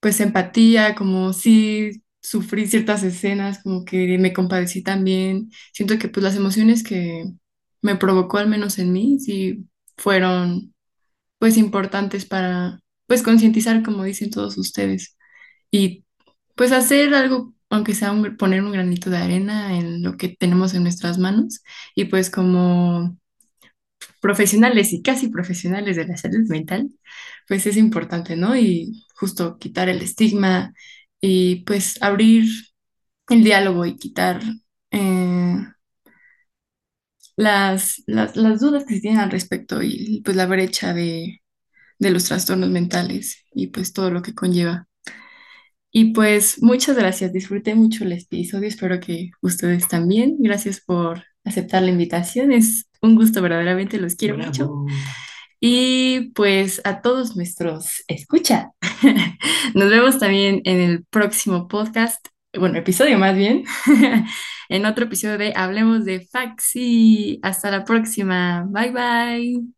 pues 0.00 0.20
empatía, 0.20 0.94
como 0.94 1.32
sí 1.32 2.02
sufrí 2.20 2.66
ciertas 2.66 3.02
escenas, 3.02 3.62
como 3.62 3.84
que 3.84 4.18
me 4.18 4.32
compadecí 4.32 4.82
también. 4.82 5.50
Siento 5.72 5.98
que 5.98 6.08
pues 6.08 6.24
las 6.24 6.36
emociones 6.36 6.82
que 6.84 7.24
me 7.82 7.96
provocó 7.96 8.38
al 8.38 8.48
menos 8.48 8.78
en 8.78 8.92
mí, 8.92 9.18
sí 9.20 9.66
fueron 9.96 10.74
pues 11.38 11.56
importantes 11.56 12.24
para 12.26 12.80
pues 13.06 13.22
concientizar, 13.22 13.82
como 13.82 14.04
dicen 14.04 14.30
todos 14.30 14.58
ustedes, 14.58 15.16
y 15.70 16.04
pues 16.56 16.72
hacer 16.72 17.14
algo, 17.14 17.54
aunque 17.70 17.94
sea 17.94 18.12
un- 18.12 18.36
poner 18.36 18.62
un 18.62 18.72
granito 18.72 19.10
de 19.10 19.18
arena 19.18 19.76
en 19.78 20.02
lo 20.02 20.16
que 20.16 20.28
tenemos 20.30 20.74
en 20.74 20.82
nuestras 20.84 21.18
manos, 21.18 21.62
y 21.94 22.06
pues 22.06 22.30
como 22.30 23.18
profesionales 24.26 24.92
y 24.92 25.02
casi 25.02 25.28
profesionales 25.28 25.96
de 25.96 26.06
la 26.06 26.16
salud 26.16 26.48
mental, 26.48 26.88
pues 27.48 27.66
es 27.66 27.76
importante, 27.76 28.36
¿no? 28.36 28.56
Y 28.56 29.04
justo 29.14 29.58
quitar 29.58 29.88
el 29.88 30.02
estigma 30.02 30.74
y 31.20 31.64
pues 31.64 32.02
abrir 32.02 32.46
el 33.30 33.44
diálogo 33.44 33.86
y 33.86 33.96
quitar 33.98 34.40
eh, 34.90 35.56
las, 37.36 38.02
las, 38.06 38.36
las 38.36 38.60
dudas 38.60 38.84
que 38.84 38.94
se 38.96 39.00
tienen 39.00 39.20
al 39.20 39.30
respecto 39.30 39.82
y 39.82 40.22
pues 40.24 40.36
la 40.36 40.46
brecha 40.46 40.94
de, 40.94 41.42
de 41.98 42.10
los 42.10 42.24
trastornos 42.26 42.70
mentales 42.70 43.44
y 43.54 43.68
pues 43.68 43.92
todo 43.92 44.10
lo 44.10 44.22
que 44.22 44.34
conlleva. 44.34 44.88
Y 45.90 46.12
pues 46.12 46.62
muchas 46.62 46.96
gracias, 46.96 47.32
disfruté 47.32 47.74
mucho 47.74 48.04
el 48.04 48.12
episodio, 48.12 48.68
espero 48.68 49.00
que 49.00 49.30
ustedes 49.40 49.88
también. 49.88 50.36
Gracias 50.40 50.80
por 50.80 51.24
aceptar 51.46 51.82
la 51.82 51.90
invitación, 51.90 52.52
es 52.52 52.88
un 53.00 53.14
gusto 53.14 53.40
verdaderamente, 53.40 53.98
los 53.98 54.16
quiero 54.16 54.36
mucho. 54.36 54.84
Y 55.60 56.32
pues 56.34 56.82
a 56.84 57.00
todos 57.00 57.36
nuestros 57.36 58.04
escucha. 58.08 58.72
Nos 59.74 59.90
vemos 59.90 60.18
también 60.18 60.60
en 60.64 60.80
el 60.80 61.04
próximo 61.06 61.68
podcast, 61.68 62.26
bueno, 62.58 62.78
episodio 62.78 63.18
más 63.18 63.36
bien, 63.36 63.64
en 64.68 64.86
otro 64.86 65.04
episodio 65.04 65.38
de 65.38 65.52
Hablemos 65.56 66.04
de 66.04 66.26
Faxi. 66.30 67.38
Hasta 67.42 67.70
la 67.70 67.84
próxima. 67.84 68.66
Bye 68.68 68.90
bye. 68.90 69.75